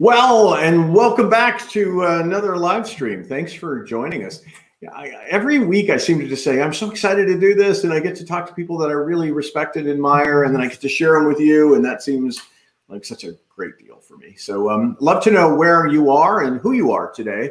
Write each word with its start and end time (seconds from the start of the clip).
Well, 0.00 0.54
and 0.54 0.94
welcome 0.94 1.28
back 1.28 1.68
to 1.72 2.04
another 2.04 2.56
live 2.56 2.88
stream. 2.88 3.22
Thanks 3.22 3.52
for 3.52 3.84
joining 3.84 4.24
us. 4.24 4.40
I, 4.94 5.08
every 5.28 5.58
week, 5.58 5.90
I 5.90 5.98
seem 5.98 6.18
to 6.20 6.26
just 6.26 6.42
say, 6.42 6.62
I'm 6.62 6.72
so 6.72 6.90
excited 6.90 7.26
to 7.26 7.38
do 7.38 7.52
this, 7.52 7.84
and 7.84 7.92
I 7.92 8.00
get 8.00 8.16
to 8.16 8.24
talk 8.24 8.46
to 8.46 8.54
people 8.54 8.78
that 8.78 8.88
I 8.88 8.92
really 8.92 9.30
respect 9.30 9.76
and 9.76 9.86
admire, 9.86 10.44
and 10.44 10.54
then 10.54 10.62
I 10.62 10.68
get 10.68 10.80
to 10.80 10.88
share 10.88 11.18
them 11.18 11.26
with 11.26 11.38
you, 11.38 11.74
and 11.74 11.84
that 11.84 12.02
seems 12.02 12.40
like 12.88 13.04
such 13.04 13.24
a 13.24 13.34
great 13.54 13.76
deal 13.76 13.98
for 13.98 14.16
me. 14.16 14.36
So, 14.36 14.70
um, 14.70 14.96
love 15.00 15.22
to 15.24 15.30
know 15.30 15.54
where 15.54 15.86
you 15.86 16.10
are 16.10 16.44
and 16.44 16.62
who 16.62 16.72
you 16.72 16.92
are 16.92 17.12
today. 17.12 17.50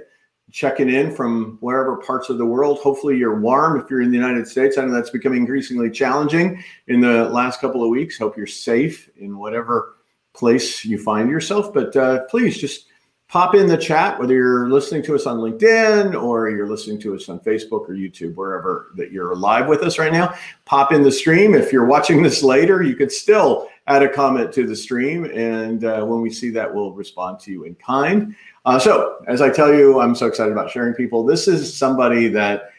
Checking 0.51 0.89
in 0.89 1.13
from 1.13 1.59
wherever 1.61 1.97
parts 1.97 2.31
of 2.31 2.39
the 2.39 2.45
world. 2.47 2.79
Hopefully, 2.79 3.15
you're 3.15 3.39
warm 3.39 3.79
if 3.79 3.91
you're 3.91 4.01
in 4.01 4.09
the 4.09 4.17
United 4.17 4.47
States. 4.47 4.79
I 4.79 4.85
know 4.85 4.91
that's 4.91 5.11
becoming 5.11 5.41
increasingly 5.41 5.91
challenging 5.91 6.63
in 6.87 6.99
the 6.99 7.29
last 7.29 7.61
couple 7.61 7.83
of 7.83 7.89
weeks. 7.89 8.17
Hope 8.17 8.35
you're 8.35 8.47
safe 8.47 9.07
in 9.17 9.37
whatever 9.37 9.97
place 10.39 10.83
you 10.85 10.97
find 10.97 11.29
yourself. 11.29 11.73
But 11.73 11.95
uh, 11.95 12.23
please 12.25 12.57
just 12.57 12.87
pop 13.27 13.53
in 13.53 13.67
the 13.67 13.77
chat, 13.77 14.19
whether 14.19 14.33
you're 14.33 14.69
listening 14.69 15.03
to 15.03 15.13
us 15.13 15.27
on 15.27 15.37
LinkedIn 15.37 16.19
or 16.19 16.49
you're 16.49 16.67
listening 16.67 16.99
to 16.99 17.15
us 17.15 17.29
on 17.29 17.39
Facebook 17.41 17.87
or 17.87 17.93
YouTube, 17.93 18.33
wherever 18.33 18.91
that 18.95 19.11
you're 19.11 19.35
live 19.35 19.67
with 19.67 19.83
us 19.83 19.99
right 19.99 20.11
now. 20.11 20.33
Pop 20.65 20.91
in 20.91 21.03
the 21.03 21.11
stream. 21.11 21.53
If 21.53 21.71
you're 21.71 21.85
watching 21.85 22.23
this 22.23 22.41
later, 22.41 22.81
you 22.81 22.95
could 22.95 23.11
still 23.11 23.67
add 23.85 24.01
a 24.01 24.09
comment 24.09 24.51
to 24.53 24.65
the 24.65 24.75
stream. 24.75 25.25
And 25.25 25.83
uh, 25.83 26.03
when 26.05 26.21
we 26.21 26.31
see 26.31 26.49
that, 26.51 26.73
we'll 26.73 26.93
respond 26.93 27.39
to 27.41 27.51
you 27.51 27.65
in 27.65 27.75
kind. 27.75 28.35
Uh, 28.65 28.79
so, 28.79 29.17
as 29.27 29.41
I 29.41 29.49
tell 29.49 29.73
you, 29.73 29.99
I'm 29.99 30.15
so 30.15 30.25
excited 30.25 30.51
about 30.51 30.71
sharing 30.71 30.93
people. 30.93 31.23
This 31.23 31.47
is 31.47 31.75
somebody 31.75 32.27
that 32.29 32.71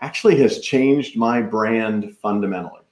actually 0.00 0.36
has 0.38 0.58
changed 0.60 1.16
my 1.16 1.40
brand 1.40 2.16
fundamentally. 2.20 2.82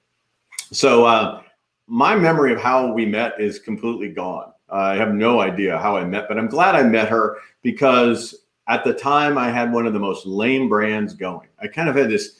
So, 0.73 1.05
uh, 1.05 1.42
my 1.91 2.14
memory 2.14 2.52
of 2.52 2.60
how 2.60 2.92
we 2.92 3.05
met 3.05 3.41
is 3.41 3.58
completely 3.58 4.08
gone. 4.08 4.52
I 4.69 4.94
have 4.94 5.12
no 5.12 5.41
idea 5.41 5.77
how 5.77 5.96
I 5.96 6.05
met, 6.05 6.28
but 6.28 6.38
I'm 6.38 6.46
glad 6.46 6.77
I 6.77 6.84
met 6.84 7.08
her 7.08 7.38
because 7.62 8.46
at 8.69 8.84
the 8.84 8.94
time 8.94 9.36
I 9.36 9.50
had 9.50 9.72
one 9.72 9.88
of 9.88 9.92
the 9.92 9.98
most 9.98 10.24
lame 10.24 10.68
brands 10.68 11.14
going. 11.14 11.48
I 11.61 11.66
kind 11.66 11.88
of 11.88 11.96
had 11.96 12.08
this 12.08 12.38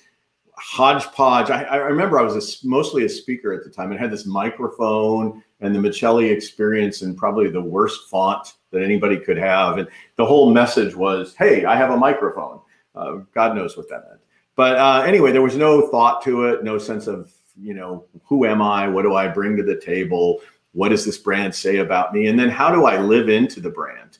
hodgepodge. 0.57 1.51
I, 1.51 1.65
I 1.65 1.77
remember 1.77 2.21
I 2.21 2.23
was 2.23 2.63
a, 2.63 2.67
mostly 2.67 3.05
a 3.05 3.09
speaker 3.09 3.53
at 3.53 3.65
the 3.65 3.71
time 3.71 3.91
and 3.91 3.99
had 3.99 4.13
this 4.13 4.25
microphone 4.25 5.43
and 5.61 5.75
the 5.75 5.81
Michelli 5.81 6.31
experience 6.31 7.03
and 7.03 7.19
probably 7.19 7.51
the 7.51 7.61
worst 7.61 8.09
font 8.09 8.55
that 8.71 8.85
anybody 8.85 9.19
could 9.19 9.37
have. 9.37 9.79
And 9.79 9.89
the 10.15 10.27
whole 10.27 10.53
message 10.53 10.95
was, 10.95 11.35
hey, 11.35 11.65
I 11.65 11.75
have 11.75 11.91
a 11.91 11.97
microphone. 11.97 12.61
Uh, 12.95 13.19
God 13.35 13.57
knows 13.57 13.77
what 13.77 13.89
that 13.89 14.05
meant. 14.09 14.21
But 14.55 14.77
uh, 14.77 15.03
anyway, 15.05 15.33
there 15.33 15.43
was 15.43 15.57
no 15.57 15.89
thought 15.89 16.23
to 16.23 16.45
it, 16.45 16.63
no 16.63 16.79
sense 16.79 17.09
of 17.09 17.33
you 17.61 17.75
know, 17.75 18.07
who 18.25 18.45
am 18.45 18.63
I? 18.63 18.89
What 18.89 19.03
do 19.03 19.15
I 19.15 19.29
bring 19.29 19.57
to 19.57 19.63
the 19.63 19.81
table? 19.81 20.41
What 20.73 20.91
does 20.91 21.05
this 21.05 21.19
brand 21.19 21.55
say 21.55 21.79
about 21.79 22.13
me? 22.13 22.29
And 22.29 22.39
then 22.39 22.49
how 22.49 22.73
do 22.73 22.85
I 22.85 22.99
live 22.99 23.29
into 23.29 23.61
the 23.61 23.71
brand? 23.71 24.19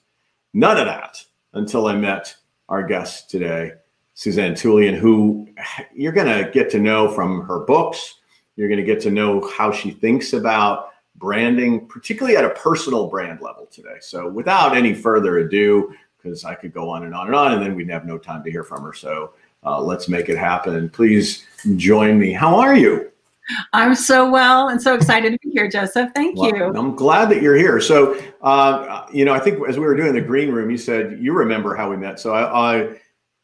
None 0.53 0.77
of 0.77 0.87
that 0.87 1.25
until 1.53 1.87
I 1.87 1.95
met 1.95 2.35
our 2.69 2.83
guest 2.83 3.31
today, 3.31 3.73
Suzanne 4.15 4.55
Tulien, 4.55 4.97
who 4.97 5.49
you're 5.95 6.13
going 6.13 6.45
to 6.45 6.51
get 6.51 6.71
to 6.71 6.79
know 6.79 7.09
from 7.09 7.43
her 7.47 7.61
books. 7.61 8.17
You're 8.57 8.69
going 8.69 8.81
to 8.81 8.85
get 8.85 9.01
to 9.03 9.11
know 9.11 9.49
how 9.57 9.73
she 9.73 9.91
thinks 9.91 10.33
about 10.33 10.91
branding, 11.17 11.87
particularly 11.87 12.37
at 12.37 12.45
a 12.45 12.51
personal 12.51 13.07
brand 13.07 13.41
level 13.41 13.67
today. 13.67 13.97
So, 14.01 14.29
without 14.29 14.77
any 14.77 14.95
further 14.95 15.39
ado, 15.39 15.95
because 16.17 16.45
I 16.45 16.55
could 16.55 16.73
go 16.73 16.91
on 16.91 17.05
and 17.05 17.15
on 17.15 17.29
and 17.29 17.37
on, 17.37 17.53
and 17.53 17.63
then 17.63 17.75
we'd 17.75 17.89
have 17.91 18.05
no 18.05 18.19
time 18.19 18.43
to 18.45 18.51
hear 18.51 18.65
from 18.65 18.83
her. 18.83 18.93
So, 18.93 19.35
uh, 19.65 19.81
let's 19.81 20.09
make 20.09 20.29
it 20.29 20.37
happen. 20.39 20.89
Please 20.91 21.47
join 21.77 22.19
me. 22.19 22.33
How 22.33 22.57
are 22.57 22.77
you? 22.77 23.10
I'm 23.73 23.95
so 23.95 24.31
well 24.31 24.69
and 24.69 24.81
so 24.81 24.95
excited 24.95 25.33
to 25.33 25.39
be 25.43 25.51
here, 25.51 25.69
Joseph. 25.69 26.11
Thank 26.15 26.39
well, 26.39 26.55
you. 26.55 26.65
I'm 26.75 26.95
glad 26.95 27.29
that 27.31 27.43
you're 27.43 27.57
here. 27.57 27.81
So, 27.81 28.21
uh, 28.43 29.07
you 29.13 29.25
know, 29.25 29.33
I 29.33 29.39
think 29.39 29.67
as 29.69 29.79
we 29.79 29.85
were 29.85 29.97
doing 29.97 30.15
the 30.15 30.21
green 30.21 30.51
room, 30.51 30.71
you 30.71 30.79
said 30.79 31.19
you 31.21 31.33
remember 31.33 31.75
how 31.75 31.91
we 31.91 31.97
met. 31.97 32.21
So 32.21 32.33
I, 32.33 32.75
I, 32.75 33.01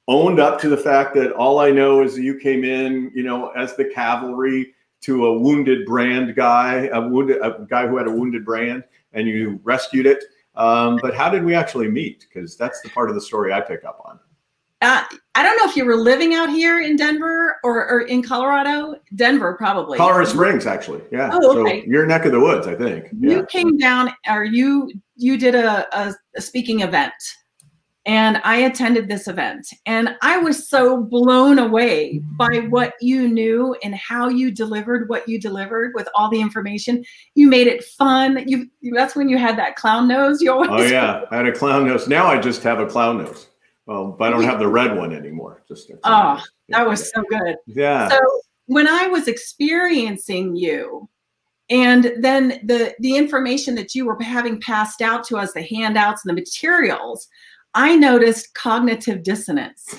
owned 0.08 0.38
up 0.38 0.60
to 0.60 0.68
the 0.68 0.76
fact 0.76 1.14
that 1.14 1.32
all 1.32 1.58
I 1.58 1.70
know 1.70 2.02
is 2.02 2.14
that 2.14 2.22
you 2.22 2.38
came 2.38 2.62
in, 2.64 3.10
you 3.12 3.24
know, 3.24 3.48
as 3.50 3.74
the 3.74 3.86
cavalry 3.86 4.72
to 5.00 5.26
a 5.26 5.38
wounded 5.38 5.84
brand 5.84 6.34
guy, 6.36 6.88
a 6.92 7.00
wounded 7.00 7.38
a 7.42 7.66
guy 7.68 7.86
who 7.86 7.96
had 7.96 8.06
a 8.06 8.10
wounded 8.10 8.44
brand, 8.44 8.84
and 9.12 9.26
you 9.26 9.60
rescued 9.64 10.06
it. 10.06 10.22
Um, 10.54 10.98
but 11.02 11.14
how 11.14 11.28
did 11.28 11.44
we 11.44 11.54
actually 11.54 11.88
meet? 11.88 12.26
Because 12.28 12.56
that's 12.56 12.80
the 12.80 12.88
part 12.90 13.08
of 13.08 13.14
the 13.14 13.20
story 13.20 13.52
I 13.52 13.60
pick 13.60 13.84
up 13.84 14.00
on. 14.04 14.18
Uh, 14.82 15.02
I 15.34 15.42
don't 15.42 15.56
know 15.56 15.68
if 15.68 15.74
you 15.74 15.86
were 15.86 15.96
living 15.96 16.34
out 16.34 16.50
here 16.50 16.80
in 16.80 16.96
Denver 16.96 17.56
or, 17.64 17.88
or 17.88 18.00
in 18.02 18.22
Colorado. 18.22 18.96
Denver, 19.14 19.54
probably. 19.54 19.96
Colorado 19.96 20.28
Springs, 20.28 20.66
actually. 20.66 21.00
Yeah. 21.10 21.30
Oh, 21.32 21.62
okay. 21.62 21.80
So 21.80 21.86
your 21.90 22.06
neck 22.06 22.26
of 22.26 22.32
the 22.32 22.40
woods, 22.40 22.66
I 22.66 22.74
think. 22.74 23.06
Yeah. 23.18 23.30
You 23.30 23.46
came 23.46 23.78
down, 23.78 24.12
or 24.28 24.44
you 24.44 24.92
you 25.16 25.38
did 25.38 25.54
a, 25.54 25.86
a, 25.98 26.14
a 26.36 26.42
speaking 26.42 26.80
event, 26.80 27.14
and 28.04 28.38
I 28.44 28.58
attended 28.58 29.08
this 29.08 29.28
event, 29.28 29.66
and 29.86 30.14
I 30.20 30.36
was 30.36 30.68
so 30.68 31.02
blown 31.02 31.58
away 31.58 32.20
by 32.36 32.66
what 32.68 32.92
you 33.00 33.28
knew 33.28 33.74
and 33.82 33.94
how 33.94 34.28
you 34.28 34.50
delivered 34.50 35.08
what 35.08 35.26
you 35.26 35.40
delivered 35.40 35.92
with 35.94 36.06
all 36.14 36.28
the 36.28 36.40
information. 36.40 37.02
You 37.34 37.48
made 37.48 37.66
it 37.66 37.82
fun. 37.82 38.46
You 38.46 38.68
that's 38.94 39.16
when 39.16 39.30
you 39.30 39.38
had 39.38 39.56
that 39.56 39.76
clown 39.76 40.06
nose. 40.06 40.42
You 40.42 40.52
always. 40.52 40.68
Oh 40.70 40.84
yeah, 40.84 41.24
I 41.30 41.36
had 41.36 41.46
a 41.46 41.52
clown 41.52 41.86
nose. 41.86 42.08
Now 42.08 42.26
I 42.26 42.38
just 42.38 42.62
have 42.62 42.78
a 42.78 42.86
clown 42.86 43.24
nose. 43.24 43.46
Well, 43.86 44.16
but 44.18 44.28
I 44.28 44.30
don't 44.30 44.44
have 44.44 44.58
the 44.58 44.68
red 44.68 44.96
one 44.96 45.12
anymore. 45.14 45.62
Just 45.68 45.90
oh, 46.04 46.42
that 46.68 46.86
was 46.86 47.10
so 47.10 47.22
good. 47.28 47.56
Yeah. 47.66 48.08
So 48.08 48.18
when 48.66 48.88
I 48.88 49.06
was 49.06 49.28
experiencing 49.28 50.56
you, 50.56 51.08
and 51.70 52.12
then 52.20 52.60
the 52.64 52.94
the 52.98 53.16
information 53.16 53.76
that 53.76 53.94
you 53.94 54.04
were 54.04 54.20
having 54.20 54.60
passed 54.60 55.02
out 55.02 55.24
to 55.28 55.36
us, 55.36 55.52
the 55.52 55.62
handouts 55.62 56.24
and 56.24 56.36
the 56.36 56.40
materials, 56.40 57.28
I 57.74 57.94
noticed 57.94 58.54
cognitive 58.54 59.22
dissonance. 59.22 59.94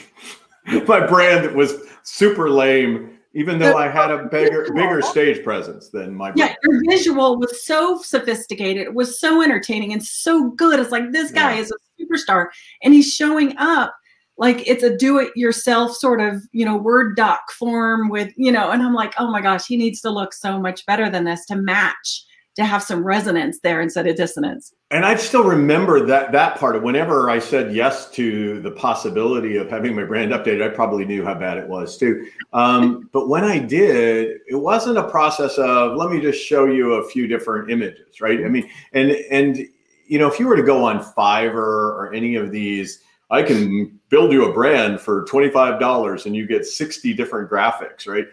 My 0.87 1.05
brand 1.05 1.55
was 1.55 1.75
super 2.03 2.49
lame 2.49 3.17
even 3.33 3.59
though 3.59 3.77
I 3.77 3.87
had 3.87 4.09
a 4.09 4.25
bigger 4.25 4.67
bigger 4.73 5.01
stage 5.01 5.43
presence 5.43 5.89
than 5.89 6.15
my 6.15 6.31
yeah 6.35 6.55
your 6.63 6.81
visual 6.89 7.37
was 7.37 7.65
so 7.65 8.01
sophisticated 8.01 8.83
it 8.83 8.93
was 8.93 9.19
so 9.19 9.41
entertaining 9.43 9.93
and 9.93 10.03
so 10.03 10.49
good 10.51 10.79
it's 10.79 10.91
like 10.91 11.11
this 11.11 11.31
guy 11.31 11.55
yeah. 11.55 11.61
is 11.61 11.71
a 11.71 11.75
superstar 12.07 12.47
and 12.83 12.93
he's 12.93 13.13
showing 13.13 13.55
up 13.57 13.95
like 14.37 14.67
it's 14.67 14.83
a 14.83 14.95
do 14.95 15.17
it 15.19 15.35
yourself 15.35 15.95
sort 15.95 16.21
of 16.21 16.41
you 16.51 16.65
know 16.65 16.77
word 16.77 17.15
doc 17.15 17.51
form 17.51 18.09
with 18.09 18.31
you 18.37 18.51
know 18.51 18.71
and 18.71 18.81
i'm 18.81 18.93
like 18.93 19.13
oh 19.19 19.31
my 19.31 19.41
gosh 19.41 19.65
he 19.65 19.77
needs 19.77 20.01
to 20.01 20.09
look 20.09 20.33
so 20.33 20.59
much 20.59 20.85
better 20.85 21.09
than 21.09 21.23
this 21.23 21.45
to 21.45 21.55
match 21.55 22.23
to 22.57 22.65
have 22.65 22.81
some 22.81 23.03
resonance 23.03 23.59
there 23.59 23.81
instead 23.81 24.07
of 24.07 24.15
dissonance. 24.15 24.73
And 24.89 25.05
I 25.05 25.15
still 25.15 25.43
remember 25.43 26.03
that 26.07 26.31
that 26.31 26.57
part 26.57 26.75
of 26.75 26.81
whenever 26.81 27.29
I 27.29 27.37
said 27.37 27.71
yes 27.71 28.09
to 28.11 28.59
the 28.61 28.71
possibility 28.71 29.57
of 29.57 29.69
having 29.69 29.95
my 29.95 30.03
brand 30.03 30.31
updated, 30.31 30.63
I 30.63 30.73
probably 30.73 31.05
knew 31.05 31.23
how 31.23 31.35
bad 31.35 31.59
it 31.59 31.69
was 31.69 31.97
too. 31.97 32.27
Um, 32.53 33.09
but 33.13 33.29
when 33.29 33.43
I 33.43 33.59
did, 33.59 34.39
it 34.47 34.55
wasn't 34.55 34.97
a 34.97 35.07
process 35.07 35.59
of 35.59 35.97
let 35.97 36.09
me 36.09 36.19
just 36.19 36.43
show 36.43 36.65
you 36.65 36.93
a 36.93 37.07
few 37.07 37.27
different 37.27 37.69
images, 37.69 38.21
right? 38.21 38.43
I 38.43 38.49
mean, 38.49 38.67
and 38.93 39.11
and 39.29 39.67
you 40.07 40.19
know, 40.19 40.27
if 40.27 40.39
you 40.39 40.47
were 40.47 40.55
to 40.55 40.63
go 40.63 40.85
on 40.85 41.03
Fiverr 41.03 41.55
or 41.55 42.13
any 42.13 42.35
of 42.35 42.51
these, 42.51 43.01
I 43.29 43.43
can 43.43 43.99
build 44.09 44.31
you 44.31 44.49
a 44.49 44.53
brand 44.53 45.01
for 45.01 45.25
$25 45.25 46.25
and 46.25 46.35
you 46.35 46.47
get 46.47 46.65
60 46.65 47.13
different 47.13 47.49
graphics, 47.49 48.07
right? 48.07 48.27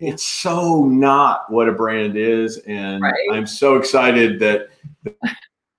it's 0.00 0.24
so 0.24 0.84
not 0.84 1.50
what 1.50 1.68
a 1.68 1.72
brand 1.72 2.16
is 2.16 2.58
and 2.66 3.02
right. 3.02 3.14
i'm 3.32 3.46
so 3.46 3.76
excited 3.76 4.38
that 4.38 4.68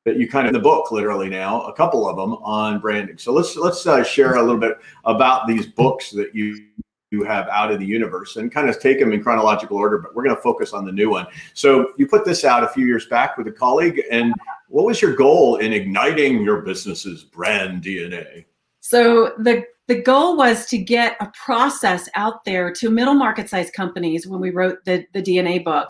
that 0.05 0.17
you 0.17 0.27
kind 0.27 0.47
of 0.47 0.49
in 0.49 0.53
the 0.53 0.63
book 0.63 0.91
literally 0.91 1.29
now 1.29 1.61
a 1.63 1.73
couple 1.73 2.07
of 2.07 2.15
them 2.15 2.33
on 2.43 2.79
branding 2.79 3.17
so 3.17 3.31
let's 3.31 3.55
let's 3.55 3.85
uh, 3.85 4.03
share 4.03 4.35
a 4.35 4.41
little 4.41 4.59
bit 4.59 4.77
about 5.05 5.47
these 5.47 5.67
books 5.67 6.11
that 6.11 6.33
you 6.33 6.67
you 7.11 7.23
have 7.23 7.47
out 7.47 7.71
of 7.71 7.79
the 7.79 7.85
universe 7.85 8.35
and 8.35 8.51
kind 8.51 8.69
of 8.69 8.79
take 8.79 8.99
them 8.99 9.13
in 9.13 9.23
chronological 9.23 9.77
order 9.77 9.97
but 9.97 10.13
we're 10.13 10.23
going 10.23 10.35
to 10.35 10.41
focus 10.41 10.73
on 10.73 10.85
the 10.85 10.91
new 10.91 11.09
one. 11.09 11.25
So 11.53 11.93
you 11.97 12.07
put 12.07 12.25
this 12.25 12.43
out 12.43 12.63
a 12.63 12.67
few 12.67 12.85
years 12.85 13.05
back 13.07 13.37
with 13.37 13.47
a 13.47 13.51
colleague 13.51 14.01
and 14.11 14.33
what 14.69 14.85
was 14.85 15.01
your 15.01 15.15
goal 15.15 15.57
in 15.57 15.71
igniting 15.71 16.43
your 16.43 16.61
business's 16.61 17.23
brand 17.23 17.81
dna 17.83 18.43
so 18.81 19.33
the 19.37 19.65
the 19.87 20.01
goal 20.01 20.35
was 20.35 20.65
to 20.67 20.77
get 20.77 21.15
a 21.21 21.31
process 21.33 22.09
out 22.15 22.43
there 22.43 22.71
to 22.73 22.89
middle 22.89 23.13
market 23.13 23.49
size 23.49 23.71
companies 23.71 24.27
when 24.27 24.41
we 24.41 24.49
wrote 24.49 24.83
the, 24.83 25.05
the 25.13 25.21
DNA 25.21 25.63
book. 25.63 25.89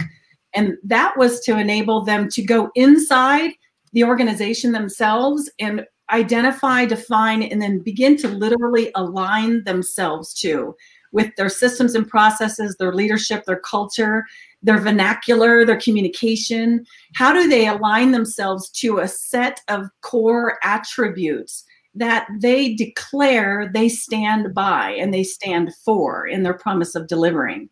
And 0.53 0.77
that 0.83 1.17
was 1.17 1.39
to 1.41 1.57
enable 1.57 2.05
them 2.05 2.29
to 2.29 2.43
go 2.43 2.69
inside 2.75 3.51
the 3.93 4.03
organization 4.03 4.71
themselves 4.71 5.49
and 5.59 5.83
identify, 6.11 6.85
define, 6.85 7.43
and 7.43 7.61
then 7.61 7.79
begin 7.79 8.17
to 8.17 8.27
literally 8.27 8.91
align 8.95 9.63
themselves 9.63 10.33
to 10.35 10.75
with 11.11 11.35
their 11.35 11.49
systems 11.49 11.95
and 11.95 12.07
processes, 12.07 12.75
their 12.77 12.93
leadership, 12.93 13.45
their 13.45 13.59
culture, 13.59 14.25
their 14.61 14.79
vernacular, 14.79 15.65
their 15.65 15.79
communication. 15.79 16.85
How 17.15 17.33
do 17.33 17.47
they 17.47 17.67
align 17.67 18.11
themselves 18.11 18.69
to 18.71 18.99
a 18.99 19.07
set 19.07 19.61
of 19.67 19.89
core 20.01 20.57
attributes 20.63 21.63
that 21.97 22.27
they 22.39 22.75
declare 22.75 23.71
they 23.73 23.89
stand 23.89 24.53
by 24.53 24.91
and 24.91 25.13
they 25.13 25.23
stand 25.23 25.73
for 25.83 26.27
in 26.27 26.43
their 26.43 26.53
promise 26.53 26.95
of 26.95 27.07
delivering. 27.07 27.69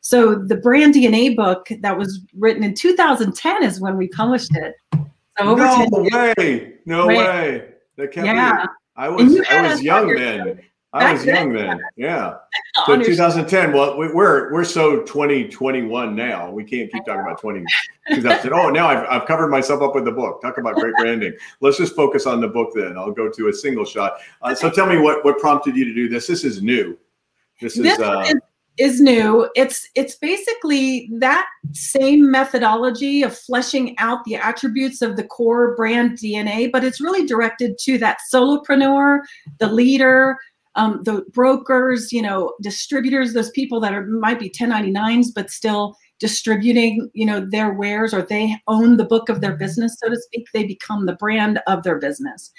So 0.00 0.34
the 0.34 0.56
brand 0.56 0.94
DNA 0.94 1.36
book 1.36 1.68
that 1.80 1.96
was 1.96 2.20
written 2.36 2.62
in 2.62 2.74
2010 2.74 3.62
is 3.62 3.80
when 3.80 3.96
we 3.96 4.08
published 4.08 4.54
it. 4.56 4.74
So 5.38 5.54
no 5.54 5.56
10 5.56 6.04
years. 6.04 6.34
way. 6.36 6.72
No 6.86 7.06
way. 7.06 7.68
That 7.96 8.12
can't 8.12 8.26
Yeah. 8.26 8.62
be. 8.62 8.68
I 8.96 9.08
was 9.08 9.40
I 9.48 9.62
was 9.62 9.82
young 9.82 10.12
then. 10.14 10.60
I 10.92 11.12
was 11.12 11.24
young 11.24 11.52
then. 11.52 11.82
Yeah. 11.96 12.36
So 12.86 12.96
2010. 12.96 13.72
Well, 13.72 13.98
we- 13.98 14.10
we're 14.12 14.52
we're 14.52 14.64
so 14.64 15.02
2021 15.02 16.16
now. 16.16 16.50
We 16.50 16.64
can't 16.64 16.90
keep 16.90 17.04
talking 17.04 17.20
about 17.20 17.40
20 17.40 17.60
2010. 18.08 18.52
Oh, 18.54 18.70
now 18.70 18.88
I've 18.88 19.06
I've 19.08 19.28
covered 19.28 19.48
myself 19.48 19.82
up 19.82 19.94
with 19.94 20.06
the 20.06 20.12
book. 20.12 20.40
Talk 20.40 20.56
about 20.56 20.76
great 20.76 20.94
branding. 20.98 21.34
Let's 21.60 21.76
just 21.76 21.94
focus 21.94 22.26
on 22.26 22.40
the 22.40 22.48
book 22.48 22.70
then. 22.74 22.96
I'll 22.96 23.12
go 23.12 23.28
to 23.28 23.48
a 23.48 23.52
single 23.52 23.84
shot. 23.84 24.14
Uh, 24.40 24.54
so 24.54 24.70
tell 24.70 24.86
me 24.86 24.96
what 24.98 25.24
what 25.24 25.38
prompted 25.38 25.76
you 25.76 25.84
to 25.84 25.94
do 25.94 26.08
this. 26.08 26.26
This 26.26 26.42
is 26.42 26.62
new. 26.62 26.96
This 27.60 27.76
is 27.76 27.82
this 27.82 27.98
uh, 28.00 28.24
is, 28.26 28.34
is 28.78 29.00
new. 29.02 29.50
It's 29.56 29.88
it's 29.94 30.14
basically 30.16 31.10
that 31.18 31.46
same 31.72 32.30
methodology 32.30 33.22
of 33.22 33.36
fleshing 33.36 33.94
out 33.98 34.24
the 34.24 34.36
attributes 34.36 35.02
of 35.02 35.16
the 35.16 35.24
core 35.24 35.76
brand 35.76 36.12
DNA, 36.12 36.72
but 36.72 36.82
it's 36.82 37.00
really 37.00 37.26
directed 37.26 37.76
to 37.80 37.98
that 37.98 38.18
solopreneur, 38.32 39.20
the 39.58 39.66
leader, 39.66 40.38
um, 40.74 41.02
the 41.04 41.24
brokers, 41.32 42.12
you 42.12 42.22
know, 42.22 42.52
distributors, 42.62 43.32
those 43.32 43.50
people 43.50 43.80
that 43.80 43.94
are 43.94 44.06
might 44.06 44.38
be 44.38 44.50
1099s, 44.50 45.28
but 45.34 45.50
still 45.50 45.96
distributing, 46.20 47.08
you 47.14 47.26
know, 47.26 47.46
their 47.48 47.72
wares 47.72 48.12
or 48.12 48.22
they 48.22 48.56
own 48.66 48.96
the 48.96 49.04
book 49.04 49.28
of 49.28 49.40
their 49.40 49.56
business, 49.56 49.96
so 49.98 50.08
to 50.08 50.16
speak. 50.16 50.46
They 50.52 50.64
become 50.64 51.06
the 51.06 51.16
brand 51.16 51.60
of 51.66 51.82
their 51.82 51.98
business 51.98 52.52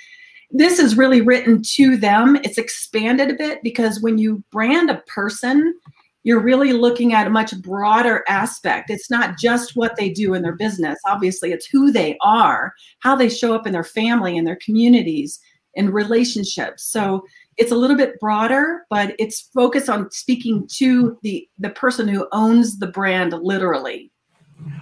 this 0.52 0.80
is 0.80 0.98
really 0.98 1.22
written 1.22 1.62
to 1.62 1.96
them. 1.96 2.36
It's 2.44 2.58
expanded 2.58 3.30
a 3.30 3.36
bit 3.36 3.62
because 3.64 4.02
when 4.02 4.18
you 4.18 4.44
brand 4.52 4.90
a 4.90 5.04
person, 5.08 5.76
you're 6.24 6.42
really 6.42 6.74
looking 6.74 7.14
at 7.14 7.28
a 7.28 7.32
much 7.32 7.60
broader 7.62 8.24
aspect. 8.28 8.90
It's 8.90 9.10
not 9.10 9.38
just 9.38 9.76
what 9.76 9.96
they 9.96 10.10
do 10.10 10.34
in 10.34 10.42
their 10.42 10.56
business. 10.56 11.00
Obviously, 11.08 11.52
it's 11.52 11.68
who 11.68 11.92
they 11.92 12.18
are, 12.22 12.74
how 13.00 13.16
they 13.16 13.30
show 13.30 13.54
up 13.54 13.68
in 13.68 13.74
their 13.74 13.84
family 13.84 14.38
and 14.38 14.46
their 14.46 14.58
communities 14.64 15.40
and 15.76 15.94
relationships. 15.94 16.84
So 16.84 17.24
it's 17.60 17.74
a 17.74 17.76
little 17.76 17.98
bit 17.98 18.20
broader, 18.22 18.86
but 18.90 19.14
it's 19.20 19.42
focused 19.54 19.90
on 19.90 20.10
speaking 20.12 20.66
to 20.76 21.20
the 21.22 21.48
the 21.60 21.70
person 21.72 22.08
who 22.08 22.28
owns 22.32 22.80
the 22.80 22.88
brand 22.88 23.34
literally. 23.34 24.12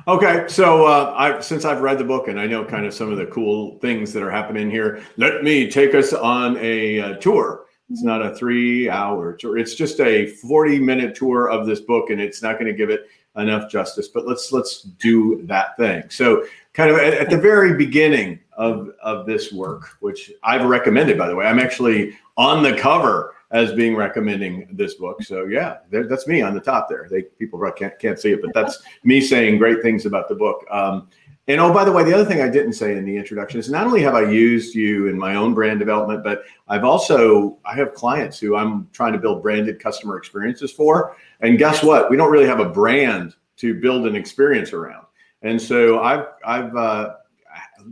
Okay, 0.08 0.46
so 0.48 0.86
uh, 0.86 1.14
I 1.18 1.40
since 1.42 1.66
I've 1.66 1.82
read 1.82 1.98
the 1.98 2.04
book 2.04 2.28
and 2.28 2.40
I 2.40 2.46
know 2.46 2.64
kind 2.64 2.86
of 2.86 2.94
some 2.94 3.12
of 3.12 3.18
the 3.18 3.26
cool 3.26 3.80
things 3.80 4.14
that 4.14 4.24
are 4.24 4.32
happening 4.32 4.70
here, 4.70 5.04
let 5.18 5.44
me 5.44 5.70
take 5.70 5.96
us 5.96 6.14
on 6.14 6.58
a 6.62 7.00
uh, 7.02 7.14
tour. 7.16 7.66
It's 7.90 8.04
not 8.04 8.22
a 8.22 8.36
three-hour 8.36 9.34
tour; 9.38 9.58
it's 9.58 9.74
just 9.74 10.00
a 10.00 10.28
forty-minute 10.28 11.16
tour 11.16 11.50
of 11.50 11.66
this 11.66 11.82
book, 11.82 12.12
and 12.12 12.22
it's 12.22 12.44
not 12.44 12.60
going 12.60 12.72
to 12.72 12.78
give 12.78 12.90
it 12.90 13.08
enough 13.38 13.72
justice. 13.72 14.08
But 14.08 14.28
let's 14.28 14.52
let's 14.52 14.82
do 14.82 15.42
that 15.46 15.78
thing. 15.78 16.04
So, 16.10 16.46
kind 16.74 16.92
of 16.92 16.98
at, 16.98 17.14
at 17.14 17.30
the 17.30 17.38
very 17.38 17.74
beginning 17.76 18.40
of 18.54 18.92
of 19.02 19.26
this 19.26 19.52
work, 19.52 19.98
which 20.02 20.32
I've 20.44 20.66
recommended, 20.66 21.18
by 21.18 21.28
the 21.28 21.36
way, 21.36 21.46
I'm 21.46 21.60
actually 21.60 22.18
on 22.38 22.64
the 22.64 22.76
cover 22.78 23.34
as 23.52 23.74
being 23.74 23.96
recommending 23.96 24.68
this 24.72 24.96
book. 24.96 25.24
So 25.24 25.46
yeah, 25.46 25.78
that's 25.90 26.28
me 26.28 26.42
on 26.42 26.54
the 26.54 26.60
top 26.60 26.90
there. 26.90 27.08
They 27.10 27.24
people 27.24 27.60
can't 27.72 27.98
can't 28.00 28.20
see 28.20 28.32
it, 28.32 28.42
but 28.42 28.54
that's 28.54 28.82
me 29.04 29.22
saying 29.22 29.58
great 29.58 29.82
things 29.82 30.06
about 30.06 30.28
the 30.28 30.36
book. 30.36 30.66
Um, 30.70 31.08
and 31.50 31.62
oh, 31.62 31.74
by 31.74 31.86
the 31.86 31.92
way, 31.94 32.04
the 32.04 32.14
other 32.14 32.26
thing 32.26 32.42
I 32.42 32.50
didn't 32.50 32.74
say 32.74 32.98
in 32.98 33.06
the 33.06 33.16
introduction 33.16 33.58
is 33.58 33.70
not 33.70 33.88
only 33.88 34.02
have 34.02 34.16
I 34.16 34.30
used 34.30 34.76
you 34.76 35.08
in 35.08 35.18
my 35.18 35.36
own 35.36 35.54
brand 35.54 35.80
development, 35.80 36.22
but 36.22 36.44
I've 36.68 36.84
also 36.84 37.58
I 37.64 37.74
have 37.76 37.94
clients 37.94 38.38
who 38.38 38.58
I'm 38.58 38.90
trying 38.92 39.14
to 39.14 39.20
build 39.20 39.42
branded 39.42 39.80
customer 39.80 40.18
experiences 40.18 40.72
for. 40.72 41.16
And 41.40 41.58
guess 41.58 41.82
what? 41.82 42.10
We 42.10 42.18
don't 42.18 42.32
really 42.32 42.48
have 42.48 42.60
a 42.60 42.68
brand 42.68 43.36
to 43.58 43.80
build 43.80 44.08
an 44.08 44.16
experience 44.16 44.74
around. 44.74 45.06
And 45.42 45.62
so 45.62 46.02
I've 46.02 46.26
I've 46.46 46.76
uh, 46.76 47.16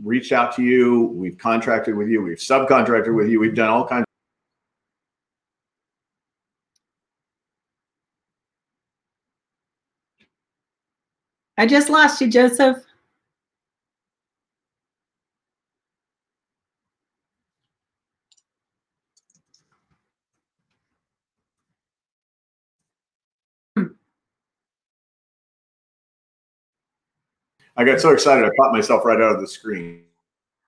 reached 0.02 0.32
out 0.32 0.54
to 0.56 0.62
you. 0.62 1.04
We've 1.14 1.38
contracted 1.38 1.96
with 1.96 2.08
you. 2.08 2.20
We've 2.20 2.36
subcontracted 2.36 3.14
with 3.14 3.30
you. 3.30 3.40
We've 3.40 3.54
done 3.54 3.70
all 3.70 3.88
kinds. 3.88 4.04
I 11.58 11.66
just 11.66 11.88
lost 11.88 12.20
you, 12.20 12.28
Joseph. 12.28 12.78
I 27.78 27.84
got 27.84 28.00
so 28.00 28.10
excited 28.10 28.44
I 28.44 28.50
popped 28.58 28.72
myself 28.72 29.04
right 29.04 29.20
out 29.20 29.34
of 29.34 29.40
the 29.40 29.46
screen. 29.46 30.04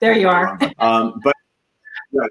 There 0.00 0.16
you 0.16 0.28
are. 0.28 0.58
Um, 0.78 1.20
but 1.24 1.34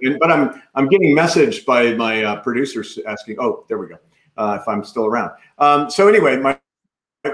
yeah, 0.01 0.17
but 0.19 0.31
I'm 0.31 0.61
I'm 0.73 0.87
getting 0.87 1.15
messaged 1.15 1.65
by 1.65 1.93
my 1.93 2.23
uh, 2.23 2.41
producers 2.41 2.97
asking. 3.05 3.37
Oh, 3.39 3.65
there 3.67 3.77
we 3.77 3.87
go. 3.87 3.97
Uh, 4.37 4.57
if 4.61 4.67
I'm 4.67 4.83
still 4.83 5.05
around. 5.05 5.31
Um, 5.57 5.89
so 5.89 6.07
anyway, 6.07 6.37
my, 6.37 6.57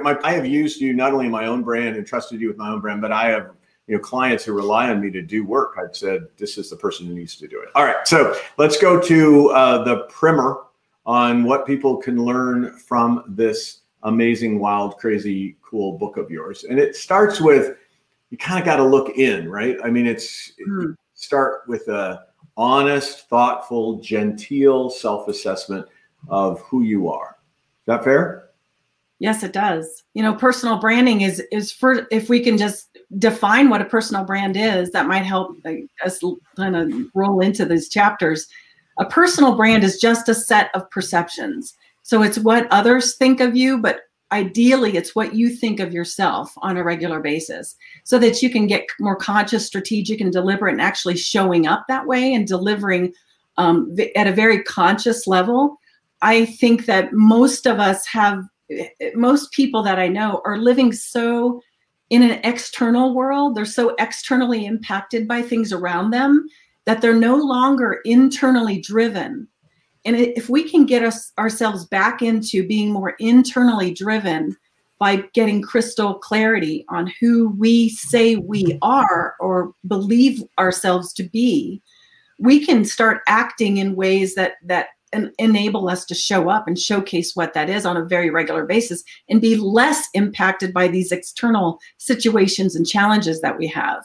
my 0.02 0.18
I 0.24 0.34
have 0.34 0.46
used 0.46 0.82
you 0.82 0.94
not 0.94 1.14
only 1.14 1.26
in 1.26 1.32
my 1.32 1.46
own 1.46 1.64
brand 1.64 1.96
and 1.96 2.06
trusted 2.06 2.42
you 2.42 2.48
with 2.48 2.58
my 2.58 2.70
own 2.70 2.80
brand, 2.80 3.02
but 3.02 3.12
I 3.12 3.30
have 3.30 3.52
you 3.88 3.96
know 3.96 4.02
clients 4.02 4.44
who 4.46 4.54
rely 4.54 4.90
on 4.90 5.02
me 5.02 5.12
to 5.12 5.22
do 5.22 5.44
work. 5.46 5.76
I've 5.78 5.96
said 5.96 6.28
this 6.38 6.58
is 6.58 6.70
the 6.70 6.76
person 6.76 7.06
who 7.08 7.14
needs 7.14 7.36
to 7.38 7.48
do 7.48 7.62
it. 7.62 7.70
All 7.76 7.84
right, 7.84 8.08
so 8.08 8.36
let's 8.58 8.78
go 8.78 9.00
to 9.00 9.50
uh, 9.50 9.84
the 9.84 10.04
primer 10.10 10.64
on 11.06 11.44
what 11.44 11.68
people 11.68 11.98
can 11.98 12.24
learn 12.24 12.78
from 12.78 13.24
this 13.28 13.80
amazing, 14.04 14.60
wild, 14.60 14.98
crazy, 14.98 15.58
cool 15.62 15.98
book 15.98 16.18
of 16.18 16.32
yours. 16.32 16.64
And 16.64 16.80
it 16.80 16.96
starts 16.96 17.42
with 17.42 17.78
you 18.30 18.38
kind 18.38 18.60
of 18.60 18.66
got 18.66 18.78
to 18.78 18.84
look 18.84 19.18
in, 19.18 19.50
right? 19.50 19.78
I 19.84 19.90
mean, 19.90 20.08
it's 20.08 20.54
Hmm. 20.66 20.92
start 21.14 21.64
with 21.68 21.88
a 21.88 22.26
honest, 22.58 23.30
thoughtful, 23.30 24.00
genteel 24.00 24.90
self-assessment 24.90 25.88
of 26.30 26.62
who 26.62 26.84
you 26.84 27.10
are. 27.10 27.38
Is 27.82 27.86
that 27.88 28.04
fair? 28.04 28.50
Yes, 29.24 29.42
it 29.42 29.54
does. 29.54 30.04
You 30.16 30.22
know, 30.22 30.36
personal 30.36 30.80
branding 30.80 31.22
is 31.22 31.42
is 31.50 31.72
for 31.72 32.06
if 32.12 32.28
we 32.28 32.42
can 32.42 32.58
just 32.58 32.98
define 33.20 33.70
what 33.70 33.82
a 33.82 33.86
personal 33.86 34.26
brand 34.26 34.58
is, 34.58 34.92
that 34.92 35.08
might 35.08 35.24
help 35.24 35.56
us 36.04 36.20
kind 36.58 36.76
of 36.76 36.92
roll 37.16 37.40
into 37.40 37.64
these 37.64 37.88
chapters. 37.88 38.46
A 39.00 39.06
personal 39.06 39.56
brand 39.56 39.86
is 39.86 40.02
just 40.02 40.28
a 40.28 40.36
set 40.36 40.72
of 40.76 40.92
perceptions. 40.92 41.74
So 42.02 42.22
it's 42.22 42.38
what 42.38 42.68
others 42.70 43.16
think 43.16 43.40
of 43.40 43.56
you, 43.56 43.78
but 43.78 44.02
ideally 44.34 44.98
it's 44.98 45.16
what 45.16 45.34
you 45.34 45.50
think 45.50 45.80
of 45.80 45.94
yourself 45.94 46.52
on 46.58 46.76
a 46.76 46.84
regular 46.84 47.22
basis 47.22 47.78
so 48.04 48.20
that 48.20 48.42
you 48.42 48.50
can 48.50 48.68
get 48.68 48.84
more 49.00 49.16
conscious, 49.16 49.66
strategic, 49.66 50.20
and 50.20 50.34
deliberate 50.34 50.74
and 50.74 50.82
actually 50.82 51.16
showing 51.16 51.66
up 51.66 51.86
that 51.88 52.06
way 52.06 52.34
and 52.34 52.46
delivering 52.46 53.14
um, 53.56 53.96
at 54.18 54.28
a 54.28 54.34
very 54.34 54.62
conscious 54.64 55.28
level. 55.28 55.78
I 56.22 56.44
think 56.44 56.88
that 56.88 57.14
most 57.14 57.66
of 57.66 57.80
us 57.80 58.06
have 58.08 58.44
most 59.16 59.52
people 59.52 59.84
that 59.84 60.00
I 60.00 60.08
know 60.08 60.42
are 60.46 60.58
living 60.58 60.92
so 60.92 61.62
in 62.10 62.22
an 62.22 62.40
external 62.44 63.14
world. 63.14 63.56
They're 63.56 63.66
so 63.66 63.96
externally 64.00 64.66
impacted 64.66 65.28
by 65.28 65.42
things 65.42 65.72
around 65.72 66.12
them 66.12 66.48
that 66.86 67.02
they're 67.02 67.16
no 67.16 67.36
longer 67.36 68.02
internally 68.06 68.80
driven. 68.80 69.48
And 70.06 70.18
if 70.18 70.50
we 70.50 70.70
can 70.70 70.86
get 70.86 71.04
us 71.04 71.32
ourselves 71.38 71.86
back 71.86 72.22
into 72.22 72.68
being 72.68 72.92
more 72.92 73.16
internally 73.20 73.94
driven 73.94 74.56
by 75.00 75.24
getting 75.34 75.62
crystal 75.62 76.16
clarity 76.16 76.86
on 76.90 77.12
who 77.20 77.50
we 77.58 77.90
say 77.90 78.36
we 78.36 78.78
are 78.82 79.36
or 79.40 79.74
believe 79.88 80.44
ourselves 80.60 81.14
to 81.14 81.24
be, 81.24 81.82
we 82.40 82.66
can 82.66 82.84
start 82.84 83.22
acting 83.28 83.78
in 83.78 83.96
ways 83.96 84.36
that 84.36 84.54
that 84.66 84.88
en- 85.14 85.32
enable 85.40 85.90
us 85.90 86.06
to 86.06 86.16
show 86.16 86.50
up 86.50 86.68
and 86.68 86.78
showcase 86.78 87.36
what 87.36 87.54
that 87.54 87.70
is 87.70 87.86
on 87.86 87.98
a 87.98 88.06
very 88.06 88.30
regular 88.30 88.66
basis 88.66 89.04
and 89.30 89.42
be 89.42 89.56
less 89.56 90.08
impacted 90.14 90.74
by 90.74 90.88
these 90.88 91.12
external 91.12 91.80
situations 91.98 92.76
and 92.76 92.88
challenges 92.88 93.42
that 93.42 93.58
we 93.58 93.68
have. 93.68 94.04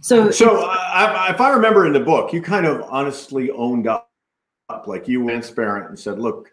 So, 0.00 0.30
So, 0.30 0.62
uh, 0.62 0.76
I, 0.92 1.30
if 1.32 1.40
I 1.40 1.50
remember 1.50 1.86
in 1.86 1.92
the 1.92 2.00
book, 2.00 2.32
you 2.32 2.42
kind 2.42 2.66
of 2.66 2.82
honestly 2.82 3.50
owned 3.50 3.86
up, 3.86 4.08
like 4.86 5.06
you 5.06 5.20
were 5.20 5.30
transparent 5.30 5.88
and 5.88 5.98
said, 5.98 6.18
"Look, 6.18 6.50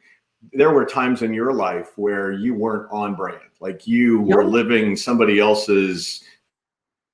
there 0.54 0.72
were 0.72 0.86
times 0.86 1.22
in 1.22 1.34
your 1.34 1.54
life 1.54 1.98
where 1.98 2.32
you 2.32 2.54
weren't 2.54 2.92
on 2.92 3.16
brand, 3.16 3.40
like 3.60 3.88
you 3.88 4.22
were 4.22 4.44
living 4.44 4.96
somebody 4.96 5.40
else's 5.40 6.24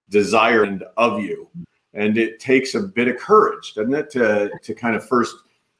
desire 0.09 0.63
and 0.63 0.83
of 0.97 1.21
you." 1.21 1.47
And 1.93 2.17
it 2.17 2.39
takes 2.39 2.75
a 2.75 2.81
bit 2.81 3.07
of 3.07 3.17
courage, 3.17 3.73
doesn't 3.75 3.93
it, 3.93 4.09
to 4.11 4.49
to 4.61 4.73
kind 4.73 4.95
of 4.95 5.07
first 5.07 5.35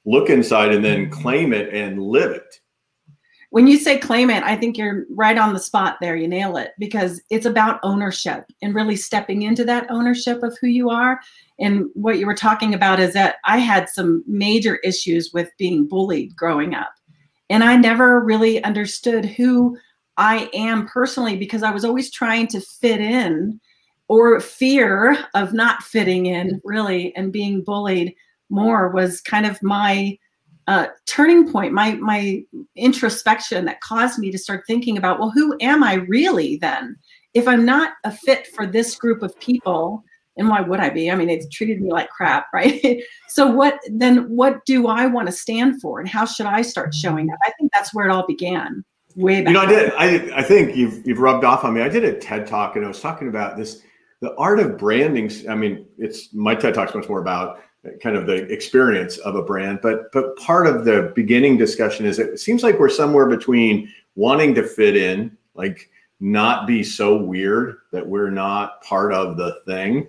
look 0.05 0.29
inside 0.29 0.73
and 0.73 0.83
then 0.83 1.05
mm-hmm. 1.09 1.21
claim 1.21 1.53
it 1.53 1.73
and 1.73 2.01
live 2.01 2.31
it. 2.31 2.59
when 3.51 3.67
you 3.67 3.77
say 3.77 3.97
claim 3.97 4.29
it, 4.29 4.43
I 4.43 4.57
think 4.57 4.77
you're 4.77 5.05
right 5.09 5.37
on 5.37 5.53
the 5.53 5.59
spot 5.59 5.97
there. 6.01 6.17
You 6.17 6.27
nail 6.27 6.57
it 6.57 6.73
because 6.77 7.21
it's 7.29 7.45
about 7.45 7.79
ownership 7.83 8.45
and 8.61 8.75
really 8.75 8.97
stepping 8.97 9.43
into 9.43 9.63
that 9.63 9.89
ownership 9.89 10.43
of 10.43 10.57
who 10.59 10.67
you 10.67 10.89
are. 10.89 11.21
And 11.57 11.85
what 11.93 12.19
you 12.19 12.25
were 12.25 12.35
talking 12.35 12.73
about 12.73 12.99
is 12.99 13.13
that 13.13 13.35
I 13.45 13.59
had 13.59 13.87
some 13.87 14.23
major 14.27 14.75
issues 14.77 15.31
with 15.33 15.49
being 15.57 15.87
bullied 15.87 16.35
growing 16.35 16.75
up. 16.75 16.93
And 17.49 17.63
I 17.63 17.77
never 17.77 18.19
really 18.19 18.61
understood 18.63 19.23
who 19.23 19.77
I 20.17 20.49
am 20.53 20.87
personally 20.87 21.37
because 21.37 21.63
I 21.63 21.71
was 21.71 21.85
always 21.85 22.11
trying 22.11 22.47
to 22.47 22.59
fit 22.59 22.99
in 22.99 23.61
or 24.09 24.39
fear 24.39 25.17
of 25.33 25.53
not 25.53 25.81
fitting 25.81 26.25
in 26.25 26.61
really 26.63 27.15
and 27.15 27.31
being 27.31 27.63
bullied 27.63 28.15
more 28.49 28.89
was 28.89 29.21
kind 29.21 29.45
of 29.45 29.61
my 29.61 30.17
uh, 30.67 30.87
turning 31.05 31.51
point, 31.51 31.73
my 31.73 31.93
my 31.95 32.43
introspection 32.75 33.65
that 33.65 33.81
caused 33.81 34.17
me 34.17 34.31
to 34.31 34.37
start 34.37 34.63
thinking 34.65 34.97
about, 34.97 35.19
well, 35.19 35.29
who 35.29 35.55
am 35.61 35.83
I 35.83 35.95
really 35.95 36.57
then? 36.57 36.95
If 37.33 37.47
I'm 37.47 37.65
not 37.65 37.93
a 38.03 38.11
fit 38.11 38.47
for 38.47 38.65
this 38.65 38.95
group 38.95 39.21
of 39.21 39.37
people, 39.39 40.03
and 40.37 40.49
why 40.49 40.61
would 40.61 40.79
I 40.79 40.89
be? 40.89 41.11
I 41.11 41.15
mean, 41.15 41.29
it's 41.29 41.47
treated 41.49 41.81
me 41.81 41.91
like 41.91 42.09
crap, 42.09 42.47
right? 42.53 43.01
so 43.29 43.47
what 43.47 43.79
then? 43.87 44.23
What 44.29 44.65
do 44.65 44.87
I 44.87 45.05
want 45.05 45.27
to 45.27 45.31
stand 45.31 45.81
for, 45.81 45.99
and 45.99 46.09
how 46.09 46.25
should 46.25 46.47
I 46.47 46.61
start 46.61 46.93
showing 46.93 47.29
up? 47.29 47.37
I 47.45 47.51
think 47.59 47.71
that's 47.71 47.93
where 47.93 48.07
it 48.07 48.11
all 48.11 48.25
began. 48.25 48.83
Way 49.15 49.41
back. 49.41 49.49
You 49.49 49.53
know, 49.53 49.61
I 49.61 49.65
did. 49.65 49.93
I 49.93 50.39
I 50.39 50.43
think 50.43 50.75
you've 50.75 51.05
you've 51.05 51.19
rubbed 51.19 51.45
off 51.45 51.63
on 51.63 51.73
me. 51.73 51.81
I 51.81 51.89
did 51.89 52.03
a 52.03 52.17
TED 52.17 52.47
talk, 52.47 52.75
and 52.75 52.83
I 52.83 52.87
was 52.87 52.99
talking 52.99 53.27
about 53.27 53.55
this, 53.55 53.81
the 54.21 54.35
art 54.35 54.59
of 54.59 54.77
branding. 54.77 55.31
I 55.47 55.55
mean, 55.55 55.85
it's 55.97 56.33
my 56.33 56.55
TED 56.55 56.73
talk's 56.73 56.95
much 56.95 57.07
more 57.07 57.21
about 57.21 57.59
kind 58.01 58.15
of 58.15 58.25
the 58.25 58.51
experience 58.51 59.17
of 59.19 59.35
a 59.35 59.41
brand 59.41 59.79
but 59.81 60.11
but 60.11 60.35
part 60.37 60.67
of 60.67 60.85
the 60.85 61.11
beginning 61.15 61.57
discussion 61.57 62.05
is 62.05 62.19
it 62.19 62.39
seems 62.39 62.63
like 62.63 62.79
we're 62.79 62.89
somewhere 62.89 63.27
between 63.27 63.91
wanting 64.15 64.53
to 64.55 64.63
fit 64.63 64.95
in 64.95 65.35
like 65.53 65.89
not 66.19 66.65
be 66.65 66.83
so 66.83 67.15
weird 67.15 67.77
that 67.91 68.05
we're 68.05 68.29
not 68.29 68.81
part 68.81 69.13
of 69.13 69.37
the 69.37 69.59
thing 69.65 70.07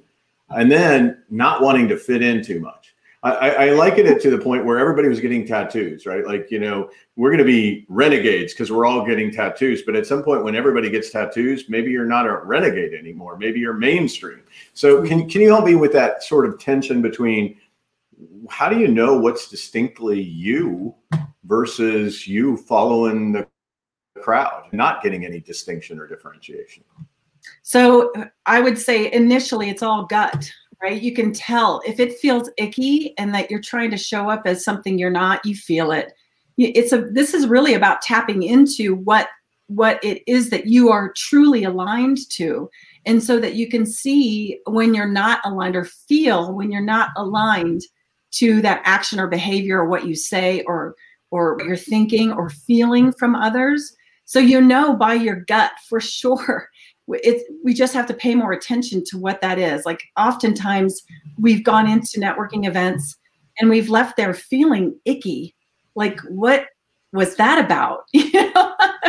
and 0.50 0.70
then 0.70 1.22
not 1.30 1.60
wanting 1.60 1.88
to 1.88 1.96
fit 1.96 2.22
in 2.22 2.42
too 2.42 2.60
much 2.60 2.94
I, 3.26 3.50
I 3.50 3.70
liken 3.70 4.06
it 4.06 4.20
to 4.22 4.30
the 4.30 4.38
point 4.38 4.64
where 4.64 4.78
everybody 4.78 5.08
was 5.08 5.20
getting 5.20 5.46
tattoos, 5.46 6.06
right? 6.06 6.24
Like, 6.24 6.48
you 6.50 6.60
know, 6.60 6.90
we're 7.16 7.30
going 7.30 7.38
to 7.38 7.44
be 7.44 7.84
renegades 7.88 8.52
because 8.52 8.70
we're 8.70 8.86
all 8.86 9.04
getting 9.04 9.32
tattoos. 9.32 9.82
But 9.82 9.96
at 9.96 10.06
some 10.06 10.22
point, 10.22 10.44
when 10.44 10.54
everybody 10.54 10.90
gets 10.90 11.10
tattoos, 11.10 11.68
maybe 11.68 11.90
you're 11.90 12.06
not 12.06 12.26
a 12.26 12.36
renegade 12.36 12.94
anymore. 12.94 13.36
Maybe 13.36 13.58
you're 13.58 13.72
mainstream. 13.72 14.42
So, 14.74 14.98
mm-hmm. 14.98 15.06
can, 15.06 15.28
can 15.28 15.40
you 15.40 15.48
help 15.48 15.64
me 15.64 15.74
with 15.74 15.92
that 15.94 16.22
sort 16.22 16.46
of 16.46 16.60
tension 16.60 17.02
between 17.02 17.58
how 18.48 18.68
do 18.68 18.78
you 18.78 18.88
know 18.88 19.16
what's 19.16 19.48
distinctly 19.48 20.20
you 20.20 20.94
versus 21.44 22.26
you 22.26 22.56
following 22.56 23.32
the 23.32 23.46
crowd, 24.20 24.68
not 24.72 25.02
getting 25.02 25.24
any 25.24 25.40
distinction 25.40 25.98
or 25.98 26.06
differentiation? 26.06 26.84
So 27.62 28.12
I 28.46 28.60
would 28.60 28.78
say 28.78 29.12
initially 29.12 29.68
it's 29.68 29.82
all 29.82 30.06
gut, 30.06 30.50
right? 30.82 31.00
You 31.00 31.12
can 31.12 31.32
tell 31.32 31.82
if 31.86 32.00
it 32.00 32.18
feels 32.18 32.50
icky 32.58 33.16
and 33.18 33.34
that 33.34 33.50
you're 33.50 33.60
trying 33.60 33.90
to 33.90 33.96
show 33.96 34.28
up 34.28 34.42
as 34.46 34.64
something 34.64 34.98
you're 34.98 35.10
not, 35.10 35.44
you 35.44 35.54
feel 35.54 35.92
it. 35.92 36.12
It's 36.58 36.92
a 36.92 37.02
this 37.02 37.34
is 37.34 37.46
really 37.46 37.74
about 37.74 38.00
tapping 38.00 38.42
into 38.42 38.94
what 38.94 39.28
what 39.68 40.02
it 40.02 40.22
is 40.26 40.48
that 40.50 40.66
you 40.66 40.90
are 40.90 41.12
truly 41.16 41.64
aligned 41.64 42.18
to 42.30 42.70
and 43.04 43.22
so 43.22 43.38
that 43.40 43.54
you 43.54 43.68
can 43.68 43.84
see 43.84 44.60
when 44.66 44.94
you're 44.94 45.08
not 45.08 45.40
aligned 45.44 45.74
or 45.74 45.84
feel 45.84 46.54
when 46.54 46.70
you're 46.70 46.80
not 46.80 47.10
aligned 47.16 47.82
to 48.38 48.60
that 48.62 48.82
action 48.84 49.20
or 49.20 49.26
behavior 49.26 49.80
or 49.80 49.88
what 49.88 50.06
you 50.06 50.14
say 50.14 50.62
or 50.62 50.94
or 51.30 51.58
you're 51.66 51.76
thinking 51.76 52.32
or 52.32 52.48
feeling 52.50 53.12
from 53.12 53.34
others. 53.34 53.96
So 54.24 54.38
you 54.38 54.60
know 54.60 54.94
by 54.94 55.14
your 55.14 55.36
gut 55.36 55.72
for 55.88 56.00
sure. 56.00 56.68
It's 57.08 57.44
we 57.64 57.72
just 57.72 57.94
have 57.94 58.06
to 58.06 58.14
pay 58.14 58.34
more 58.34 58.52
attention 58.52 59.04
to 59.06 59.18
what 59.18 59.40
that 59.40 59.58
is. 59.58 59.86
Like 59.86 60.02
oftentimes 60.18 61.02
we've 61.38 61.62
gone 61.62 61.88
into 61.88 62.20
networking 62.20 62.66
events 62.66 63.16
and 63.58 63.70
we've 63.70 63.88
left 63.88 64.16
there 64.16 64.34
feeling 64.34 64.98
icky. 65.04 65.54
Like 65.94 66.18
what 66.28 66.66
was 67.12 67.36
that 67.36 67.64
about? 67.64 68.04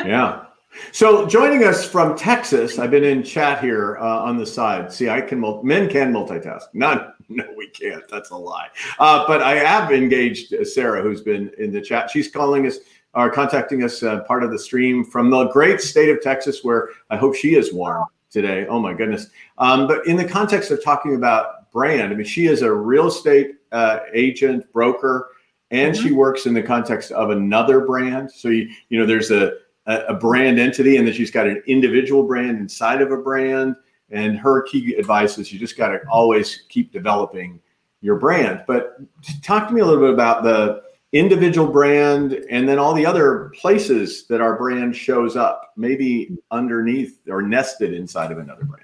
Yeah. 0.05 0.45
So 0.91 1.25
joining 1.27 1.63
us 1.63 1.89
from 1.89 2.15
Texas, 2.15 2.77
I've 2.79 2.91
been 2.91 3.03
in 3.03 3.23
chat 3.23 3.61
here 3.61 3.97
uh, 3.97 4.21
on 4.21 4.37
the 4.37 4.45
side. 4.45 4.91
See, 4.91 5.09
I 5.09 5.21
can 5.21 5.41
men 5.63 5.89
can 5.89 6.13
multitask. 6.13 6.61
Not 6.73 7.15
no, 7.29 7.43
we 7.57 7.67
can't. 7.67 8.07
That's 8.07 8.29
a 8.29 8.35
lie. 8.35 8.69
Uh, 8.99 9.25
but 9.27 9.41
I 9.41 9.55
have 9.55 9.91
engaged 9.91 10.53
Sarah, 10.67 11.01
who's 11.01 11.21
been 11.21 11.51
in 11.57 11.71
the 11.71 11.81
chat. 11.81 12.09
She's 12.09 12.31
calling 12.31 12.65
us 12.65 12.79
or 13.13 13.29
contacting 13.29 13.83
us 13.83 14.03
uh, 14.03 14.21
part 14.21 14.43
of 14.43 14.51
the 14.51 14.59
stream 14.59 15.03
from 15.03 15.29
the 15.29 15.45
great 15.47 15.81
state 15.81 16.09
of 16.09 16.21
Texas, 16.21 16.63
where 16.63 16.89
I 17.09 17.17
hope 17.17 17.35
she 17.35 17.55
is 17.55 17.73
warm 17.73 18.05
today. 18.29 18.65
Oh 18.67 18.79
my 18.79 18.93
goodness! 18.93 19.27
Um, 19.57 19.87
but 19.87 20.05
in 20.07 20.15
the 20.15 20.27
context 20.27 20.71
of 20.71 20.83
talking 20.83 21.15
about 21.15 21.69
brand, 21.71 22.13
I 22.13 22.15
mean, 22.15 22.25
she 22.25 22.47
is 22.47 22.61
a 22.61 22.71
real 22.71 23.07
estate 23.07 23.55
uh, 23.71 23.99
agent, 24.13 24.71
broker, 24.71 25.29
and 25.71 25.93
mm-hmm. 25.93 26.07
she 26.07 26.13
works 26.13 26.45
in 26.45 26.53
the 26.53 26.63
context 26.63 27.11
of 27.11 27.29
another 27.29 27.81
brand. 27.81 28.31
So 28.31 28.49
you 28.49 28.69
you 28.89 28.99
know, 28.99 29.05
there's 29.05 29.31
a 29.31 29.53
a 29.85 30.13
brand 30.13 30.59
entity, 30.59 30.97
and 30.97 31.07
then 31.07 31.13
she's 31.13 31.31
got 31.31 31.47
an 31.47 31.63
individual 31.65 32.23
brand 32.23 32.59
inside 32.59 33.01
of 33.01 33.11
a 33.11 33.17
brand 33.17 33.75
and 34.11 34.37
her 34.37 34.63
key 34.63 34.95
advice 34.95 35.37
is 35.37 35.51
you 35.51 35.59
just 35.59 35.77
got 35.77 35.89
to 35.89 35.97
mm-hmm. 35.97 36.09
always 36.09 36.63
keep 36.69 36.91
developing 36.91 37.59
your 38.01 38.17
brand. 38.17 38.63
But 38.67 38.97
talk 39.41 39.67
to 39.67 39.73
me 39.73 39.81
a 39.81 39.85
little 39.85 40.01
bit 40.01 40.13
about 40.13 40.43
the 40.43 40.81
individual 41.13 41.67
brand 41.67 42.33
and 42.49 42.67
then 42.67 42.79
all 42.79 42.93
the 42.93 43.05
other 43.05 43.51
places 43.55 44.27
that 44.27 44.41
our 44.41 44.57
brand 44.57 44.95
shows 44.95 45.35
up, 45.35 45.73
maybe 45.75 46.25
mm-hmm. 46.25 46.35
underneath 46.51 47.19
or 47.27 47.41
nested 47.41 47.93
inside 47.93 48.31
of 48.31 48.39
another 48.39 48.63
brand. 48.63 48.83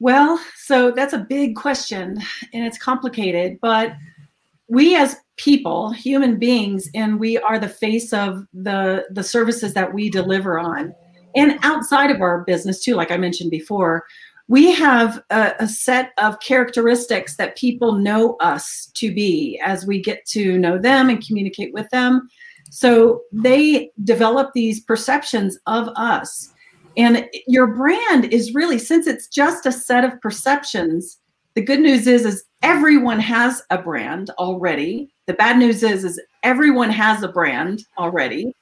Well, 0.00 0.40
so 0.56 0.90
that's 0.90 1.12
a 1.12 1.18
big 1.18 1.56
question 1.56 2.18
and 2.52 2.66
it's 2.66 2.78
complicated, 2.78 3.58
but 3.62 3.94
we 4.68 4.96
as 4.96 5.16
people, 5.36 5.90
human 5.90 6.38
beings, 6.38 6.88
and 6.94 7.18
we 7.18 7.38
are 7.38 7.58
the 7.58 7.68
face 7.68 8.12
of 8.12 8.46
the 8.52 9.06
the 9.10 9.22
services 9.22 9.74
that 9.74 9.92
we 9.92 10.10
deliver 10.10 10.58
on 10.58 10.94
and 11.34 11.58
outside 11.62 12.10
of 12.10 12.20
our 12.20 12.44
business 12.44 12.82
too 12.82 12.94
like 12.94 13.10
i 13.10 13.16
mentioned 13.16 13.50
before 13.50 14.04
we 14.46 14.72
have 14.72 15.22
a, 15.30 15.52
a, 15.60 15.66
set 15.66 16.12
of 16.18 16.38
characteristics 16.40 17.36
that 17.36 17.56
people 17.56 17.92
know 17.92 18.36
us 18.40 18.90
to 18.92 19.10
be 19.10 19.58
as 19.64 19.86
we 19.86 20.02
get 20.02 20.26
to 20.26 20.58
know 20.58 20.76
them 20.76 21.08
and 21.08 21.26
communicate 21.26 21.72
with 21.72 21.88
them. 21.88 22.28
So 22.70 23.22
they 23.32 23.90
develop 24.02 24.50
these 24.52 24.80
perceptions 24.80 25.58
of 25.66 25.88
us. 25.96 26.52
And 26.98 27.26
your 27.46 27.68
brand 27.68 28.26
is 28.26 28.52
really 28.52 28.78
since 28.78 29.06
it's 29.06 29.28
just 29.28 29.64
a 29.64 29.72
set 29.72 30.04
of 30.04 30.20
perceptions 30.20 31.20
the 31.54 31.62
good 31.62 31.80
news 31.80 32.08
is 32.08 32.24
is 32.24 32.44
everyone 32.62 33.20
has 33.20 33.62
a 33.70 33.78
brand 33.78 34.30
already. 34.38 35.14
The 35.26 35.34
bad 35.34 35.56
news 35.56 35.84
is 35.84 36.04
is 36.04 36.20
everyone 36.42 36.90
has 36.90 37.22
a 37.22 37.28
brand 37.28 37.84
already 37.96 38.52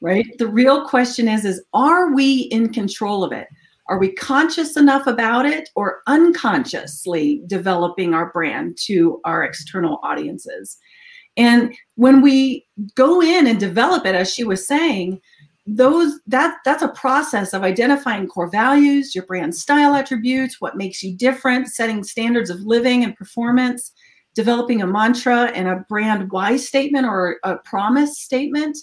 right? 0.00 0.26
The 0.38 0.48
real 0.48 0.86
question 0.86 1.28
is 1.28 1.44
is 1.44 1.62
are 1.74 2.12
we 2.12 2.42
in 2.50 2.72
control 2.72 3.24
of 3.24 3.32
it? 3.32 3.48
Are 3.88 3.98
we 3.98 4.12
conscious 4.12 4.76
enough 4.76 5.06
about 5.06 5.46
it 5.46 5.68
or 5.74 6.02
unconsciously 6.06 7.42
developing 7.46 8.14
our 8.14 8.30
brand 8.32 8.78
to 8.86 9.20
our 9.24 9.42
external 9.42 9.98
audiences? 10.04 10.78
And 11.36 11.74
when 11.96 12.22
we 12.22 12.66
go 12.94 13.20
in 13.20 13.46
and 13.46 13.58
develop 13.58 14.06
it 14.06 14.14
as 14.14 14.32
she 14.32 14.44
was 14.44 14.66
saying, 14.66 15.20
those 15.66 16.18
that 16.26 16.56
that's 16.64 16.82
a 16.82 16.88
process 16.88 17.52
of 17.52 17.62
identifying 17.62 18.26
core 18.26 18.50
values, 18.50 19.14
your 19.14 19.26
brand 19.26 19.54
style 19.54 19.94
attributes, 19.94 20.60
what 20.60 20.76
makes 20.76 21.02
you 21.02 21.16
different, 21.16 21.68
setting 21.68 22.02
standards 22.02 22.50
of 22.50 22.60
living 22.60 23.04
and 23.04 23.16
performance, 23.16 23.92
developing 24.34 24.82
a 24.82 24.86
mantra 24.86 25.46
and 25.52 25.68
a 25.68 25.84
brand 25.88 26.30
why 26.30 26.56
statement 26.56 27.06
or 27.06 27.38
a 27.44 27.56
promise 27.58 28.20
statement 28.20 28.78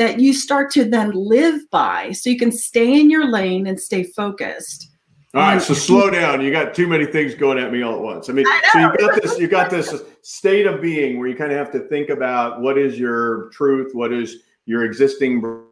that 0.00 0.18
you 0.18 0.32
start 0.32 0.70
to 0.70 0.82
then 0.82 1.10
live 1.12 1.60
by 1.70 2.10
so 2.12 2.30
you 2.30 2.38
can 2.38 2.50
stay 2.50 2.98
in 2.98 3.10
your 3.10 3.30
lane 3.30 3.66
and 3.66 3.78
stay 3.78 4.02
focused. 4.02 4.88
All 5.34 5.42
right, 5.42 5.60
so 5.60 5.74
slow 5.74 6.08
down. 6.08 6.40
You 6.40 6.50
got 6.50 6.74
too 6.74 6.86
many 6.86 7.04
things 7.04 7.34
going 7.34 7.58
at 7.58 7.70
me 7.70 7.82
all 7.82 7.96
at 7.96 8.00
once. 8.00 8.30
I 8.30 8.32
mean, 8.32 8.46
I 8.48 8.62
so 8.72 8.78
you 8.78 8.96
got 8.96 9.22
this, 9.22 9.38
you 9.38 9.46
got 9.46 9.68
this 9.68 9.94
state 10.22 10.66
of 10.66 10.80
being 10.80 11.18
where 11.18 11.28
you 11.28 11.36
kind 11.36 11.52
of 11.52 11.58
have 11.58 11.70
to 11.72 11.80
think 11.80 12.08
about 12.08 12.62
what 12.62 12.78
is 12.78 12.98
your 12.98 13.50
truth, 13.50 13.94
what 13.94 14.10
is 14.10 14.38
your 14.64 14.86
existing 14.86 15.62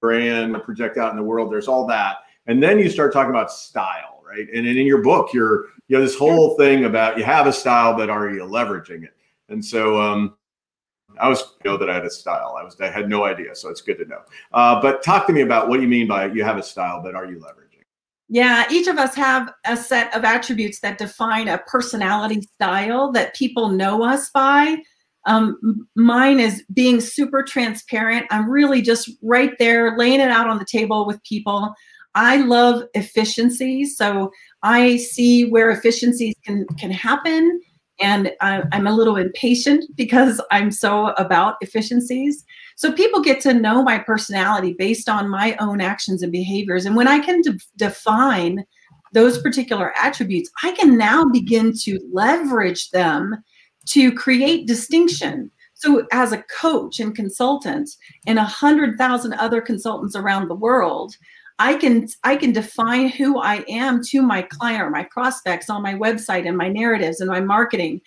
brand, 0.00 0.62
project 0.62 0.96
out 0.96 1.10
in 1.10 1.18
the 1.18 1.22
world. 1.22 1.52
There's 1.52 1.68
all 1.68 1.86
that, 1.88 2.16
and 2.46 2.62
then 2.62 2.78
you 2.78 2.88
start 2.88 3.12
talking 3.12 3.30
about 3.30 3.52
style, 3.52 4.22
right? 4.26 4.48
And, 4.48 4.66
and 4.66 4.78
in 4.78 4.86
your 4.86 5.02
book, 5.02 5.34
you're 5.34 5.66
you 5.88 5.98
know 5.98 6.00
this 6.00 6.16
whole 6.16 6.56
thing 6.56 6.86
about 6.86 7.18
you 7.18 7.24
have 7.24 7.46
a 7.46 7.52
style, 7.52 7.94
but 7.94 8.08
are 8.08 8.30
you 8.30 8.40
leveraging 8.44 9.04
it? 9.04 9.14
And 9.50 9.62
so, 9.62 10.00
um, 10.00 10.36
I 11.20 11.28
was 11.28 11.40
you 11.64 11.70
know 11.70 11.76
that 11.76 11.88
I 11.88 11.94
had 11.94 12.04
a 12.04 12.10
style. 12.10 12.56
I 12.58 12.64
was 12.64 12.80
I 12.80 12.90
had 12.90 13.08
no 13.08 13.24
idea, 13.24 13.54
so 13.54 13.68
it's 13.68 13.80
good 13.80 13.98
to 13.98 14.04
know. 14.06 14.20
Uh, 14.52 14.80
but 14.80 15.02
talk 15.02 15.26
to 15.26 15.32
me 15.32 15.42
about 15.42 15.68
what 15.68 15.80
you 15.80 15.88
mean 15.88 16.08
by 16.08 16.26
you 16.26 16.44
have 16.44 16.58
a 16.58 16.62
style, 16.62 17.02
but 17.02 17.14
are 17.14 17.26
you 17.26 17.36
leveraging? 17.38 17.82
Yeah, 18.28 18.64
each 18.70 18.86
of 18.86 18.98
us 18.98 19.14
have 19.14 19.52
a 19.66 19.76
set 19.76 20.14
of 20.16 20.24
attributes 20.24 20.80
that 20.80 20.98
define 20.98 21.48
a 21.48 21.58
personality 21.58 22.40
style 22.42 23.12
that 23.12 23.34
people 23.34 23.68
know 23.68 24.02
us 24.02 24.30
by. 24.30 24.78
Um, 25.26 25.86
mine 25.94 26.40
is 26.40 26.64
being 26.72 27.00
super 27.00 27.42
transparent. 27.42 28.26
I'm 28.30 28.50
really 28.50 28.82
just 28.82 29.10
right 29.22 29.52
there, 29.58 29.96
laying 29.96 30.20
it 30.20 30.30
out 30.30 30.48
on 30.48 30.58
the 30.58 30.66
table 30.66 31.06
with 31.06 31.22
people. 31.22 31.74
I 32.14 32.36
love 32.38 32.84
efficiency, 32.94 33.84
so 33.84 34.30
I 34.62 34.96
see 34.96 35.50
where 35.50 35.70
efficiencies 35.70 36.34
can 36.44 36.66
can 36.78 36.90
happen 36.90 37.60
and 38.00 38.32
I'm 38.40 38.86
a 38.86 38.94
little 38.94 39.16
impatient 39.16 39.84
because 39.94 40.40
I'm 40.50 40.70
so 40.70 41.08
about 41.12 41.56
efficiencies. 41.60 42.44
So 42.76 42.92
people 42.92 43.20
get 43.20 43.40
to 43.42 43.54
know 43.54 43.82
my 43.82 43.98
personality 43.98 44.74
based 44.76 45.08
on 45.08 45.28
my 45.28 45.56
own 45.60 45.80
actions 45.80 46.22
and 46.22 46.32
behaviors. 46.32 46.86
And 46.86 46.96
when 46.96 47.06
I 47.06 47.20
can 47.20 47.40
de- 47.42 47.58
define 47.76 48.64
those 49.12 49.38
particular 49.38 49.92
attributes, 49.96 50.50
I 50.64 50.72
can 50.72 50.98
now 50.98 51.24
begin 51.24 51.72
to 51.82 52.00
leverage 52.12 52.90
them 52.90 53.36
to 53.90 54.12
create 54.12 54.66
distinction. 54.66 55.50
So, 55.74 56.06
as 56.12 56.32
a 56.32 56.42
coach 56.44 56.98
and 56.98 57.14
consultant, 57.14 57.90
and 58.26 58.38
a 58.38 58.44
hundred 58.44 58.96
thousand 58.96 59.34
other 59.34 59.60
consultants 59.60 60.16
around 60.16 60.48
the 60.48 60.54
world, 60.54 61.14
I 61.58 61.74
can 61.74 62.08
I 62.24 62.36
can 62.36 62.52
define 62.52 63.08
who 63.08 63.38
I 63.38 63.64
am 63.68 64.02
to 64.04 64.22
my 64.22 64.42
client 64.42 64.82
or 64.82 64.90
my 64.90 65.04
prospects 65.04 65.70
on 65.70 65.82
my 65.82 65.94
website 65.94 66.48
and 66.48 66.56
my 66.56 66.68
narratives 66.68 67.20
and 67.20 67.30
my 67.30 67.40
marketing, 67.40 68.00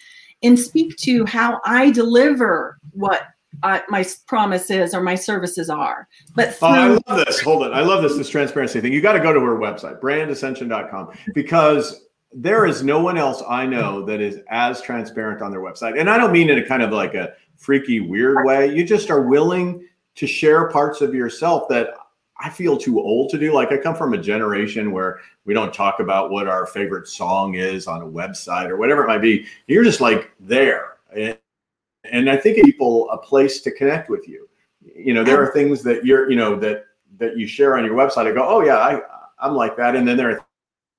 and 0.44 0.60
speak 0.60 0.96
to 0.98 1.26
how 1.26 1.60
I 1.66 1.92
deliver 1.92 2.78
what 2.92 3.24
uh, 3.64 3.80
my 3.90 4.06
promises 4.28 4.94
or 4.94 5.02
my 5.02 5.16
services 5.16 5.70
are. 5.70 6.08
But 6.36 6.56
through- 6.56 6.68
oh, 6.68 7.00
I 7.08 7.14
love 7.14 7.26
this. 7.26 7.40
Hold 7.42 7.64
it. 7.64 7.74
I 7.74 7.82
love 7.82 8.04
this 8.04 8.18
this 8.18 8.30
transparency 8.30 8.82
thing. 8.82 8.92
You 8.94 9.02
got 9.02 9.14
to 9.14 9.20
go 9.20 9.34
to 9.34 9.40
her 9.40 9.58
website, 9.58 10.00
brandascension.com, 10.02 11.18
because 11.34 12.06
there 12.34 12.66
is 12.66 12.84
no 12.84 13.02
one 13.02 13.18
else 13.18 13.42
I 13.48 13.66
know 13.66 14.04
that 14.06 14.20
is 14.20 14.42
as 14.50 14.82
transparent 14.82 15.42
on 15.42 15.52
their 15.52 15.62
website. 15.62 16.00
And 16.00 16.10
I 16.10 16.18
don't 16.18 16.34
mean 16.34 16.50
in 16.50 16.58
a 16.60 16.66
kind 16.66 16.84
of 16.84 16.92
like 16.92 17.14
a 17.14 17.34
freaky 17.56 18.02
weird 18.02 18.46
way. 18.46 18.76
You 18.76 18.86
just 18.86 19.10
are 19.10 19.22
willing 19.22 19.88
to 20.16 20.28
share 20.28 20.70
parts 20.70 21.02
of 21.02 21.16
yourself 21.16 21.70
that 21.70 21.92
I 22.40 22.50
feel 22.50 22.78
too 22.78 23.00
old 23.00 23.30
to 23.32 23.38
do. 23.38 23.54
Like 23.54 23.72
I 23.72 23.78
come 23.78 23.96
from 23.96 24.14
a 24.14 24.18
generation 24.18 24.92
where 24.92 25.20
we 25.46 25.54
don't 25.54 25.74
talk 25.74 26.00
about 26.00 26.30
what 26.30 26.48
our 26.48 26.66
favorite 26.66 27.08
song 27.08 27.56
is 27.56 27.88
on 27.88 28.02
a 28.02 28.06
website 28.06 28.70
or 28.70 28.78
whatever 28.78 29.04
it 29.04 29.08
might 29.08 29.22
be. 29.22 29.48
You're 29.68 29.84
just 29.84 30.02
like 30.02 30.32
there. 30.40 30.98
And, 31.16 32.30
I 32.30 32.38
think 32.38 32.64
people 32.64 33.10
a 33.10 33.18
place 33.18 33.60
to 33.62 33.72
connect 33.72 34.10
with 34.10 34.30
you. 34.30 34.48
You 34.96 35.14
know, 35.14 35.26
there 35.26 35.42
are 35.42 35.52
things 35.52 35.84
that 35.84 36.06
you're, 36.06 36.30
you 36.30 36.38
know, 36.38 36.56
that 36.58 36.86
that 37.18 37.38
you 37.38 37.48
share 37.48 37.78
on 37.78 37.84
your 37.84 37.96
website. 37.96 38.28
I 38.28 38.32
go, 38.32 38.48
oh 38.48 38.62
yeah, 38.62 38.78
I 38.78 39.02
I'm 39.40 39.56
like 39.56 39.76
that. 39.78 39.96
And 39.96 40.08
then 40.08 40.16
there 40.16 40.32
are 40.32 40.46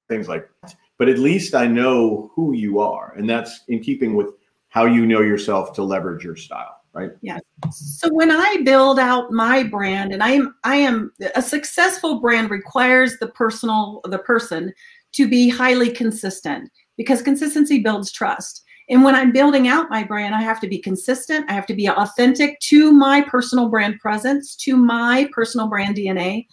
things 0.09 0.29
like, 0.29 0.51
but 0.99 1.09
at 1.09 1.19
least 1.19 1.55
I 1.55 1.67
know 1.67 2.31
who 2.35 2.53
you 2.53 2.81
are, 2.81 3.15
and 3.17 3.29
that's 3.29 3.61
in 3.69 3.81
keeping 3.81 4.15
with 4.15 4.35
how 4.69 4.85
you 4.85 5.07
know 5.07 5.23
yourself 5.23 5.73
to 5.75 5.83
leverage 5.83 6.25
your 6.25 6.37
style, 6.37 6.78
right? 6.93 7.11
Yeah. 7.21 7.39
So 7.71 8.09
when 8.13 8.31
I 8.31 8.59
build 8.65 8.99
out 8.99 9.33
my 9.33 9.63
brand, 9.63 10.13
and 10.13 10.23
I 10.23 10.31
am 10.31 10.55
I 10.65 10.77
am 10.77 11.13
a 11.35 11.43
successful 11.43 12.21
brand 12.21 12.51
requires 12.51 13.19
the 13.19 13.29
personal 13.29 14.01
the 14.05 14.19
person 14.19 14.73
to 15.13 15.29
be 15.29 15.49
highly 15.49 15.91
consistent 15.91 16.71
because 16.97 17.23
consistency 17.23 17.81
builds 17.81 18.13
trust. 18.13 18.65
And 18.91 19.05
when 19.05 19.15
I'm 19.15 19.33
building 19.33 19.69
out 19.69 19.91
my 19.91 20.03
brand, 20.03 20.35
I 20.35 20.41
have 20.43 20.61
to 20.61 20.69
be 20.69 20.79
consistent. 20.79 21.49
I 21.51 21.53
have 21.53 21.67
to 21.67 21.75
be 21.75 21.89
authentic 21.89 22.59
to 22.61 22.91
my 22.91 23.21
personal 23.23 23.69
brand 23.69 23.99
presence, 24.01 24.57
to 24.57 24.77
my 24.77 25.29
personal 25.33 25.69
brand 25.69 25.97
DNA. 25.97 26.47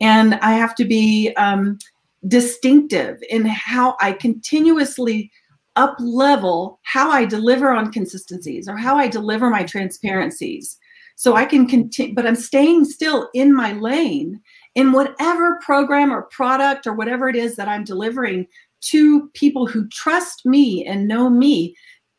And 0.00 0.34
I 0.36 0.52
have 0.52 0.74
to 0.76 0.84
be 0.84 1.34
um, 1.36 1.78
distinctive 2.26 3.22
in 3.28 3.44
how 3.44 3.96
I 4.00 4.12
continuously 4.12 5.30
up 5.76 5.96
level 5.98 6.78
how 6.82 7.10
I 7.10 7.24
deliver 7.24 7.72
on 7.72 7.92
consistencies 7.92 8.68
or 8.68 8.76
how 8.76 8.96
I 8.96 9.08
deliver 9.08 9.50
my 9.50 9.64
transparencies. 9.64 10.78
So 11.16 11.36
I 11.36 11.44
can 11.44 11.66
continue, 11.66 12.14
but 12.14 12.26
I'm 12.26 12.36
staying 12.36 12.84
still 12.84 13.28
in 13.34 13.54
my 13.54 13.72
lane 13.72 14.40
in 14.74 14.92
whatever 14.92 15.60
program 15.62 16.12
or 16.12 16.22
product 16.22 16.86
or 16.86 16.94
whatever 16.94 17.28
it 17.28 17.36
is 17.36 17.56
that 17.56 17.68
I'm 17.68 17.84
delivering 17.84 18.46
to 18.82 19.28
people 19.34 19.66
who 19.66 19.88
trust 19.88 20.44
me 20.44 20.84
and 20.84 21.08
know 21.08 21.30
me, 21.30 21.76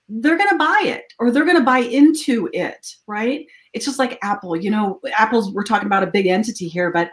they're 0.08 0.38
going 0.38 0.50
to 0.50 0.58
buy 0.58 0.82
it 0.84 1.04
or 1.20 1.32
they're 1.32 1.46
going 1.46 1.58
to 1.58 1.64
buy 1.64 1.80
into 1.80 2.50
it, 2.54 2.88
right? 3.08 3.46
It's 3.74 3.86
just 3.86 4.00
like 4.00 4.20
Apple. 4.22 4.56
You 4.56 4.72
know, 4.72 5.00
Apple's, 5.14 5.52
we're 5.52 5.64
talking 5.64 5.88
about 5.88 6.04
a 6.04 6.08
big 6.08 6.28
entity 6.28 6.68
here, 6.68 6.92
but 6.92 7.12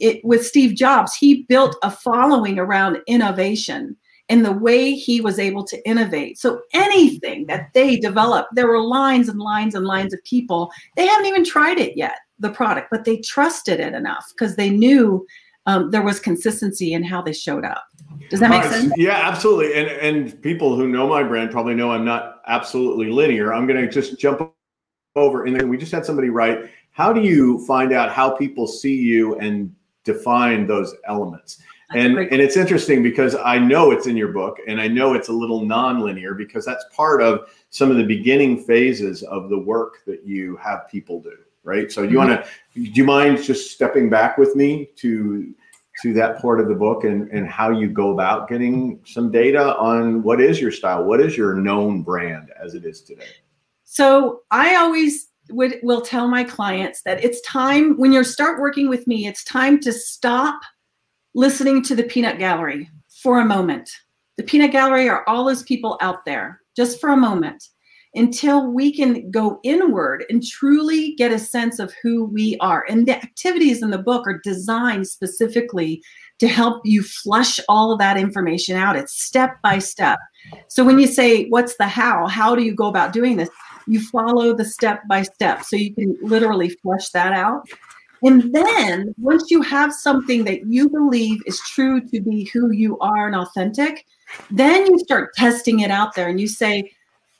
it 0.00 0.24
with 0.24 0.46
Steve 0.46 0.74
Jobs, 0.74 1.14
he 1.14 1.42
built 1.48 1.76
a 1.82 1.90
following 1.90 2.58
around 2.58 2.98
innovation 3.06 3.96
and 4.28 4.44
the 4.44 4.52
way 4.52 4.94
he 4.94 5.20
was 5.20 5.38
able 5.38 5.64
to 5.64 5.88
innovate. 5.88 6.38
So 6.38 6.62
anything 6.72 7.46
that 7.46 7.72
they 7.74 7.96
developed, 7.96 8.54
there 8.54 8.66
were 8.66 8.80
lines 8.80 9.28
and 9.28 9.38
lines 9.38 9.74
and 9.74 9.84
lines 9.84 10.14
of 10.14 10.24
people. 10.24 10.70
They 10.96 11.06
haven't 11.06 11.26
even 11.26 11.44
tried 11.44 11.78
it 11.78 11.96
yet, 11.96 12.16
the 12.38 12.50
product, 12.50 12.88
but 12.90 13.04
they 13.04 13.18
trusted 13.18 13.80
it 13.80 13.92
enough 13.92 14.32
because 14.36 14.56
they 14.56 14.70
knew 14.70 15.26
um, 15.66 15.90
there 15.90 16.02
was 16.02 16.20
consistency 16.20 16.92
in 16.92 17.02
how 17.02 17.22
they 17.22 17.32
showed 17.32 17.64
up. 17.64 17.84
Does 18.30 18.40
that 18.40 18.50
make 18.50 18.64
sense? 18.64 18.92
Yeah, 18.96 19.18
absolutely. 19.22 19.74
And 19.74 19.88
and 19.88 20.42
people 20.42 20.76
who 20.76 20.88
know 20.88 21.06
my 21.06 21.22
brand 21.22 21.50
probably 21.50 21.74
know 21.74 21.92
I'm 21.92 22.04
not 22.04 22.42
absolutely 22.46 23.10
linear. 23.10 23.52
I'm 23.52 23.66
going 23.66 23.80
to 23.80 23.90
just 23.90 24.18
jump 24.18 24.52
over 25.16 25.44
and 25.44 25.54
then 25.58 25.68
we 25.68 25.76
just 25.76 25.92
had 25.92 26.04
somebody 26.04 26.28
write, 26.28 26.70
how 26.90 27.12
do 27.12 27.20
you 27.20 27.64
find 27.66 27.92
out 27.92 28.10
how 28.10 28.30
people 28.30 28.66
see 28.66 28.94
you 28.94 29.36
and 29.36 29.74
define 30.04 30.66
those 30.66 30.94
elements? 31.06 31.62
And 31.94 32.18
and 32.18 32.40
it's 32.40 32.56
interesting 32.56 33.02
because 33.02 33.34
I 33.34 33.58
know 33.58 33.90
it's 33.90 34.06
in 34.06 34.16
your 34.16 34.32
book 34.32 34.58
and 34.66 34.80
I 34.80 34.88
know 34.88 35.14
it's 35.14 35.28
a 35.28 35.32
little 35.32 35.62
nonlinear 35.62 36.36
because 36.36 36.64
that's 36.64 36.84
part 36.94 37.22
of 37.22 37.48
some 37.70 37.90
of 37.90 37.96
the 37.96 38.04
beginning 38.04 38.62
phases 38.62 39.22
of 39.22 39.48
the 39.48 39.58
work 39.58 40.04
that 40.06 40.24
you 40.24 40.56
have 40.56 40.88
people 40.88 41.20
do, 41.20 41.36
right? 41.62 41.90
So 41.90 42.02
do 42.02 42.12
you 42.12 42.18
mm-hmm. 42.18 42.30
want 42.30 42.44
to 42.44 42.80
do 42.80 42.90
you 42.90 43.04
mind 43.04 43.42
just 43.42 43.72
stepping 43.72 44.10
back 44.10 44.38
with 44.38 44.56
me 44.56 44.90
to 44.96 45.54
to 46.02 46.12
that 46.12 46.40
part 46.40 46.60
of 46.60 46.68
the 46.68 46.74
book 46.74 47.04
and, 47.04 47.30
and 47.30 47.48
how 47.48 47.70
you 47.70 47.88
go 47.88 48.10
about 48.10 48.48
getting 48.48 49.00
some 49.04 49.30
data 49.30 49.76
on 49.76 50.22
what 50.22 50.40
is 50.40 50.60
your 50.60 50.72
style, 50.72 51.04
what 51.04 51.20
is 51.20 51.36
your 51.36 51.54
known 51.54 52.02
brand 52.02 52.50
as 52.60 52.74
it 52.74 52.84
is 52.84 53.00
today? 53.00 53.28
So 53.84 54.40
I 54.50 54.74
always 54.74 55.28
would 55.50 55.78
will 55.82 56.00
tell 56.00 56.26
my 56.26 56.42
clients 56.42 57.02
that 57.02 57.22
it's 57.22 57.40
time 57.42 57.96
when 57.98 58.12
you 58.12 58.24
start 58.24 58.60
working 58.60 58.88
with 58.88 59.06
me, 59.06 59.26
it's 59.26 59.44
time 59.44 59.78
to 59.80 59.92
stop 59.92 60.60
listening 61.34 61.82
to 61.82 61.94
the 61.94 62.04
peanut 62.04 62.38
gallery 62.38 62.88
for 63.22 63.40
a 63.40 63.44
moment. 63.44 63.90
The 64.36 64.42
peanut 64.42 64.72
gallery 64.72 65.08
are 65.08 65.24
all 65.28 65.44
those 65.44 65.62
people 65.62 65.98
out 66.00 66.24
there, 66.24 66.60
just 66.76 67.00
for 67.00 67.10
a 67.10 67.16
moment 67.16 67.62
until 68.14 68.70
we 68.70 68.92
can 68.92 69.30
go 69.30 69.58
inward 69.64 70.24
and 70.30 70.42
truly 70.44 71.14
get 71.16 71.32
a 71.32 71.38
sense 71.38 71.78
of 71.78 71.92
who 72.02 72.24
we 72.24 72.56
are. 72.60 72.86
And 72.88 73.06
the 73.06 73.16
activities 73.16 73.82
in 73.82 73.90
the 73.90 73.98
book 73.98 74.26
are 74.26 74.40
designed 74.44 75.08
specifically 75.08 76.02
to 76.38 76.48
help 76.48 76.82
you 76.84 77.02
flush 77.02 77.58
all 77.68 77.92
of 77.92 77.98
that 77.98 78.16
information 78.16 78.76
out. 78.76 78.96
It's 78.96 79.22
step 79.22 79.56
by 79.62 79.78
step. 79.78 80.18
So 80.68 80.84
when 80.84 80.98
you 80.98 81.06
say, 81.06 81.46
What's 81.48 81.76
the 81.76 81.86
how? 81.86 82.26
How 82.26 82.54
do 82.54 82.62
you 82.62 82.74
go 82.74 82.88
about 82.88 83.12
doing 83.12 83.36
this? 83.36 83.50
You 83.86 84.00
follow 84.00 84.54
the 84.54 84.64
step 84.64 85.02
by 85.08 85.22
step. 85.22 85.62
So 85.62 85.76
you 85.76 85.94
can 85.94 86.16
literally 86.22 86.70
flush 86.70 87.10
that 87.10 87.32
out. 87.32 87.66
And 88.22 88.54
then 88.54 89.14
once 89.18 89.50
you 89.50 89.60
have 89.62 89.92
something 89.92 90.44
that 90.44 90.66
you 90.66 90.88
believe 90.88 91.42
is 91.46 91.60
true 91.60 92.00
to 92.00 92.20
be 92.20 92.44
who 92.52 92.70
you 92.70 92.98
are 93.00 93.26
and 93.26 93.36
authentic, 93.36 94.06
then 94.50 94.86
you 94.86 94.98
start 94.98 95.34
testing 95.34 95.80
it 95.80 95.90
out 95.90 96.14
there 96.14 96.28
and 96.28 96.40
you 96.40 96.48
say, 96.48 96.90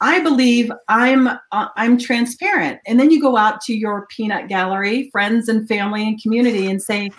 I 0.01 0.21
believe 0.21 0.71
I'm 0.89 1.29
uh, 1.29 1.69
I'm 1.77 1.97
transparent. 1.97 2.81
And 2.87 3.01
then 3.01 3.11
you 3.11 3.21
go 3.21 3.37
out 3.37 3.61
to 3.63 3.75
your 3.75 4.07
peanut 4.11 4.49
gallery, 4.49 5.09
friends 5.11 5.49
and 5.49 5.67
family 5.67 6.07
and 6.07 6.21
community 6.21 6.69
and 6.69 6.83
say, 6.83 7.11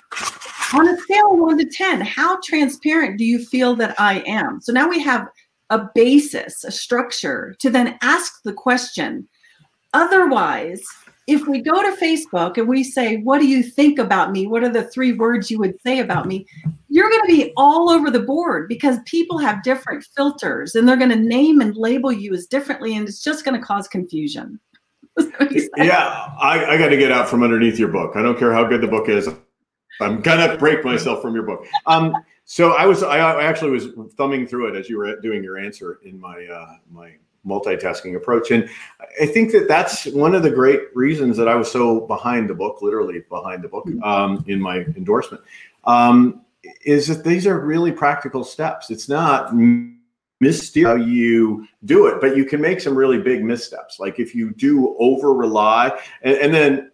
on 0.73 0.87
a 0.87 0.97
scale 0.97 1.33
of 1.33 1.39
1 1.39 1.57
to 1.59 1.65
10, 1.65 2.01
how 2.01 2.39
transparent 2.43 3.17
do 3.17 3.23
you 3.23 3.43
feel 3.43 3.75
that 3.75 3.95
I 3.99 4.23
am? 4.27 4.59
So 4.61 4.73
now 4.73 4.89
we 4.89 5.01
have 5.01 5.27
a 5.69 5.89
basis, 5.95 6.63
a 6.63 6.71
structure 6.71 7.55
to 7.59 7.69
then 7.69 7.97
ask 8.01 8.43
the 8.43 8.53
question. 8.53 9.27
Otherwise, 9.93 10.83
if 11.27 11.47
we 11.47 11.61
go 11.61 11.81
to 11.81 11.97
Facebook 11.97 12.57
and 12.57 12.67
we 12.67 12.83
say, 12.83 13.17
What 13.17 13.39
do 13.39 13.47
you 13.47 13.63
think 13.63 13.99
about 13.99 14.31
me? 14.31 14.47
What 14.47 14.63
are 14.63 14.69
the 14.69 14.83
three 14.85 15.13
words 15.13 15.49
you 15.49 15.59
would 15.59 15.79
say 15.81 15.99
about 15.99 16.27
me? 16.27 16.45
You're 16.89 17.09
going 17.09 17.21
to 17.21 17.35
be 17.35 17.53
all 17.57 17.89
over 17.89 18.09
the 18.09 18.21
board 18.21 18.69
because 18.69 18.99
people 19.05 19.37
have 19.39 19.63
different 19.63 20.05
filters 20.15 20.75
and 20.75 20.87
they're 20.87 20.95
going 20.95 21.09
to 21.09 21.15
name 21.15 21.61
and 21.61 21.75
label 21.75 22.11
you 22.11 22.33
as 22.33 22.45
differently, 22.45 22.95
and 22.95 23.07
it's 23.07 23.23
just 23.23 23.43
going 23.43 23.59
to 23.59 23.65
cause 23.65 23.87
confusion. 23.87 24.59
yeah, 25.77 26.27
I, 26.39 26.65
I 26.65 26.77
got 26.77 26.89
to 26.89 26.97
get 26.97 27.11
out 27.11 27.29
from 27.29 27.41
underneath 27.41 27.79
your 27.79 27.89
book. 27.89 28.15
I 28.15 28.21
don't 28.21 28.37
care 28.37 28.53
how 28.53 28.65
good 28.65 28.81
the 28.81 28.87
book 28.87 29.09
is. 29.09 29.29
I'm 30.01 30.21
gonna 30.21 30.57
break 30.57 30.83
myself 30.83 31.21
from 31.21 31.33
your 31.33 31.43
book. 31.43 31.65
Um, 31.85 32.13
so 32.43 32.73
I 32.73 32.85
was, 32.85 33.01
I, 33.01 33.17
I 33.17 33.43
actually 33.43 33.71
was 33.71 33.87
thumbing 34.17 34.45
through 34.45 34.67
it 34.67 34.77
as 34.77 34.89
you 34.89 34.97
were 34.97 35.15
doing 35.21 35.43
your 35.43 35.57
answer 35.57 35.99
in 36.03 36.19
my 36.19 36.45
uh, 36.45 36.75
my 36.91 37.15
multitasking 37.45 38.15
approach. 38.15 38.51
And 38.51 38.69
I 39.21 39.25
think 39.25 39.51
that 39.51 39.67
that's 39.67 40.05
one 40.07 40.35
of 40.35 40.43
the 40.43 40.51
great 40.51 40.95
reasons 40.95 41.37
that 41.37 41.47
I 41.47 41.55
was 41.55 41.71
so 41.71 42.01
behind 42.01 42.49
the 42.49 42.55
book, 42.55 42.81
literally 42.81 43.23
behind 43.29 43.63
the 43.63 43.67
book, 43.67 43.87
um, 44.03 44.43
in 44.47 44.59
my 44.59 44.79
endorsement, 44.97 45.43
um, 45.83 46.41
is 46.83 47.07
that 47.07 47.23
these 47.23 47.45
are 47.45 47.59
really 47.59 47.91
practical 47.91 48.43
steps. 48.43 48.89
It's 48.89 49.07
not 49.07 49.53
missteer 50.43 50.87
how 50.87 50.95
you 50.95 51.67
do 51.85 52.07
it, 52.07 52.19
but 52.19 52.35
you 52.35 52.45
can 52.45 52.59
make 52.59 52.81
some 52.81 52.95
really 52.95 53.19
big 53.19 53.43
missteps. 53.43 53.99
Like 53.99 54.19
if 54.19 54.35
you 54.35 54.51
do 54.51 54.95
over 54.99 55.33
rely, 55.33 55.97
and, 56.23 56.35
and 56.37 56.53
then 56.53 56.91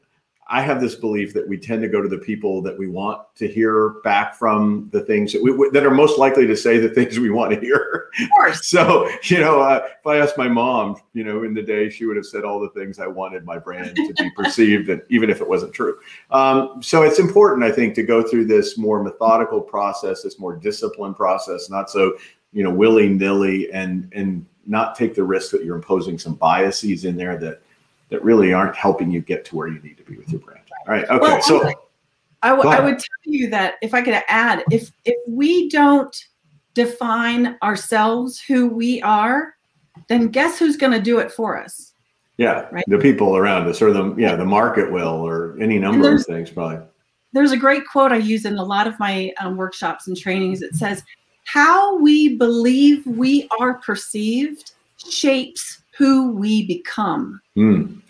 I 0.52 0.62
have 0.62 0.82
this 0.82 0.96
belief 0.96 1.34
that 1.34 1.48
we 1.48 1.58
tend 1.58 1.82
to 1.82 1.88
go 1.88 2.02
to 2.02 2.10
the 2.10 2.18
people 2.18 2.62
that 2.64 2.78
we 2.78 2.88
want 2.88 3.22
to 3.36 3.48
hear 3.48 4.02
back 4.04 4.36
from 4.36 4.90
the 4.92 5.00
things 5.00 5.32
that 5.32 5.42
we 5.42 5.70
that 5.72 5.86
are 5.86 5.92
most 5.92 6.20
likely 6.20 6.46
to 6.46 6.58
say 6.58 6.78
the 6.78 6.90
things 6.94 7.18
we 7.18 7.30
want 7.30 7.54
to 7.54 7.60
hear. 7.60 8.10
Of 8.22 8.30
course. 8.32 8.66
so 8.70 9.10
you 9.24 9.40
know, 9.40 9.62
uh, 9.62 9.88
if 9.88 10.06
I 10.06 10.18
asked 10.18 10.38
my 10.38 10.50
mom, 10.50 10.98
you 11.14 11.24
know, 11.24 11.44
in 11.44 11.54
the 11.54 11.62
day, 11.62 11.90
she 11.90 12.06
would 12.06 12.18
have 12.18 12.26
said 12.26 12.44
all 12.44 12.60
the 12.60 12.70
things 12.70 13.00
I 13.00 13.08
wanted 13.08 13.46
my 13.46 13.58
brand 13.58 13.96
to 13.96 14.14
be 14.18 14.30
perceived, 14.36 14.90
and 14.90 15.02
even 15.08 15.30
if 15.30 15.40
it 15.40 15.48
wasn't 15.48 15.74
true. 15.74 15.98
Um, 16.32 16.84
so 16.84 17.04
it's 17.04 17.20
important, 17.20 17.64
I 17.64 17.72
think, 17.72 17.96
to 17.96 18.04
go 18.04 18.22
through 18.22 18.46
this 18.46 18.78
more 18.78 19.02
methodical 19.02 19.62
process, 19.62 20.22
this 20.22 20.38
more 20.38 20.58
disciplined 20.58 21.16
process, 21.16 21.70
not 21.70 21.90
so 21.90 22.18
you 22.52 22.62
know 22.62 22.72
willy 22.72 23.08
nilly, 23.08 23.72
and 23.72 24.12
and 24.14 24.46
not 24.68 24.96
take 24.96 25.16
the 25.16 25.24
risk 25.24 25.52
that 25.52 25.64
you're 25.64 25.78
imposing 25.78 26.20
some 26.20 26.36
biases 26.36 27.06
in 27.06 27.16
there 27.16 27.38
that 27.38 27.62
that 28.12 28.24
really 28.24 28.54
aren't 28.54 28.76
helping 28.76 29.10
you 29.10 29.22
get 29.22 29.44
to 29.46 29.56
where 29.56 29.68
you 29.68 29.80
need 29.80 29.98
to 29.98 30.04
be 30.04 30.18
with 30.18 30.30
your 30.30 30.42
brand. 30.42 30.62
All 30.88 30.94
right. 30.94 31.10
Okay. 31.10 31.20
Well, 31.20 31.42
so 31.42 31.74
I, 32.44 32.50
w- 32.50 32.70
I 32.70 32.80
would 32.80 33.00
tell 33.00 33.34
you 33.34 33.50
that 33.50 33.76
if 33.82 33.94
I 33.94 34.02
could 34.02 34.22
add, 34.28 34.64
if 34.70 34.92
if 35.06 35.16
we 35.28 35.70
don't 35.70 36.16
define 36.74 37.58
ourselves 37.64 38.40
who 38.40 38.68
we 38.68 39.02
are, 39.02 39.56
then 40.08 40.28
guess 40.28 40.60
who's 40.60 40.78
going 40.78 40.94
to 40.94 41.02
do 41.02 41.20
it 41.20 41.32
for 41.32 41.62
us? 41.62 41.94
Yeah, 42.38 42.68
right? 42.72 42.84
the 42.88 42.98
people 42.98 43.38
around 43.38 43.68
us, 43.68 43.82
or 43.82 43.94
the 43.94 44.14
yeah, 44.18 44.36
the 44.36 44.46
market 44.46 44.92
will, 44.92 45.08
or 45.26 45.58
any 45.62 45.80
number 45.80 46.16
of 46.16 46.26
things, 46.26 46.50
probably. 46.50 46.86
There's 47.34 47.52
a 47.54 47.58
great 47.58 47.84
quote 47.88 48.12
I 48.12 48.18
use 48.18 48.46
in 48.46 48.58
a 48.58 48.64
lot 48.64 48.88
of 48.88 49.00
my 49.00 49.32
um, 49.40 49.56
workshops 49.56 50.08
and 50.08 50.18
trainings. 50.18 50.62
It 50.62 50.76
says, 50.76 51.04
"How 51.46 51.98
we 51.98 52.36
believe 52.36 53.06
we 53.06 53.48
are 53.60 53.76
perceived 53.76 54.72
shapes 54.98 55.81
who 56.02 56.32
we 56.32 56.66
become." 56.66 57.40
Mm. 57.56 58.02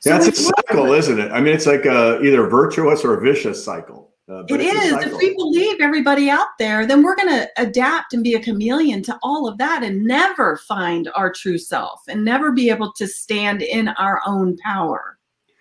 So 0.00 0.10
That's 0.10 0.28
a 0.28 0.32
cycle, 0.32 0.92
isn't 0.92 1.18
it? 1.18 1.32
I 1.32 1.40
mean, 1.40 1.54
it's 1.54 1.66
like 1.66 1.84
a, 1.84 2.20
either 2.22 2.46
virtuous 2.46 3.04
or 3.04 3.14
a 3.14 3.20
vicious 3.20 3.64
cycle. 3.64 4.12
Uh, 4.28 4.44
it 4.48 4.60
is. 4.60 4.92
If 5.04 5.12
we 5.18 5.34
believe 5.34 5.80
everybody 5.80 6.30
out 6.30 6.48
there, 6.58 6.86
then 6.86 7.02
we're 7.02 7.14
going 7.14 7.28
to 7.28 7.48
adapt 7.58 8.12
and 8.12 8.24
be 8.24 8.34
a 8.34 8.40
chameleon 8.40 9.02
to 9.04 9.18
all 9.22 9.48
of 9.48 9.56
that 9.58 9.84
and 9.84 10.04
never 10.04 10.56
find 10.68 11.08
our 11.14 11.32
true 11.32 11.58
self 11.58 12.00
and 12.08 12.24
never 12.24 12.50
be 12.50 12.68
able 12.68 12.92
to 12.94 13.06
stand 13.06 13.62
in 13.62 13.88
our 13.88 14.20
own 14.26 14.56
power. 14.58 15.18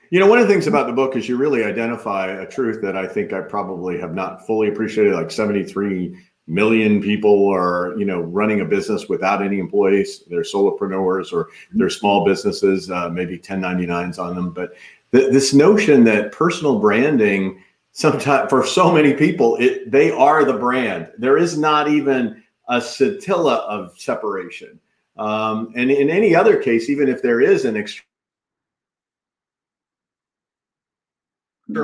You 0.10 0.20
know, 0.20 0.28
one 0.28 0.40
of 0.40 0.48
the 0.48 0.54
things 0.54 0.68
about 0.68 0.88
the 0.88 0.94
book 0.94 1.16
is 1.16 1.30
you 1.30 1.38
really 1.38 1.64
identify 1.64 2.28
a 2.28 2.48
truth 2.48 2.82
that 2.82 2.96
I 2.96 3.08
think 3.08 3.34
I 3.34 3.42
probably 3.42 4.00
have 4.00 4.16
not 4.16 4.46
fully 4.46 4.70
appreciated. 4.70 5.14
Like 5.14 5.32
73 5.32 6.18
million 6.48 7.02
people 7.02 7.48
are 7.50 7.96
you 7.98 8.06
know 8.06 8.22
running 8.22 8.62
a 8.62 8.66
business 8.66 9.10
without 9.10 9.42
any 9.44 9.60
employees. 9.60 10.24
They're 10.28 10.42
solopreneurs 10.42 11.34
or 11.34 11.50
they're 11.74 11.90
small 11.90 12.26
businesses 12.26 12.92
uh, 12.92 13.10
maybe 13.10 13.38
1099s 13.38 14.20
on 14.20 14.36
them. 14.36 14.52
But 14.52 14.74
th- 15.12 15.32
this 15.32 15.54
notion 15.54 16.04
that 16.06 16.32
personal 16.32 16.80
branding 16.80 17.64
sometimes 17.92 18.50
for 18.50 18.66
so 18.66 18.92
many 18.92 19.14
people 19.14 19.56
it 19.58 19.92
they 19.92 20.12
are 20.12 20.44
the 20.46 20.58
brand. 20.58 21.12
There 21.18 21.38
is 21.38 21.58
not 21.58 21.88
even 21.88 22.44
a 22.68 22.82
scintilla 22.82 23.58
of 23.58 23.98
separation. 24.00 24.80
Um, 25.18 25.72
and 25.76 25.90
in 25.90 26.10
any 26.10 26.36
other 26.36 26.58
case 26.62 26.90
even 26.90 27.08
if 27.08 27.22
there 27.22 27.40
is 27.40 27.64
an 27.64 27.78
external 27.78 28.04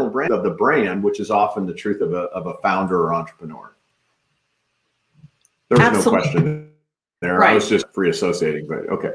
brand 0.10 0.34
of 0.34 0.44
the 0.44 0.52
brand 0.52 1.02
which 1.02 1.22
is 1.22 1.32
often 1.32 1.66
the 1.66 1.74
truth 1.74 2.02
of 2.02 2.14
a, 2.14 2.24
of 2.34 2.46
a 2.48 2.56
founder 2.62 3.04
or 3.04 3.14
entrepreneur 3.14 3.74
there 5.72 5.88
was 5.88 5.98
Absolutely. 5.98 6.18
no 6.18 6.42
question 6.42 6.72
there. 7.22 7.38
Right. 7.38 7.52
I 7.52 7.54
was 7.54 7.70
just 7.70 7.86
free 7.94 8.10
associating, 8.10 8.68
but 8.68 8.90
okay. 8.90 9.14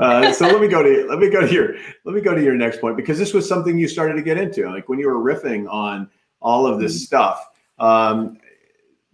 Uh, 0.00 0.32
so 0.32 0.46
let 0.46 0.60
me 0.60 0.66
go 0.66 0.82
to 0.82 1.06
let 1.08 1.20
me 1.20 1.30
go 1.30 1.46
to 1.46 1.52
your 1.52 1.76
let 2.04 2.14
me 2.14 2.20
go 2.20 2.34
to 2.34 2.42
your 2.42 2.56
next 2.56 2.80
point 2.80 2.96
because 2.96 3.20
this 3.20 3.32
was 3.32 3.48
something 3.48 3.78
you 3.78 3.86
started 3.86 4.14
to 4.14 4.22
get 4.22 4.36
into, 4.36 4.68
like 4.68 4.88
when 4.88 4.98
you 4.98 5.06
were 5.06 5.22
riffing 5.22 5.70
on 5.70 6.10
all 6.40 6.66
of 6.66 6.80
this 6.80 6.94
mm-hmm. 6.94 7.04
stuff. 7.04 7.46
Um, 7.78 8.38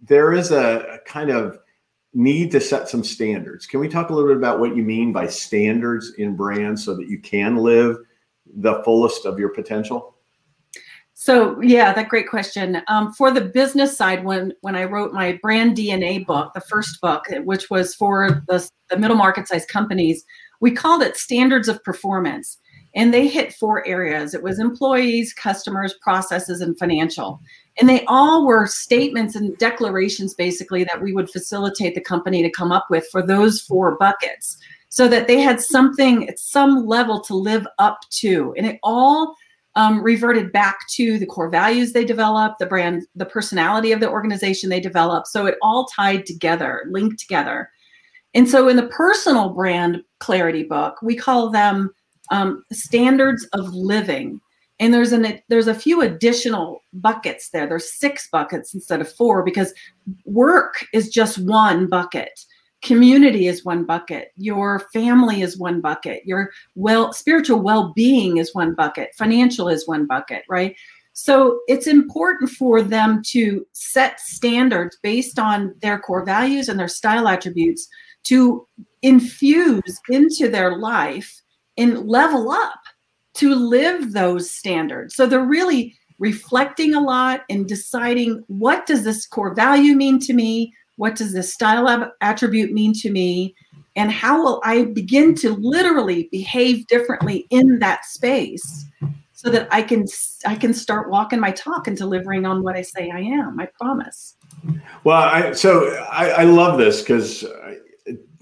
there 0.01 0.33
is 0.33 0.49
a, 0.51 0.95
a 0.95 0.99
kind 0.99 1.29
of 1.29 1.59
need 2.15 2.49
to 2.51 2.59
set 2.59 2.89
some 2.89 3.03
standards. 3.03 3.67
Can 3.67 3.79
we 3.79 3.87
talk 3.87 4.09
a 4.09 4.13
little 4.13 4.29
bit 4.29 4.37
about 4.37 4.59
what 4.59 4.75
you 4.75 4.81
mean 4.81 5.13
by 5.13 5.27
standards 5.27 6.13
in 6.17 6.35
brands 6.35 6.83
so 6.83 6.95
that 6.95 7.07
you 7.07 7.19
can 7.19 7.57
live 7.57 7.97
the 8.51 8.81
fullest 8.83 9.27
of 9.27 9.37
your 9.37 9.49
potential? 9.49 10.15
So 11.21 11.59
yeah, 11.59 11.91
that 11.91 12.07
great 12.07 12.29
question. 12.29 12.81
Um, 12.87 13.11
for 13.11 13.29
the 13.29 13.41
business 13.41 13.97
side, 13.97 14.23
when 14.23 14.53
when 14.61 14.77
I 14.77 14.85
wrote 14.85 15.11
my 15.11 15.37
brand 15.41 15.75
DNA 15.75 16.25
book, 16.25 16.53
the 16.53 16.61
first 16.61 17.01
book, 17.01 17.25
which 17.43 17.69
was 17.69 17.93
for 17.93 18.41
the, 18.47 18.65
the 18.89 18.97
middle 18.97 19.17
market 19.17 19.45
size 19.45 19.65
companies, 19.65 20.23
we 20.61 20.71
called 20.71 21.01
it 21.01 21.17
Standards 21.17 21.67
of 21.67 21.83
Performance, 21.83 22.57
and 22.95 23.13
they 23.13 23.27
hit 23.27 23.51
four 23.51 23.85
areas. 23.85 24.33
It 24.33 24.43
was 24.43 24.59
employees, 24.59 25.33
customers, 25.33 25.93
processes, 26.01 26.61
and 26.61 26.79
financial, 26.79 27.41
and 27.77 27.89
they 27.89 28.05
all 28.05 28.45
were 28.45 28.65
statements 28.65 29.35
and 29.35 29.57
declarations 29.57 30.33
basically 30.33 30.85
that 30.85 31.01
we 31.01 31.11
would 31.11 31.29
facilitate 31.29 31.95
the 31.95 32.01
company 32.01 32.41
to 32.43 32.49
come 32.49 32.71
up 32.71 32.85
with 32.89 33.05
for 33.11 33.21
those 33.21 33.59
four 33.59 33.97
buckets, 33.97 34.57
so 34.87 35.09
that 35.09 35.27
they 35.27 35.41
had 35.41 35.59
something 35.59 36.29
at 36.29 36.39
some 36.39 36.87
level 36.87 37.19
to 37.19 37.35
live 37.35 37.67
up 37.77 37.99
to, 38.11 38.53
and 38.55 38.65
it 38.65 38.79
all 38.83 39.35
um, 39.79 40.03
reverted 40.03 40.51
back 40.51 40.77
to 40.89 41.17
the 41.17 41.25
core 41.25 41.49
values 41.49 41.93
they 41.93 42.03
developed, 42.03 42.59
the 42.59 42.65
brand, 42.65 43.07
the 43.15 43.25
personality 43.25 43.93
of 43.93 44.01
the 44.01 44.09
organization 44.09 44.69
they 44.69 44.81
developed. 44.81 45.27
So 45.27 45.45
it 45.45 45.55
all 45.61 45.85
tied 45.85 46.25
together, 46.25 46.83
linked 46.89 47.17
together. 47.17 47.69
And 48.33 48.47
so 48.47 48.67
in 48.67 48.75
the 48.75 48.87
personal 48.87 49.51
brand 49.51 50.03
clarity 50.19 50.63
book, 50.63 50.97
we 51.01 51.15
call 51.15 51.49
them 51.49 51.91
um, 52.29 52.61
standards 52.73 53.47
of 53.53 53.73
living. 53.73 54.41
And 54.81 54.93
there's 54.93 55.13
an 55.13 55.39
there's 55.47 55.67
a 55.67 55.73
few 55.73 56.01
additional 56.01 56.83
buckets 56.91 57.49
there. 57.51 57.65
There's 57.65 57.97
six 57.97 58.27
buckets 58.29 58.73
instead 58.73 58.99
of 58.99 59.09
four 59.09 59.43
because 59.43 59.73
work 60.25 60.85
is 60.93 61.07
just 61.09 61.37
one 61.37 61.87
bucket 61.87 62.37
community 62.81 63.47
is 63.47 63.65
one 63.65 63.83
bucket. 63.83 64.31
Your 64.37 64.79
family 64.93 65.41
is 65.41 65.57
one 65.57 65.81
bucket. 65.81 66.25
Your 66.25 66.51
well 66.75 67.13
spiritual 67.13 67.59
well-being 67.59 68.37
is 68.37 68.55
one 68.55 68.73
bucket. 68.73 69.13
Financial 69.17 69.67
is 69.67 69.87
one 69.87 70.05
bucket 70.05 70.43
right? 70.49 70.75
So 71.13 71.59
it's 71.67 71.87
important 71.87 72.49
for 72.49 72.81
them 72.81 73.21
to 73.27 73.65
set 73.73 74.21
standards 74.21 74.97
based 75.03 75.37
on 75.37 75.75
their 75.81 75.99
core 75.99 76.23
values 76.23 76.69
and 76.69 76.79
their 76.79 76.87
style 76.87 77.27
attributes 77.27 77.89
to 78.23 78.65
infuse 79.01 79.99
into 80.09 80.47
their 80.47 80.77
life 80.77 81.41
and 81.77 82.07
level 82.07 82.51
up 82.51 82.79
to 83.35 83.53
live 83.55 84.13
those 84.13 84.49
standards. 84.49 85.15
So 85.15 85.25
they're 85.25 85.43
really 85.43 85.95
reflecting 86.19 86.93
a 86.93 87.01
lot 87.01 87.41
and 87.49 87.67
deciding 87.67 88.43
what 88.47 88.85
does 88.85 89.03
this 89.03 89.25
core 89.25 89.53
value 89.53 89.95
mean 89.95 90.19
to 90.19 90.33
me 90.33 90.73
what 90.99 91.15
does 91.15 91.31
this 91.31 91.53
style 91.53 92.11
attribute 92.19 92.73
mean 92.73 92.91
to 92.93 93.09
me? 93.09 93.55
And 93.95 94.11
how 94.11 94.43
will 94.43 94.61
I 94.65 94.83
begin 94.83 95.33
to 95.35 95.51
literally 95.55 96.27
behave 96.29 96.85
differently 96.87 97.47
in 97.49 97.79
that 97.79 98.03
space 98.03 98.85
so 99.31 99.49
that 99.49 99.69
I 99.71 99.81
can 99.81 100.05
I 100.45 100.55
can 100.55 100.73
start 100.73 101.09
walking 101.09 101.39
my 101.39 101.51
talk 101.51 101.87
and 101.87 101.95
delivering 101.95 102.45
on 102.45 102.63
what 102.63 102.75
I 102.75 102.81
say 102.81 103.09
I 103.09 103.21
am. 103.21 103.57
I 103.57 103.69
promise. 103.79 104.35
Well, 105.05 105.21
I, 105.21 105.53
so 105.53 105.87
I, 106.11 106.31
I 106.31 106.43
love 106.43 106.77
this 106.77 106.99
because 107.01 107.45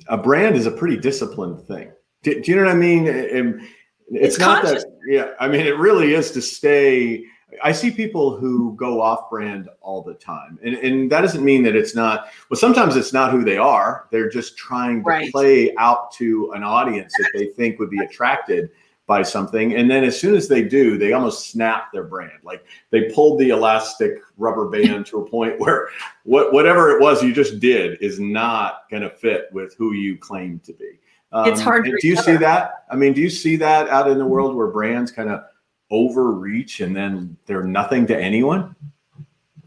a 0.08 0.18
brand 0.18 0.56
is 0.56 0.66
a 0.66 0.72
pretty 0.72 0.98
disciplined 0.98 1.62
thing. 1.68 1.92
Do, 2.24 2.42
do 2.42 2.52
you 2.52 2.58
know 2.58 2.66
what 2.66 2.72
I 2.72 2.76
mean? 2.76 3.06
it's, 3.06 3.60
it's 4.10 4.40
not 4.40 4.64
conscious. 4.64 4.84
that. 4.84 4.92
Yeah, 5.08 5.34
I 5.40 5.48
mean 5.48 5.68
it 5.68 5.78
really 5.78 6.16
is 6.16 6.32
to 6.32 6.42
stay 6.42 7.24
I 7.64 7.72
see 7.72 7.92
people 7.92 8.36
who 8.36 8.76
go 8.76 9.02
off 9.02 9.30
brand 9.30 9.70
all 9.82 10.02
the 10.02 10.16
time. 10.16 10.60
And, 10.64 10.76
and 10.76 11.12
that 11.12 11.22
doesn't 11.22 11.44
mean 11.44 11.64
that 11.64 11.76
it's 11.76 11.96
not, 11.96 12.28
well, 12.50 12.60
sometimes 12.60 12.96
it's 12.96 13.14
not 13.14 13.32
who 13.32 13.44
they 13.44 13.58
are. 13.58 14.08
They're 14.12 14.30
just 14.30 14.58
trying 14.58 15.04
to 15.04 15.10
right. 15.10 15.32
play 15.32 15.74
out 15.78 16.12
to 16.14 16.52
an 16.54 16.64
audience 16.64 17.14
that 17.20 17.32
they 17.34 17.48
think 17.48 17.80
would 17.80 17.90
be 17.90 18.00
attracted 18.00 18.70
by 19.08 19.24
something. 19.24 19.76
And 19.76 19.90
then 19.90 20.04
as 20.04 20.20
soon 20.20 20.36
as 20.36 20.50
they 20.50 20.62
do, 20.62 20.98
they 20.98 21.14
almost 21.14 21.50
snap 21.50 21.94
their 21.94 22.04
brand. 22.04 22.40
Like 22.44 22.66
they 22.90 23.10
pulled 23.12 23.40
the 23.40 23.50
elastic 23.50 24.20
rubber 24.38 24.68
band 24.68 25.06
to 25.08 25.20
a 25.20 25.30
point 25.30 25.58
where 25.60 25.88
what, 26.26 26.52
whatever 26.52 26.92
it 26.92 27.02
was 27.02 27.24
you 27.24 27.34
just 27.34 27.62
did 27.62 27.98
is 28.02 28.20
not 28.20 28.90
going 28.92 29.04
to 29.04 29.10
fit 29.10 29.48
with 29.54 29.74
who 29.78 29.94
you 29.94 30.18
claim 30.18 30.60
to 30.66 30.74
be. 30.74 31.00
Um, 31.32 31.50
it's 31.50 31.62
hard. 31.62 31.86
do 31.86 32.08
you 32.08 32.16
see 32.18 32.36
that? 32.38 32.86
I 32.90 32.96
mean, 32.96 33.14
do 33.14 33.22
you 33.22 33.30
see 33.30 33.56
that 33.58 33.90
out 33.90 34.10
in 34.10 34.18
the 34.18 34.26
world 34.26 34.56
where 34.56 34.68
brands 34.68 35.12
kind 35.12 35.30
of 35.30 35.44
overreach 35.92 36.82
and 36.82 36.96
then 36.96 37.38
they're 37.46 37.64
nothing 37.64 38.06
to 38.08 38.18
anyone? 38.18 38.76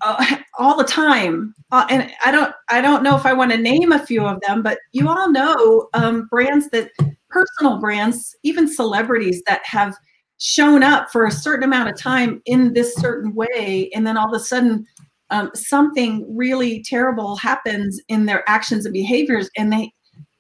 Uh, 0.01 0.37
all 0.59 0.77
the 0.77 0.85
time, 0.85 1.55
uh, 1.73 1.87
and 1.91 2.11
I 2.25 2.31
don't 2.31 2.55
I 2.69 2.81
don't 2.81 3.03
know 3.03 3.17
if 3.17 3.27
I 3.27 3.33
want 3.33 3.53
to 3.53 3.59
name 3.59 3.93
a 3.93 4.05
few 4.05 4.27
of 4.27 4.41
them, 4.47 4.63
but 4.63 4.79
you 4.93 5.09
all 5.09 5.31
know 5.31 5.89
um, 5.95 6.27
brands 6.31 6.69
that 6.71 6.91
personal 7.29 7.79
brands, 7.79 8.35
even 8.43 8.73
celebrities 8.73 9.43
that 9.47 9.65
have 9.65 9.95
shown 10.39 10.83
up 10.83 11.11
for 11.11 11.27
a 11.27 11.31
certain 11.31 11.65
amount 11.65 11.89
of 11.89 11.99
time 11.99 12.43
in 12.47 12.73
this 12.73 12.95
certain 12.97 13.35
way, 13.35 13.91
and 13.95 14.07
then 14.07 14.17
all 14.17 14.35
of 14.35 14.41
a 14.41 14.45
sudden 14.45 14.87
um, 15.31 15.51
something 15.55 16.27
really 16.37 16.83
terrible 16.83 17.37
happens 17.37 18.01
in 18.09 18.27
their 18.27 18.49
actions 18.49 18.85
and 18.85 18.93
behaviors, 18.93 19.49
and 19.57 19.73
they 19.73 19.93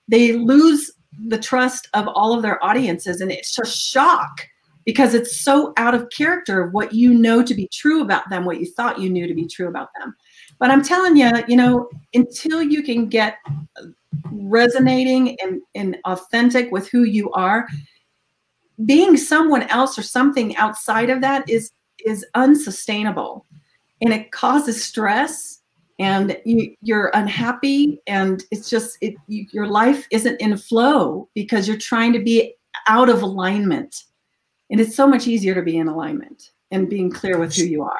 they 0.08 0.32
lose 0.32 0.90
the 1.28 1.38
trust 1.38 1.88
of 1.94 2.08
all 2.08 2.34
of 2.34 2.42
their 2.42 2.62
audiences, 2.64 3.20
and 3.20 3.30
it's 3.30 3.58
a 3.58 3.66
shock 3.66 4.46
because 4.84 5.14
it's 5.14 5.40
so 5.40 5.72
out 5.76 5.94
of 5.94 6.08
character 6.10 6.62
of 6.62 6.72
what 6.72 6.92
you 6.92 7.12
know 7.12 7.42
to 7.42 7.54
be 7.54 7.68
true 7.72 8.02
about 8.02 8.28
them, 8.30 8.44
what 8.44 8.60
you 8.60 8.66
thought 8.66 9.00
you 9.00 9.10
knew 9.10 9.26
to 9.26 9.34
be 9.34 9.46
true 9.46 9.68
about 9.68 9.88
them. 9.98 10.14
But 10.58 10.70
I'm 10.70 10.82
telling 10.82 11.16
you, 11.16 11.30
you 11.48 11.56
know, 11.56 11.88
until 12.14 12.62
you 12.62 12.82
can 12.82 13.08
get 13.08 13.38
resonating 14.32 15.38
and, 15.40 15.60
and 15.74 15.98
authentic 16.04 16.70
with 16.70 16.88
who 16.88 17.04
you 17.04 17.30
are, 17.32 17.66
being 18.86 19.16
someone 19.16 19.62
else 19.64 19.98
or 19.98 20.02
something 20.02 20.56
outside 20.56 21.10
of 21.10 21.20
that 21.20 21.48
is 21.48 21.72
is 22.06 22.24
unsustainable 22.34 23.44
and 24.00 24.12
it 24.12 24.32
causes 24.32 24.82
stress 24.82 25.60
and 25.98 26.40
you, 26.46 26.74
you're 26.80 27.10
unhappy 27.12 28.00
and 28.06 28.44
it's 28.50 28.70
just 28.70 28.96
it, 29.02 29.14
you, 29.26 29.46
your 29.52 29.66
life 29.66 30.06
isn't 30.10 30.40
in 30.40 30.56
flow 30.56 31.28
because 31.34 31.68
you're 31.68 31.76
trying 31.76 32.10
to 32.14 32.18
be 32.18 32.54
out 32.88 33.10
of 33.10 33.22
alignment 33.22 34.04
and 34.70 34.80
it's 34.80 34.94
so 34.94 35.06
much 35.06 35.26
easier 35.26 35.54
to 35.54 35.62
be 35.62 35.78
in 35.78 35.88
alignment 35.88 36.52
and 36.70 36.88
being 36.88 37.10
clear 37.10 37.38
with 37.38 37.54
who 37.54 37.64
you 37.64 37.82
are 37.82 37.98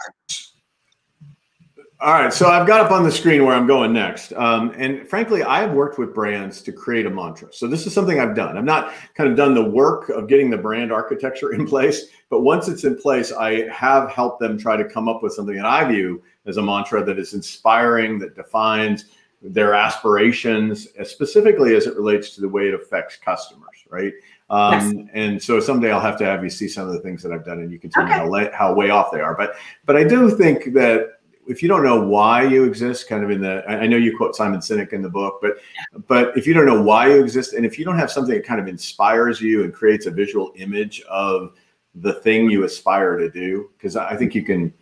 all 2.03 2.15
right, 2.15 2.33
so 2.33 2.49
I've 2.49 2.67
got 2.67 2.81
up 2.81 2.91
on 2.93 3.05
the 3.05 3.13
screen 3.13 3.45
where 3.45 3.55
I'm 3.55 3.67
going 3.67 3.93
next. 3.93 4.33
Um, 4.33 4.73
and 4.79 5.07
frankly, 5.07 5.43
I've 5.43 5.73
worked 5.73 5.99
with 5.99 6.15
brands 6.15 6.63
to 6.63 6.73
create 6.73 7.05
a 7.05 7.11
mantra. 7.11 7.53
So 7.53 7.67
this 7.67 7.87
is 7.87 7.93
something 7.93 8.19
I've 8.19 8.35
done. 8.35 8.57
I've 8.57 8.65
not 8.65 8.95
kind 9.15 9.29
of 9.29 9.37
done 9.37 9.55
the 9.55 9.69
work 9.69 10.09
of 10.09 10.27
getting 10.27 10.49
the 10.49 10.57
brand 10.57 10.93
architecture 10.93 11.53
in 11.53 11.67
place, 11.67 12.07
but 12.31 12.41
once 12.41 12.69
it's 12.69 12.85
in 12.85 12.97
place, 12.97 13.33
I 13.33 13.69
have 13.69 14.11
helped 14.11 14.41
them 14.41 14.57
try 14.57 14.79
to 14.79 14.85
come 14.89 15.11
up 15.11 15.23
with 15.23 15.35
something 15.35 15.57
that 15.57 15.67
I 15.67 15.85
view 15.85 16.23
as 16.47 16.57
a 16.57 16.63
mantra 16.63 17.05
that 17.05 17.19
is 17.19 17.35
inspiring, 17.35 18.19
that 18.21 18.35
defines 18.35 19.05
their 19.43 19.75
aspirations, 19.75 20.89
specifically 21.05 21.77
as 21.77 21.87
it 21.87 21.97
relates 21.97 22.35
to 22.35 22.41
the 22.41 22.49
way 22.49 22.69
it 22.69 22.75
affects 22.75 23.17
customers, 23.17 23.85
right? 23.91 24.15
Um. 24.51 25.09
And 25.15 25.43
so 25.43 25.61
someday 25.61 25.93
I'll 25.93 26.01
have 26.01 26.19
to 26.19 26.25
have 26.25 26.43
you 26.43 26.51
see 26.51 26.69
some 26.69 26.87
of 26.89 26.93
the 26.93 27.01
things 27.01 27.23
that 27.23 27.33
I've 27.33 27.45
done, 27.45 27.61
and 27.61 27.73
you 27.73 27.79
can 27.79 27.91
tell 27.91 28.03
okay. 28.05 28.25
me 28.25 28.51
how, 28.51 28.51
how 28.53 28.75
way 28.75 28.91
off 28.91 29.13
they 29.13 29.21
are. 29.21 29.35
But 29.37 29.55
but 29.87 29.97
I 29.97 30.05
do 30.05 30.29
think 30.29 30.73
that 30.75 31.21
if 31.47 31.63
you 31.63 31.69
don't 31.69 31.83
know 31.83 32.01
why 32.01 32.43
you 32.43 32.65
exist, 32.65 33.09
kind 33.09 33.25
of 33.25 33.31
in 33.31 33.41
the, 33.41 33.65
I 33.67 33.87
know 33.87 33.97
you 33.97 34.17
quote 34.17 34.37
Simon 34.37 34.61
Sinek 34.61 34.93
in 34.93 35.03
the 35.03 35.09
book, 35.09 35.41
but 35.41 35.57
but 36.07 36.37
if 36.37 36.47
you 36.47 36.55
don't 36.55 36.67
know 36.67 36.81
why 36.81 37.09
you 37.09 37.23
exist, 37.23 37.55
and 37.55 37.65
if 37.65 37.79
you 37.79 37.85
don't 37.85 37.99
have 37.99 38.11
something 38.11 38.35
that 38.35 38.47
kind 38.47 38.61
of 38.61 38.69
inspires 38.69 39.41
you 39.41 39.65
and 39.65 39.73
creates 39.73 40.07
a 40.07 40.11
visual 40.11 40.53
image 40.57 41.03
of 41.03 41.55
the 41.95 42.15
thing 42.15 42.51
you 42.51 42.65
aspire 42.65 43.17
to 43.17 43.31
do, 43.31 43.71
because 43.77 43.97
I 43.97 44.17
think 44.17 44.35
you 44.35 44.45
can 44.45 44.73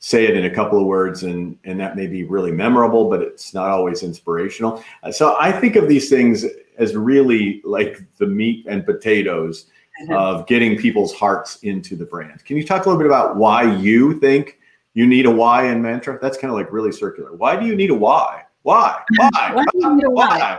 say 0.00 0.26
it 0.26 0.36
in 0.36 0.44
a 0.44 0.54
couple 0.54 0.78
of 0.78 0.86
words 0.86 1.22
and 1.22 1.58
and 1.64 1.80
that 1.80 1.96
may 1.96 2.06
be 2.06 2.24
really 2.24 2.52
memorable, 2.52 3.08
but 3.08 3.22
it's 3.22 3.54
not 3.54 3.68
always 3.68 4.02
inspirational. 4.02 4.82
So 5.10 5.36
I 5.40 5.50
think 5.50 5.76
of 5.76 5.88
these 5.88 6.10
things 6.10 6.44
as 6.78 6.96
really 6.96 7.60
like 7.64 8.00
the 8.18 8.26
meat 8.26 8.66
and 8.68 8.86
potatoes 8.86 9.66
mm-hmm. 10.02 10.12
of 10.12 10.46
getting 10.46 10.76
people's 10.76 11.14
hearts 11.14 11.56
into 11.62 11.96
the 11.96 12.04
brand. 12.04 12.44
Can 12.44 12.56
you 12.56 12.64
talk 12.64 12.86
a 12.86 12.88
little 12.88 13.00
bit 13.00 13.06
about 13.06 13.36
why 13.36 13.74
you 13.76 14.18
think? 14.20 14.58
you 14.98 15.06
need 15.06 15.26
a 15.26 15.30
why 15.30 15.70
in 15.70 15.80
mantra. 15.80 16.18
That's 16.20 16.36
kind 16.36 16.50
of 16.50 16.56
like 16.56 16.72
really 16.72 16.90
circular. 16.90 17.32
Why 17.36 17.54
do 17.54 17.66
you 17.66 17.76
need 17.76 17.90
a 17.90 17.94
why? 17.94 18.42
Why? 18.62 18.96
Why? 19.16 19.30
why 19.54 19.64
do 19.72 19.78
you 19.78 19.94
need 19.94 20.04
a 20.06 20.10
why? 20.10 20.58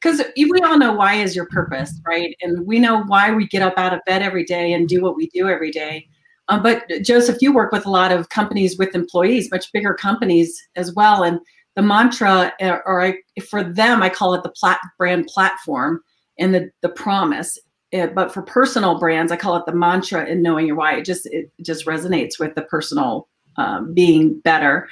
Because 0.00 0.22
we 0.36 0.60
all 0.60 0.78
know 0.78 0.92
why 0.92 1.14
is 1.14 1.34
your 1.34 1.46
purpose, 1.46 2.00
right? 2.06 2.36
And 2.40 2.64
we 2.64 2.78
know 2.78 3.02
why 3.08 3.32
we 3.32 3.48
get 3.48 3.62
up 3.62 3.74
out 3.76 3.92
of 3.92 3.98
bed 4.06 4.22
every 4.22 4.44
day 4.44 4.74
and 4.74 4.88
do 4.88 5.02
what 5.02 5.16
we 5.16 5.26
do 5.30 5.48
every 5.48 5.72
day. 5.72 6.06
Um, 6.46 6.62
but 6.62 6.84
Joseph, 7.02 7.38
you 7.40 7.52
work 7.52 7.72
with 7.72 7.84
a 7.84 7.90
lot 7.90 8.12
of 8.12 8.28
companies 8.28 8.78
with 8.78 8.94
employees, 8.94 9.50
much 9.50 9.72
bigger 9.72 9.94
companies 9.94 10.68
as 10.76 10.94
well. 10.94 11.24
And 11.24 11.40
the 11.76 11.82
mantra, 11.82 12.52
uh, 12.60 12.78
or 12.86 13.02
I, 13.02 13.18
for 13.48 13.64
them, 13.64 14.02
I 14.02 14.08
call 14.08 14.34
it 14.34 14.42
the 14.42 14.50
plat- 14.50 14.80
brand 14.98 15.26
platform 15.26 16.02
and 16.38 16.54
the 16.54 16.70
the 16.82 16.88
promise. 16.88 17.58
It, 17.90 18.10
uh, 18.10 18.12
but 18.12 18.32
for 18.32 18.42
personal 18.42 18.98
brands, 18.98 19.32
I 19.32 19.36
call 19.36 19.56
it 19.56 19.66
the 19.66 19.74
mantra 19.74 20.24
and 20.24 20.42
knowing 20.42 20.66
your 20.66 20.76
why. 20.76 20.96
It 20.96 21.04
just 21.04 21.26
it 21.26 21.50
just 21.62 21.86
resonates 21.86 22.38
with 22.38 22.54
the 22.54 22.62
personal 22.62 23.28
um, 23.56 23.92
being 23.94 24.40
better. 24.40 24.88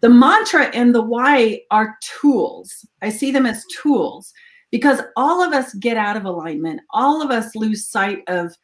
The 0.00 0.10
mantra 0.10 0.66
and 0.66 0.94
the 0.94 1.02
why 1.02 1.62
are 1.70 1.96
tools. 2.20 2.86
I 3.02 3.08
see 3.08 3.30
them 3.30 3.46
as 3.46 3.64
tools 3.82 4.32
because 4.70 5.00
all 5.16 5.42
of 5.42 5.52
us 5.52 5.74
get 5.74 5.96
out 5.96 6.16
of 6.16 6.24
alignment. 6.24 6.80
All 6.90 7.22
of 7.22 7.30
us 7.30 7.54
lose 7.54 7.86
sight 7.86 8.22
of 8.28 8.54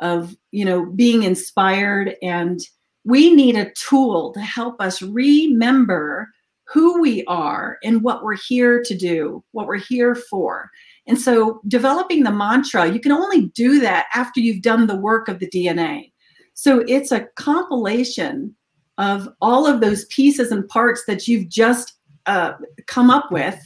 of 0.00 0.34
you 0.50 0.64
know 0.64 0.86
being 0.86 1.22
inspired 1.22 2.16
and 2.22 2.60
we 3.04 3.34
need 3.34 3.56
a 3.56 3.72
tool 3.72 4.32
to 4.32 4.40
help 4.40 4.80
us 4.80 5.00
remember 5.00 6.28
who 6.72 7.00
we 7.00 7.24
are 7.24 7.78
and 7.82 8.02
what 8.02 8.22
we're 8.22 8.36
here 8.36 8.82
to 8.82 8.96
do, 8.96 9.42
what 9.52 9.66
we're 9.66 9.76
here 9.76 10.14
for. 10.14 10.70
And 11.06 11.18
so, 11.18 11.60
developing 11.66 12.22
the 12.22 12.32
mantra, 12.32 12.90
you 12.90 13.00
can 13.00 13.12
only 13.12 13.46
do 13.48 13.80
that 13.80 14.06
after 14.14 14.40
you've 14.40 14.62
done 14.62 14.86
the 14.86 14.96
work 14.96 15.28
of 15.28 15.38
the 15.38 15.48
DNA. 15.48 16.12
So, 16.54 16.84
it's 16.86 17.10
a 17.10 17.26
compilation 17.36 18.54
of 18.98 19.28
all 19.40 19.66
of 19.66 19.80
those 19.80 20.04
pieces 20.06 20.52
and 20.52 20.68
parts 20.68 21.04
that 21.06 21.26
you've 21.26 21.48
just 21.48 21.94
uh, 22.26 22.52
come 22.86 23.10
up 23.10 23.32
with 23.32 23.58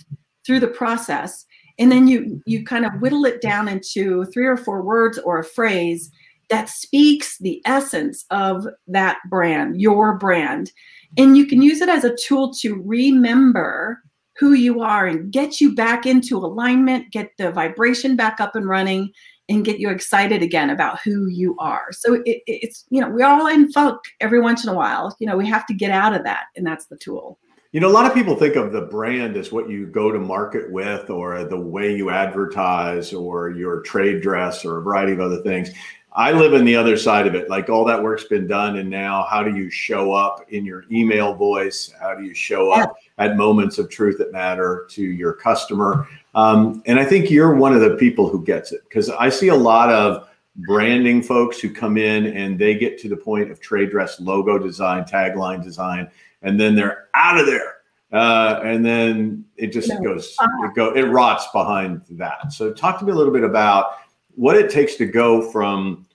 through 0.47 0.61
the 0.61 0.69
process 0.69 1.45
and 1.79 1.90
then 1.90 2.07
you 2.07 2.40
you 2.47 2.64
kind 2.64 2.85
of 2.85 3.01
whittle 3.01 3.25
it 3.25 3.40
down 3.40 3.69
into 3.69 4.25
three 4.27 4.47
or 4.47 4.57
four 4.57 4.83
words 4.83 5.19
or 5.19 5.38
a 5.38 5.45
phrase 5.45 6.11
that 6.55 6.69
speaks 6.69 7.38
the 7.38 7.61
essence 7.67 8.25
of 8.31 8.67
that 8.87 9.19
brand 9.29 9.81
your 9.81 10.17
brand 10.19 10.73
and 11.17 11.37
you 11.37 11.47
can 11.47 11.62
use 11.62 11.81
it 11.81 11.88
as 11.88 12.05
a 12.05 12.17
tool 12.17 12.53
to 12.53 12.81
remember 12.85 14.01
who 14.37 14.53
you 14.53 14.81
are 14.81 15.07
and 15.07 15.33
get 15.33 15.61
you 15.61 15.75
back 15.75 16.07
into 16.07 16.37
alignment 16.37 17.11
get 17.12 17.31
the 17.38 17.51
vibration 17.51 18.17
back 18.17 18.40
up 18.40 18.55
and 18.55 18.69
running 18.69 19.11
and 19.49 19.64
get 19.64 19.79
you 19.79 19.90
excited 19.90 20.43
again 20.43 20.71
about 20.71 21.01
who 21.03 21.27
you 21.29 21.55
are. 21.59 21.88
So 21.93 22.14
it, 22.25 22.43
it's, 22.47 22.85
you 22.90 23.01
know, 23.01 23.11
we're 23.11 23.27
all 23.27 23.47
in 23.47 23.71
funk 23.73 24.01
every 24.21 24.40
once 24.40 24.64
in 24.64 24.71
a 24.71 24.75
while. 24.75 25.14
You 25.21 25.27
know, 25.27 25.37
we 25.37 25.47
have 25.49 25.67
to 25.67 25.75
get 25.75 25.90
out 25.90 26.14
of 26.14 26.25
that, 26.25 26.47
and 26.57 26.67
that's 26.67 26.87
the 26.87 26.97
tool. 26.97 27.38
You 27.73 27.81
know, 27.81 27.88
a 27.88 27.93
lot 27.93 28.07
of 28.07 28.14
people 28.14 28.37
think 28.37 28.55
of 28.55 28.73
the 28.73 28.83
brand 28.83 29.37
as 29.37 29.51
what 29.51 29.69
you 29.69 29.87
go 29.87 30.12
to 30.12 30.19
market 30.19 30.71
with, 30.71 31.11
or 31.11 31.45
the 31.45 31.59
way 31.59 31.95
you 31.95 32.09
advertise, 32.09 33.12
or 33.12 33.51
your 33.51 33.83
trade 33.83 34.23
dress, 34.23 34.64
or 34.64 34.79
a 34.79 34.83
variety 34.83 35.12
of 35.12 35.21
other 35.21 35.43
things. 35.43 35.71
I 36.16 36.31
live 36.31 36.53
in 36.53 36.64
the 36.64 36.77
other 36.77 36.96
side 36.96 37.27
of 37.27 37.35
it. 37.35 37.50
Like 37.50 37.68
all 37.68 37.85
that 37.87 38.00
work's 38.00 38.24
been 38.24 38.46
done, 38.46 38.77
and 38.77 38.88
now 38.88 39.27
how 39.29 39.42
do 39.42 39.57
you 39.57 39.68
show 39.68 40.12
up 40.12 40.44
in 40.50 40.64
your 40.64 40.85
email 40.90 41.35
voice? 41.35 41.92
How 42.00 42.14
do 42.14 42.22
you 42.22 42.35
show 42.35 42.70
up 42.70 42.94
at 43.18 43.37
moments 43.37 43.79
of 43.79 43.90
truth 43.90 44.18
that 44.18 44.31
matter 44.31 44.87
to 44.90 45.03
your 45.03 45.33
customer? 45.33 46.07
Um, 46.37 46.83
and 46.87 47.00
I 47.00 47.05
think 47.05 47.31
you're 47.31 47.55
one 47.55 47.74
of 47.74 47.81
the 47.81 47.96
people 47.96 48.29
who 48.29 48.44
gets 48.44 48.70
it 48.70 48.83
because 48.88 49.11
I 49.11 49.29
see 49.29 49.48
a 49.48 49.55
lot 49.57 49.90
of 49.90 50.29
branding 50.68 51.20
folks 51.20 51.59
who 51.59 51.68
come 51.68 51.96
in 51.96 52.27
and 52.27 52.57
they 52.59 52.77
get 52.77 52.96
to 53.00 53.09
the 53.09 53.16
point 53.16 53.50
of 53.50 53.61
trade 53.61 53.90
dress 53.90 54.20
logo 54.20 54.57
design, 54.57 55.05
tagline 55.05 55.64
design, 55.64 56.09
and 56.42 56.61
then 56.61 56.77
they're 56.77 57.09
out 57.14 57.38
of 57.38 57.46
there. 57.46 57.79
Uh, 58.12 58.61
and 58.62 58.87
then 58.87 59.44
it 59.57 59.72
just 59.72 59.88
no. 59.88 60.00
goes, 60.00 60.37
it 60.40 60.74
go, 60.77 60.94
it 60.94 61.03
rots 61.03 61.48
behind 61.53 62.03
that. 62.11 62.53
So 62.53 62.72
talk 62.72 63.00
to 63.00 63.05
me 63.05 63.11
a 63.11 63.14
little 63.14 63.33
bit 63.33 63.42
about 63.42 63.96
what 64.37 64.57
it 64.57 64.70
takes 64.70 64.97
to 64.97 65.07
go 65.07 65.51
from 65.51 66.07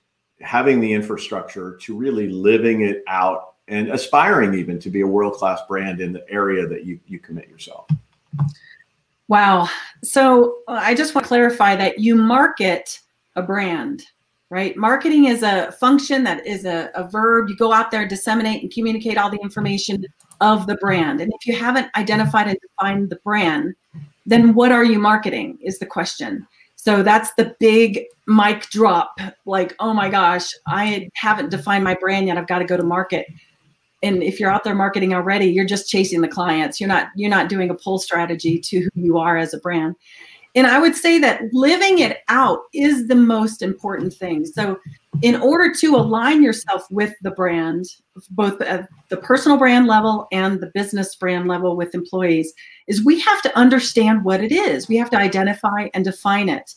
having 0.41 0.79
the 0.79 0.91
infrastructure 0.91 1.77
to 1.77 1.95
really 1.95 2.29
living 2.29 2.81
it 2.81 3.03
out 3.07 3.55
and 3.67 3.89
aspiring 3.89 4.53
even 4.53 4.79
to 4.79 4.89
be 4.89 5.01
a 5.01 5.07
world-class 5.07 5.61
brand 5.67 6.01
in 6.01 6.11
the 6.11 6.27
area 6.29 6.67
that 6.67 6.85
you, 6.85 6.99
you 7.07 7.19
commit 7.19 7.47
yourself. 7.47 7.87
Wow. 9.27 9.69
So 10.03 10.59
uh, 10.67 10.79
I 10.81 10.95
just 10.95 11.13
want 11.13 11.25
to 11.25 11.27
clarify 11.27 11.75
that 11.75 11.99
you 11.99 12.15
market 12.15 12.99
a 13.35 13.43
brand, 13.43 14.05
right? 14.49 14.75
Marketing 14.75 15.25
is 15.25 15.43
a 15.43 15.71
function 15.73 16.23
that 16.23 16.47
is 16.47 16.65
a, 16.65 16.89
a 16.95 17.07
verb. 17.07 17.47
You 17.47 17.55
go 17.55 17.71
out 17.71 17.91
there, 17.91 18.07
disseminate, 18.07 18.63
and 18.63 18.73
communicate 18.73 19.17
all 19.17 19.29
the 19.29 19.39
information 19.43 20.03
of 20.41 20.65
the 20.65 20.77
brand. 20.77 21.21
And 21.21 21.31
if 21.31 21.45
you 21.45 21.55
haven't 21.55 21.89
identified 21.95 22.47
and 22.47 22.57
defined 22.59 23.09
the 23.09 23.17
brand, 23.17 23.75
then 24.25 24.55
what 24.55 24.71
are 24.71 24.85
you 24.85 24.97
marketing 24.97 25.59
is 25.61 25.77
the 25.77 25.85
question. 25.85 26.47
So 26.89 27.03
that's 27.03 27.31
the 27.35 27.55
big 27.59 28.05
mic 28.25 28.63
drop. 28.71 29.19
Like, 29.45 29.75
oh 29.77 29.93
my 29.93 30.09
gosh, 30.09 30.49
I 30.65 31.07
haven't 31.13 31.51
defined 31.51 31.83
my 31.83 31.93
brand 31.93 32.25
yet. 32.25 32.35
I've 32.35 32.47
got 32.47 32.59
to 32.59 32.65
go 32.65 32.77
to 32.77 32.81
market. 32.81 33.27
And 34.01 34.23
if 34.23 34.39
you're 34.39 34.49
out 34.49 34.63
there 34.63 34.73
marketing 34.73 35.13
already 35.13 35.45
you're 35.45 35.65
just 35.65 35.87
chasing 35.87 36.21
the 36.21 36.27
clients. 36.27 36.79
You're 36.79 36.87
not 36.87 37.09
you're 37.15 37.29
not 37.29 37.47
doing 37.47 37.69
a 37.69 37.75
pull 37.75 37.99
strategy 37.99 38.57
to 38.57 38.79
who 38.79 38.89
you 38.95 39.19
are 39.19 39.37
as 39.37 39.53
a 39.53 39.59
brand. 39.59 39.97
And 40.55 40.65
i 40.65 40.79
would 40.79 40.95
say 40.95 41.19
that 41.19 41.43
living 41.53 41.99
it 41.99 42.21
out 42.27 42.61
is 42.73 43.07
the 43.07 43.15
most 43.15 43.61
important 43.61 44.11
thing. 44.11 44.43
So 44.47 44.79
in 45.21 45.35
order 45.35 45.71
to 45.81 45.95
align 45.95 46.41
yourself 46.41 46.87
with 46.89 47.13
the 47.21 47.31
brand 47.31 47.85
both 48.31 48.59
at 48.61 48.89
the 49.09 49.17
personal 49.17 49.59
brand 49.59 49.85
level 49.85 50.27
and 50.31 50.59
the 50.59 50.71
business 50.73 51.15
brand 51.15 51.47
level 51.47 51.75
with 51.75 51.93
employees 51.93 52.51
is 52.87 53.05
we 53.05 53.19
have 53.19 53.43
to 53.43 53.55
understand 53.55 54.23
what 54.23 54.43
it 54.43 54.51
is. 54.51 54.87
We 54.87 54.97
have 54.97 55.11
to 55.11 55.17
identify 55.17 55.89
and 55.93 56.03
define 56.03 56.49
it 56.49 56.73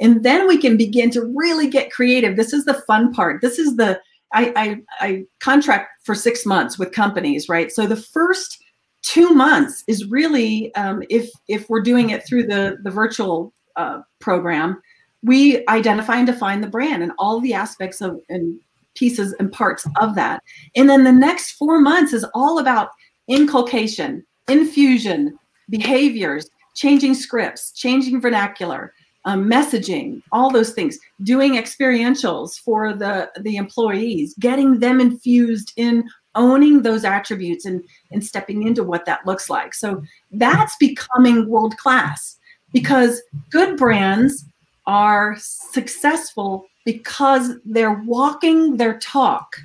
and 0.00 0.24
then 0.24 0.48
we 0.48 0.58
can 0.58 0.76
begin 0.76 1.10
to 1.10 1.32
really 1.36 1.68
get 1.68 1.92
creative 1.92 2.36
this 2.36 2.52
is 2.52 2.64
the 2.64 2.82
fun 2.86 3.12
part 3.12 3.40
this 3.40 3.58
is 3.58 3.76
the 3.76 4.00
I, 4.32 4.52
I, 5.00 5.06
I 5.06 5.24
contract 5.40 6.04
for 6.04 6.14
six 6.14 6.46
months 6.46 6.78
with 6.78 6.92
companies, 6.92 7.48
right? 7.48 7.72
So 7.72 7.86
the 7.86 7.96
first 7.96 8.62
two 9.02 9.30
months 9.30 9.82
is 9.86 10.06
really 10.06 10.74
um, 10.74 11.02
if 11.10 11.30
if 11.48 11.68
we're 11.68 11.82
doing 11.82 12.10
it 12.10 12.26
through 12.26 12.44
the 12.44 12.78
the 12.82 12.90
virtual 12.90 13.52
uh, 13.76 14.02
program, 14.20 14.80
we 15.22 15.66
identify 15.68 16.16
and 16.16 16.26
define 16.26 16.60
the 16.60 16.68
brand 16.68 17.02
and 17.02 17.12
all 17.18 17.40
the 17.40 17.54
aspects 17.54 18.00
of 18.00 18.20
and 18.28 18.60
pieces 18.94 19.34
and 19.38 19.52
parts 19.52 19.86
of 20.00 20.14
that. 20.14 20.42
And 20.76 20.88
then 20.88 21.04
the 21.04 21.12
next 21.12 21.52
four 21.52 21.80
months 21.80 22.12
is 22.12 22.26
all 22.34 22.58
about 22.58 22.90
inculcation, 23.28 24.24
infusion, 24.48 25.38
behaviors, 25.70 26.50
changing 26.74 27.14
scripts, 27.14 27.72
changing 27.72 28.20
vernacular, 28.20 28.92
um, 29.24 29.48
messaging, 29.48 30.22
all 30.32 30.50
those 30.50 30.72
things, 30.72 30.98
doing 31.22 31.54
experientials 31.54 32.58
for 32.58 32.94
the 32.94 33.30
the 33.40 33.56
employees, 33.56 34.34
getting 34.38 34.78
them 34.78 35.00
infused 35.00 35.72
in 35.76 36.08
owning 36.34 36.82
those 36.82 37.04
attributes 37.04 37.64
and 37.64 37.82
and 38.10 38.24
stepping 38.24 38.66
into 38.66 38.82
what 38.82 39.04
that 39.06 39.26
looks 39.26 39.50
like. 39.50 39.74
So 39.74 40.02
that's 40.32 40.76
becoming 40.76 41.48
world 41.48 41.76
class 41.76 42.38
because 42.72 43.20
good 43.50 43.76
brands 43.76 44.44
are 44.86 45.36
successful 45.38 46.66
because 46.84 47.52
they're 47.64 48.02
walking 48.06 48.76
their 48.76 48.98
talk 48.98 49.56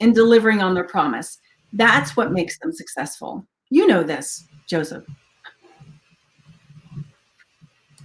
and 0.00 0.14
delivering 0.14 0.60
on 0.60 0.74
their 0.74 0.84
promise. 0.84 1.38
That's 1.72 2.16
what 2.16 2.32
makes 2.32 2.58
them 2.58 2.72
successful. 2.72 3.44
You 3.70 3.86
know 3.86 4.02
this, 4.02 4.44
Joseph. 4.68 5.04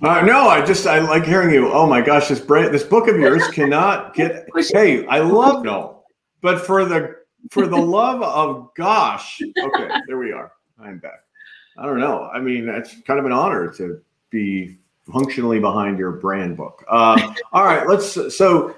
Uh, 0.01 0.21
no, 0.21 0.47
I 0.47 0.65
just 0.65 0.87
I 0.87 0.99
like 0.99 1.25
hearing 1.25 1.53
you. 1.53 1.71
Oh 1.71 1.85
my 1.85 2.01
gosh, 2.01 2.29
this 2.29 2.39
brand, 2.39 2.73
this 2.73 2.83
book 2.83 3.07
of 3.07 3.19
yours 3.19 3.45
cannot 3.51 4.13
get. 4.13 4.47
hey, 4.71 5.05
I 5.07 5.19
love 5.19 5.63
no, 5.63 6.03
but 6.41 6.65
for 6.65 6.85
the 6.85 7.17
for 7.51 7.67
the 7.67 7.77
love 7.77 8.21
of 8.21 8.69
gosh, 8.75 9.41
okay, 9.41 9.89
there 10.07 10.17
we 10.17 10.31
are. 10.31 10.53
I'm 10.79 10.99
back. 10.99 11.23
I 11.77 11.85
don't 11.85 11.99
know. 11.99 12.29
I 12.33 12.39
mean, 12.39 12.69
it's 12.69 13.01
kind 13.01 13.19
of 13.19 13.25
an 13.25 13.33
honor 13.33 13.71
to 13.73 14.01
be 14.29 14.77
functionally 15.11 15.59
behind 15.59 15.97
your 15.97 16.11
brand 16.11 16.55
book. 16.55 16.83
Uh, 16.89 17.33
all 17.51 17.65
right, 17.65 17.87
let's. 17.87 18.35
So, 18.37 18.75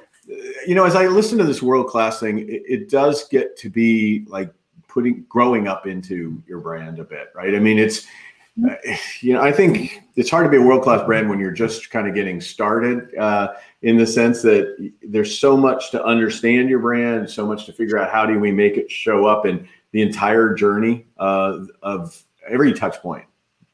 you 0.66 0.74
know, 0.74 0.86
as 0.86 0.96
I 0.96 1.08
listen 1.08 1.38
to 1.38 1.44
this 1.44 1.62
world 1.62 1.88
class 1.88 2.20
thing, 2.20 2.40
it, 2.40 2.64
it 2.68 2.90
does 2.90 3.28
get 3.28 3.58
to 3.58 3.70
be 3.70 4.26
like 4.28 4.52
putting 4.88 5.24
growing 5.30 5.68
up 5.68 5.86
into 5.86 6.42
your 6.48 6.60
brand 6.60 7.00
a 7.00 7.04
bit, 7.04 7.32
right? 7.36 7.56
I 7.56 7.60
mean, 7.60 7.78
it's 7.78 8.08
you 9.22 9.34
know, 9.34 9.42
I 9.42 9.52
think 9.52 10.02
it's 10.16 10.30
hard 10.30 10.46
to 10.46 10.50
be 10.50 10.58
a 10.58 10.62
world 10.62 10.84
class 10.84 11.06
brand 11.06 11.30
when 11.30 11.40
you're 11.40 11.52
just 11.52 11.90
kind 11.90 12.08
of 12.08 12.14
getting 12.14 12.42
started. 12.42 13.16
Uh, 13.16 13.54
in 13.82 13.98
the 13.98 14.06
sense 14.06 14.42
that 14.44 14.92
there's 15.02 15.38
so 15.38 15.58
much 15.58 15.92
to 15.92 16.04
understand 16.04 16.70
your 16.70 16.80
brand, 16.80 17.30
so 17.30 17.48
much 17.48 17.66
to 17.66 17.74
figure 17.74 17.98
out 17.98 18.12
how 18.12 18.26
do 18.26 18.40
we 18.40 18.52
make 18.52 18.78
it 18.78 18.92
show 18.92 19.26
up 19.26 19.46
in 19.46 19.68
the 19.92 20.02
entire 20.02 20.54
journey 20.54 21.06
uh, 21.18 21.60
of 21.82 22.24
every 22.48 22.74
touch 22.74 22.98
point. 22.98 23.26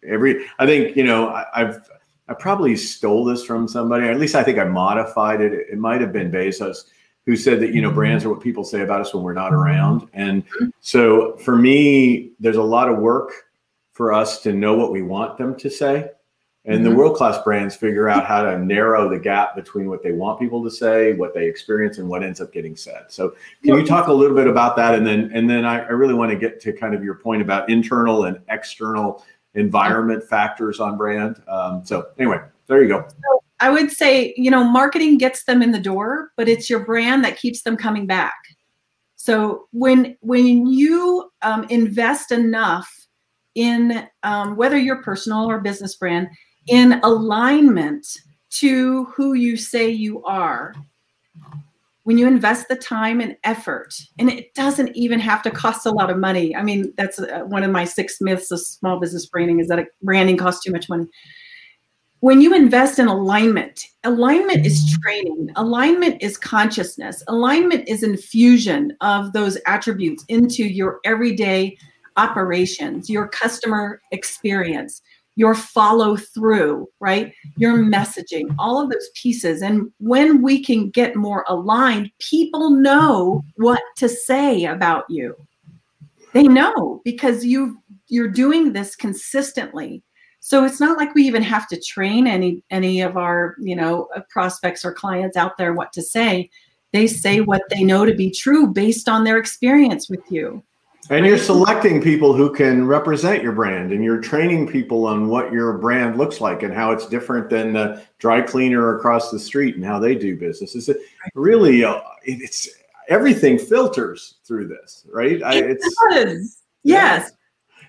Every, 0.08 0.46
I 0.60 0.66
think 0.66 0.96
you 0.96 1.04
know, 1.04 1.30
I, 1.30 1.46
I've 1.54 1.90
I 2.30 2.34
probably 2.34 2.76
stole 2.76 3.24
this 3.24 3.44
from 3.44 3.68
somebody, 3.68 4.06
or 4.06 4.12
at 4.12 4.20
least 4.20 4.36
I 4.36 4.44
think 4.44 4.60
I 4.60 4.66
modified 4.66 5.42
it. 5.42 5.54
It 5.72 5.78
might 5.78 6.02
have 6.02 6.12
been 6.12 6.32
Bezos 6.32 6.86
who 7.28 7.36
said 7.36 7.60
that 7.60 7.74
you 7.74 7.82
know 7.82 7.92
brands 7.92 8.26
are 8.26 8.30
what 8.30 8.42
people 8.42 8.64
say 8.64 8.82
about 8.82 9.02
us 9.02 9.14
when 9.14 9.22
we're 9.22 9.34
not 9.34 9.54
around 9.54 10.08
and 10.14 10.44
so 10.80 11.36
for 11.38 11.58
me 11.58 12.32
there's 12.40 12.56
a 12.56 12.64
lot 12.64 12.90
of 12.90 12.98
work 12.98 13.47
for 13.98 14.14
us 14.14 14.40
to 14.44 14.54
know 14.54 14.76
what 14.76 14.92
we 14.92 15.02
want 15.02 15.40
them 15.40 15.56
to 15.56 15.72
say. 15.72 16.08
And 16.66 16.76
mm-hmm. 16.76 16.84
the 16.84 16.96
world 16.96 17.18
class 17.18 17.42
brands 17.44 17.76
figure 17.76 18.08
out 18.08 18.28
how 18.28 18.44
to 18.44 18.60
narrow 18.60 19.10
the 19.10 19.18
gap 19.18 19.56
between 19.56 19.90
what 19.90 20.04
they 20.04 20.12
want 20.12 20.40
people 20.40 20.64
to 20.64 20.70
say, 20.70 21.14
what 21.14 21.34
they 21.34 21.48
experience, 21.48 21.98
and 21.98 22.08
what 22.08 22.24
ends 22.24 22.40
up 22.40 22.54
getting 22.54 22.76
said. 22.76 23.06
So, 23.08 23.36
can 23.64 23.76
you 23.76 23.86
talk 23.86 24.08
a 24.08 24.14
little 24.14 24.36
bit 24.36 24.46
about 24.46 24.76
that? 24.76 24.94
And 24.94 25.08
then, 25.08 25.32
and 25.34 25.50
then 25.50 25.66
I, 25.66 25.80
I 25.80 25.90
really 25.90 26.14
want 26.14 26.30
to 26.30 26.38
get 26.38 26.60
to 26.62 26.74
kind 26.74 26.94
of 26.94 27.04
your 27.04 27.16
point 27.16 27.42
about 27.42 27.70
internal 27.72 28.26
and 28.26 28.40
external 28.50 29.26
environment 29.56 30.24
factors 30.24 30.80
on 30.80 30.96
brand. 30.96 31.42
Um, 31.48 31.84
so, 31.84 32.10
anyway, 32.20 32.40
there 32.68 32.84
you 32.84 32.90
go. 32.90 33.08
So 33.08 33.44
I 33.60 33.72
would 33.72 33.92
say, 33.92 34.36
you 34.38 34.52
know, 34.52 34.64
marketing 34.64 35.18
gets 35.18 35.46
them 35.46 35.64
in 35.64 35.72
the 35.72 35.80
door, 35.80 36.34
but 36.38 36.48
it's 36.48 36.70
your 36.70 36.86
brand 36.86 37.24
that 37.24 37.38
keeps 37.38 37.64
them 37.64 37.78
coming 37.78 38.06
back. 38.06 38.36
So 39.16 39.68
when 39.72 40.18
when 40.20 40.68
you 40.68 41.32
um, 41.42 41.66
invest 41.70 42.32
enough 42.32 43.07
in 43.58 44.08
um, 44.22 44.56
whether 44.56 44.78
you're 44.78 45.02
personal 45.02 45.50
or 45.50 45.60
business 45.60 45.96
brand 45.96 46.28
in 46.68 47.00
alignment 47.04 48.06
to 48.52 49.06
who 49.06 49.34
you 49.34 49.58
say 49.58 49.90
you 49.90 50.24
are. 50.26 50.76
When 52.04 52.20
you 52.20 52.28
invest 52.28 52.70
the 52.70 52.76
time 52.76 53.20
and 53.20 53.36
effort 53.44 53.96
and 54.20 54.30
it 54.30 54.54
doesn't 54.54 54.96
even 54.96 55.20
have 55.20 55.42
to 55.42 55.52
cost 55.52 55.88
a 55.88 55.92
lot 55.92 56.12
of 56.12 56.18
money. 56.18 56.56
I 56.56 56.62
mean 56.62 56.94
that's 56.98 57.20
uh, 57.20 57.42
one 57.48 57.64
of 57.64 57.72
my 57.72 57.84
six 57.84 58.22
myths 58.22 58.52
of 58.52 58.62
small 58.62 59.00
business 59.00 59.26
branding 59.26 59.60
is 59.60 59.68
that 59.68 59.88
branding 60.04 60.38
costs 60.38 60.64
too 60.64 60.72
much 60.72 60.88
money. 60.88 61.08
When 62.20 62.40
you 62.42 62.54
invest 62.56 63.00
in 63.00 63.08
alignment 63.08 63.88
alignment 64.04 64.66
is 64.66 64.98
training 65.02 65.50
alignment 65.56 66.22
is 66.22 66.38
consciousness 66.38 67.24
alignment 67.28 67.88
is 67.90 68.04
infusion 68.04 68.96
of 69.02 69.34
those 69.34 69.58
attributes 69.66 70.24
into 70.30 70.64
your 70.64 71.00
everyday 71.04 71.78
operations, 72.18 73.10
your 73.10 73.28
customer 73.30 74.02
experience, 74.12 75.02
your 75.38 75.54
follow 75.54 76.18
through, 76.18 76.90
right? 77.00 77.32
Your 77.58 77.78
mm-hmm. 77.78 77.94
messaging, 77.94 78.54
all 78.58 78.82
of 78.82 78.90
those 78.90 79.10
pieces. 79.14 79.62
And 79.62 79.92
when 80.00 80.42
we 80.42 80.64
can 80.64 80.90
get 80.90 81.16
more 81.16 81.46
aligned, 81.48 82.12
people 82.20 82.72
know 82.72 83.44
what 83.56 83.82
to 83.98 84.10
say 84.10 84.66
about 84.66 85.06
you. 85.10 85.36
They 86.34 86.44
know 86.44 87.02
because 87.06 87.46
you 87.46 87.82
you're 88.10 88.28
doing 88.30 88.74
this 88.74 88.96
consistently. 88.96 90.02
So 90.40 90.64
it's 90.64 90.80
not 90.80 90.98
like 90.98 91.14
we 91.14 91.24
even 91.24 91.44
have 91.44 91.68
to 91.70 91.82
train 91.82 92.26
any 92.26 92.64
any 92.72 93.02
of 93.02 93.16
our, 93.16 93.56
you 93.60 93.76
know, 93.76 94.08
uh, 94.16 94.22
prospects 94.30 94.84
or 94.84 94.94
clients 94.94 95.38
out 95.38 95.58
there 95.58 95.74
what 95.74 95.94
to 95.94 96.02
say. 96.02 96.50
They 96.94 97.06
say 97.06 97.42
what 97.42 97.64
they 97.70 97.84
know 97.84 98.06
to 98.06 98.14
be 98.14 98.32
true 98.32 98.68
based 98.68 99.08
on 99.08 99.24
their 99.24 99.38
experience 99.38 100.10
with 100.10 100.22
you. 100.32 100.64
And 101.10 101.26
you're 101.26 101.38
selecting 101.38 102.02
people 102.02 102.34
who 102.34 102.54
can 102.54 102.86
represent 102.86 103.42
your 103.42 103.54
brand 103.54 103.94
and 103.94 104.04
you're 104.04 104.20
training 104.20 104.68
people 104.68 105.06
on 105.06 105.30
what 105.30 105.54
your 105.54 105.78
brand 105.78 106.18
looks 106.18 106.42
like 106.42 106.64
and 106.64 106.74
how 106.74 106.92
it's 106.92 107.08
different 107.08 107.50
than 107.50 107.72
the 107.72 108.04
dry 108.20 108.42
cleaner 108.42 108.98
across 108.98 109.32
the 109.32 109.40
street 109.40 109.76
and 109.76 109.86
how 109.86 110.00
they 110.00 110.16
do 110.16 110.36
business. 110.36 110.76
It's 110.76 110.90
really, 111.34 111.86
uh, 111.86 112.02
it's 112.24 112.68
everything 113.08 113.58
filters 113.58 114.36
through 114.44 114.68
this, 114.68 115.06
right? 115.10 115.42
I, 115.44 115.56
it 115.56 115.80
does. 116.12 116.64
Yes. 116.84 117.32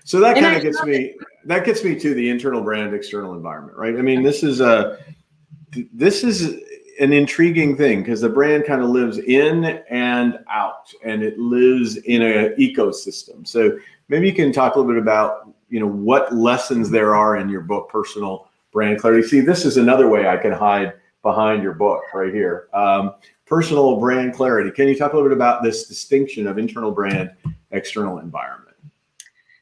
So 0.05 0.21
that 0.21 0.37
kind 0.37 0.55
of 0.55 0.63
gets 0.63 0.81
me, 0.83 1.15
that 1.43 1.65
gets 1.65 1.83
me 1.83 1.99
to 1.99 2.13
the 2.13 2.29
internal 2.29 2.61
brand, 2.61 2.93
external 2.93 3.33
environment, 3.33 3.77
right? 3.77 3.97
I 3.97 4.01
mean, 4.01 4.23
this 4.23 4.43
is 4.43 4.61
a, 4.61 4.97
this 5.93 6.23
is 6.23 6.61
an 6.99 7.13
intriguing 7.13 7.77
thing 7.77 8.01
because 8.01 8.21
the 8.21 8.29
brand 8.29 8.65
kind 8.65 8.81
of 8.81 8.89
lives 8.89 9.17
in 9.19 9.65
and 9.89 10.39
out 10.49 10.93
and 11.03 11.23
it 11.23 11.37
lives 11.39 11.97
in 11.97 12.21
an 12.21 12.55
ecosystem. 12.59 13.47
So 13.47 13.77
maybe 14.09 14.27
you 14.27 14.33
can 14.33 14.51
talk 14.51 14.75
a 14.75 14.79
little 14.79 14.93
bit 14.93 15.01
about 15.01 15.53
you 15.69 15.79
know 15.79 15.87
what 15.87 16.33
lessons 16.35 16.89
there 16.89 17.15
are 17.15 17.37
in 17.37 17.49
your 17.49 17.61
book 17.61 17.89
personal 17.89 18.49
brand 18.71 18.99
clarity. 18.99 19.27
See 19.27 19.39
this 19.39 19.65
is 19.65 19.77
another 19.77 20.09
way 20.09 20.27
i 20.27 20.37
can 20.37 20.51
hide 20.51 20.93
behind 21.21 21.63
your 21.63 21.73
book 21.73 22.01
right 22.13 22.33
here. 22.33 22.69
Um, 22.73 23.15
personal 23.45 23.99
brand 23.99 24.33
clarity. 24.33 24.71
Can 24.71 24.87
you 24.87 24.95
talk 24.95 25.13
a 25.13 25.15
little 25.15 25.29
bit 25.29 25.35
about 25.35 25.63
this 25.63 25.87
distinction 25.87 26.47
of 26.47 26.57
internal 26.57 26.91
brand 26.91 27.31
external 27.71 28.19
environment? 28.19 28.69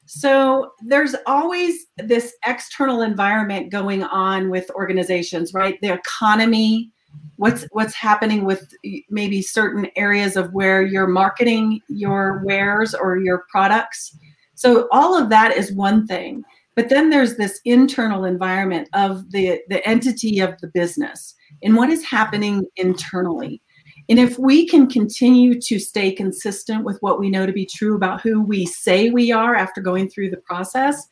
So 0.06 0.72
there's 0.82 1.16
always 1.26 1.88
this 1.98 2.34
external 2.46 3.02
environment 3.02 3.72
going 3.72 4.04
on 4.04 4.50
with 4.50 4.70
organizations, 4.72 5.54
right? 5.54 5.80
The 5.82 5.94
economy, 5.94 6.92
what's 7.38 7.66
what's 7.72 7.96
happening 7.96 8.46
with 8.46 8.72
maybe 9.10 9.42
certain 9.42 9.88
areas 9.96 10.36
of 10.36 10.54
where 10.54 10.82
you're 10.82 11.08
marketing 11.08 11.82
your 11.88 12.44
wares 12.46 12.94
or 12.94 13.18
your 13.18 13.46
products? 13.50 14.18
So 14.56 14.88
all 14.92 15.18
of 15.18 15.30
that 15.30 15.56
is 15.56 15.72
one 15.72 16.06
thing 16.06 16.44
but 16.78 16.90
then 16.90 17.10
there's 17.10 17.38
this 17.38 17.60
internal 17.66 18.24
environment 18.24 18.88
of 18.94 19.32
the 19.32 19.60
the 19.68 19.86
entity 19.86 20.40
of 20.40 20.62
the 20.62 20.68
business 20.68 21.34
and 21.64 21.76
what 21.76 21.90
is 21.90 22.06
happening 22.06 22.66
internally. 22.76 23.62
And 24.10 24.20
if 24.20 24.38
we 24.38 24.68
can 24.68 24.88
continue 24.88 25.60
to 25.60 25.80
stay 25.80 26.12
consistent 26.12 26.86
with 26.86 27.00
what 27.02 27.20
we 27.20 27.32
know 27.32 27.48
to 27.48 27.52
be 27.52 27.66
true 27.66 27.96
about 27.96 28.22
who 28.22 28.42
we 28.42 28.68
say 28.68 29.10
we 29.10 29.32
are 29.32 29.56
after 29.56 29.82
going 29.82 30.08
through 30.08 30.30
the 30.30 30.38
process 30.38 31.08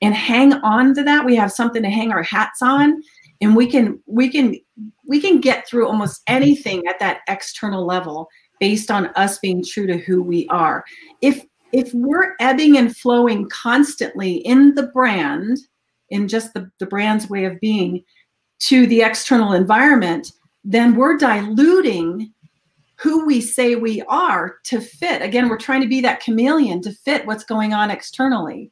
and 0.00 0.14
hang 0.14 0.54
on 0.54 0.94
to 0.94 1.02
that 1.04 1.26
we 1.26 1.36
have 1.36 1.52
something 1.52 1.82
to 1.82 1.90
hang 1.90 2.10
our 2.10 2.22
hats 2.22 2.62
on 2.62 3.02
and 3.42 3.56
we 3.56 3.66
can 3.66 4.00
we 4.06 4.28
can 4.28 4.56
we 5.06 5.20
can 5.20 5.40
get 5.40 5.66
through 5.66 5.86
almost 5.86 6.22
anything 6.28 6.86
at 6.86 6.98
that 7.00 7.20
external 7.28 7.84
level 7.84 8.28
based 8.60 8.90
on 8.90 9.06
us 9.16 9.38
being 9.38 9.62
true 9.62 9.86
to 9.86 9.98
who 9.98 10.22
we 10.22 10.46
are. 10.48 10.84
If 11.20 11.44
if 11.72 11.92
we're 11.92 12.34
ebbing 12.38 12.78
and 12.78 12.96
flowing 12.96 13.48
constantly 13.48 14.36
in 14.36 14.74
the 14.74 14.84
brand 14.84 15.58
in 16.10 16.28
just 16.28 16.54
the, 16.54 16.70
the 16.78 16.86
brand's 16.86 17.28
way 17.28 17.44
of 17.44 17.58
being 17.60 18.04
to 18.60 18.86
the 18.86 19.02
external 19.02 19.52
environment 19.52 20.32
then 20.64 20.94
we're 20.94 21.16
diluting 21.16 22.32
who 22.94 23.26
we 23.26 23.40
say 23.40 23.74
we 23.74 24.00
are 24.02 24.58
to 24.62 24.80
fit. 24.80 25.22
Again 25.22 25.48
we're 25.48 25.58
trying 25.58 25.80
to 25.80 25.88
be 25.88 26.00
that 26.02 26.20
chameleon 26.20 26.80
to 26.82 26.92
fit 26.92 27.26
what's 27.26 27.42
going 27.42 27.74
on 27.74 27.90
externally. 27.90 28.70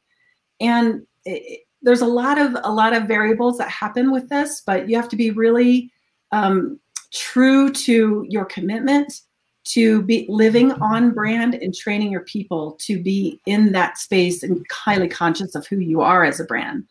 And 0.61 1.01
it, 1.25 1.63
there's 1.81 2.01
a 2.01 2.07
lot 2.07 2.37
of 2.37 2.55
a 2.63 2.71
lot 2.71 2.93
of 2.93 3.07
variables 3.07 3.57
that 3.57 3.69
happen 3.69 4.11
with 4.11 4.29
this, 4.29 4.61
but 4.65 4.89
you 4.89 4.95
have 4.95 5.09
to 5.09 5.15
be 5.15 5.31
really 5.31 5.91
um, 6.31 6.79
true 7.11 7.71
to 7.71 8.25
your 8.29 8.45
commitment 8.45 9.21
to 9.63 10.01
be 10.03 10.25
living 10.27 10.71
on 10.73 11.11
brand 11.11 11.53
and 11.55 11.73
training 11.73 12.11
your 12.11 12.21
people 12.21 12.77
to 12.79 13.01
be 13.01 13.39
in 13.45 13.71
that 13.71 13.97
space 13.97 14.41
and 14.41 14.65
highly 14.71 15.07
conscious 15.07 15.53
of 15.53 15.67
who 15.67 15.77
you 15.77 16.01
are 16.01 16.23
as 16.23 16.39
a 16.39 16.45
brand. 16.45 16.83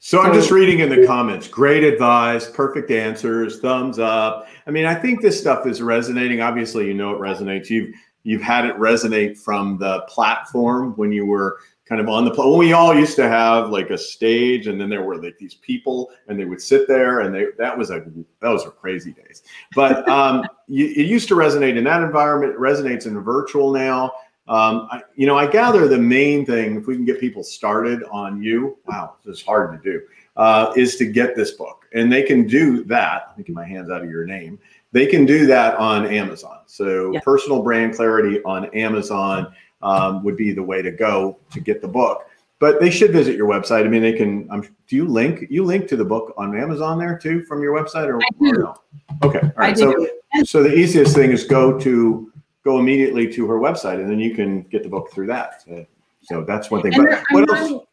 So, 0.00 0.20
I'm 0.20 0.32
just 0.32 0.52
reading 0.52 0.78
in 0.78 0.90
the 0.90 1.04
comments. 1.04 1.48
Great 1.48 1.82
advice, 1.82 2.48
perfect 2.48 2.92
answers, 2.92 3.58
thumbs 3.58 3.98
up. 3.98 4.46
I 4.66 4.70
mean, 4.70 4.84
I 4.84 4.94
think 4.94 5.22
this 5.22 5.40
stuff 5.40 5.66
is 5.66 5.82
resonating. 5.82 6.40
Obviously, 6.40 6.86
you 6.86 6.94
know 6.94 7.10
it 7.10 7.20
resonates. 7.20 7.68
You've 7.68 7.92
you've 8.22 8.42
had 8.42 8.64
it 8.64 8.76
resonate 8.76 9.36
from 9.36 9.78
the 9.78 10.02
platform 10.02 10.92
when 10.96 11.10
you 11.10 11.26
were 11.26 11.58
kind 11.88 12.00
of 12.00 12.08
on 12.08 12.24
the 12.24 12.30
when 12.34 12.58
we 12.58 12.72
all 12.72 12.94
used 12.94 13.16
to 13.16 13.28
have 13.28 13.70
like 13.70 13.90
a 13.90 13.98
stage 13.98 14.66
and 14.66 14.80
then 14.80 14.88
there 14.88 15.02
were 15.02 15.16
like 15.22 15.38
these 15.38 15.54
people 15.54 16.10
and 16.28 16.38
they 16.38 16.44
would 16.44 16.60
sit 16.60 16.86
there 16.86 17.20
and 17.20 17.34
they 17.34 17.46
that 17.56 17.76
was 17.76 17.90
a 17.90 18.04
those 18.40 18.64
were 18.64 18.70
crazy 18.70 19.12
days 19.12 19.42
but 19.74 20.06
um 20.10 20.44
you, 20.66 20.86
it 20.86 21.06
used 21.06 21.28
to 21.28 21.34
resonate 21.34 21.76
in 21.76 21.84
that 21.84 22.02
environment 22.02 22.52
it 22.52 22.58
resonates 22.58 23.06
in 23.06 23.18
virtual 23.20 23.72
now 23.72 24.12
um, 24.48 24.88
I, 24.90 25.02
you 25.14 25.26
know, 25.26 25.36
I 25.36 25.46
gather 25.46 25.86
the 25.86 25.98
main 25.98 26.46
thing, 26.46 26.76
if 26.76 26.86
we 26.86 26.96
can 26.96 27.04
get 27.04 27.20
people 27.20 27.44
started 27.44 28.02
on 28.10 28.42
you, 28.42 28.78
wow, 28.86 29.16
this 29.24 29.40
is 29.40 29.44
hard 29.44 29.82
to 29.82 29.92
do, 29.92 30.02
uh, 30.36 30.72
is 30.74 30.96
to 30.96 31.04
get 31.04 31.36
this 31.36 31.50
book. 31.52 31.84
And 31.92 32.10
they 32.10 32.22
can 32.22 32.46
do 32.46 32.82
that. 32.84 33.26
Let 33.28 33.38
me 33.38 33.44
get 33.44 33.54
my 33.54 33.66
hands 33.66 33.90
out 33.90 34.02
of 34.02 34.10
your 34.10 34.24
name. 34.24 34.58
They 34.92 35.06
can 35.06 35.26
do 35.26 35.46
that 35.46 35.76
on 35.76 36.06
Amazon. 36.06 36.60
So, 36.64 37.12
yeah. 37.12 37.20
personal 37.20 37.62
brand 37.62 37.94
clarity 37.94 38.42
on 38.44 38.66
Amazon 38.74 39.52
um, 39.82 40.24
would 40.24 40.36
be 40.36 40.52
the 40.52 40.62
way 40.62 40.82
to 40.82 40.90
go 40.90 41.38
to 41.50 41.60
get 41.60 41.80
the 41.80 41.88
book. 41.88 42.24
But 42.60 42.80
they 42.80 42.90
should 42.90 43.12
visit 43.12 43.36
your 43.36 43.48
website. 43.48 43.84
I 43.84 43.88
mean, 43.88 44.02
they 44.02 44.14
can. 44.14 44.50
Um, 44.50 44.62
do 44.88 44.96
you 44.96 45.06
link? 45.06 45.46
You 45.48 45.64
link 45.64 45.86
to 45.88 45.96
the 45.96 46.04
book 46.04 46.34
on 46.36 46.58
Amazon 46.58 46.98
there 46.98 47.16
too 47.16 47.44
from 47.44 47.62
your 47.62 47.72
website, 47.72 48.08
or, 48.08 48.16
or 48.16 48.22
no? 48.40 48.74
Okay, 49.22 49.40
all 49.40 49.52
right. 49.56 49.78
So, 49.78 50.08
so 50.44 50.64
the 50.64 50.74
easiest 50.74 51.14
thing 51.14 51.30
is 51.30 51.44
go 51.44 51.78
to 51.78 52.32
go 52.64 52.80
immediately 52.80 53.32
to 53.32 53.46
her 53.46 53.60
website, 53.60 54.00
and 54.00 54.10
then 54.10 54.18
you 54.18 54.34
can 54.34 54.62
get 54.62 54.82
the 54.82 54.88
book 54.88 55.12
through 55.12 55.28
that. 55.28 55.62
So, 55.62 55.86
so 56.22 56.44
that's 56.44 56.68
one 56.68 56.82
thing. 56.82 56.94
And 56.94 57.08
but 57.08 57.24
what 57.30 57.56
else? 57.56 57.84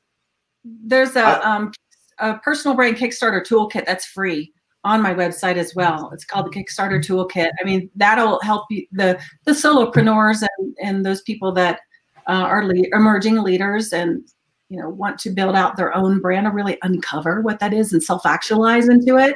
There's 0.64 1.16
a, 1.16 1.48
um, 1.48 1.72
a 2.18 2.40
personal 2.40 2.76
brand 2.76 2.98
Kickstarter 2.98 3.46
toolkit 3.46 3.86
that's 3.86 4.06
free 4.06 4.52
on 4.84 5.02
my 5.02 5.14
website 5.14 5.58
as 5.58 5.76
well. 5.76 6.10
It's 6.14 6.26
called 6.26 6.46
the 6.46 6.50
Kickstarter 6.50 7.04
Toolkit. 7.04 7.50
I 7.60 7.64
mean, 7.64 7.90
that'll 7.96 8.40
help 8.42 8.66
you, 8.70 8.86
the 8.92 9.20
the 9.44 9.52
solopreneurs 9.52 10.42
and 10.42 10.50
and 10.82 11.06
those 11.06 11.22
people 11.22 11.52
that 11.54 11.80
uh, 12.28 12.32
are 12.32 12.66
le- 12.66 12.88
emerging 12.94 13.38
leaders 13.38 13.94
and 13.94 14.28
you 14.70 14.80
know 14.80 14.90
want 14.90 15.20
to 15.20 15.30
build 15.30 15.56
out 15.56 15.78
their 15.78 15.96
own 15.96 16.20
brand 16.20 16.46
to 16.46 16.52
really 16.52 16.78
uncover 16.84 17.42
what 17.42 17.60
that 17.60 17.74
is 17.74 17.94
and 17.94 18.04
self 18.04 18.26
actualize 18.26 18.90
into 18.90 19.18
it. 19.18 19.36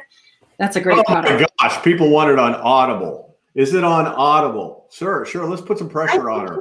That's 0.57 0.75
a 0.75 0.81
great 0.81 0.97
oh 0.97 1.03
product. 1.03 1.41
my 1.41 1.47
gosh, 1.69 1.83
people 1.83 2.09
want 2.09 2.31
it 2.31 2.39
on 2.39 2.55
Audible. 2.55 3.37
Is 3.55 3.73
it 3.73 3.83
on 3.83 4.07
Audible? 4.07 4.87
Sure, 4.91 5.25
sure. 5.25 5.47
Let's 5.47 5.61
put 5.61 5.77
some 5.77 5.89
pressure 5.89 6.29
on 6.29 6.47
her. 6.47 6.59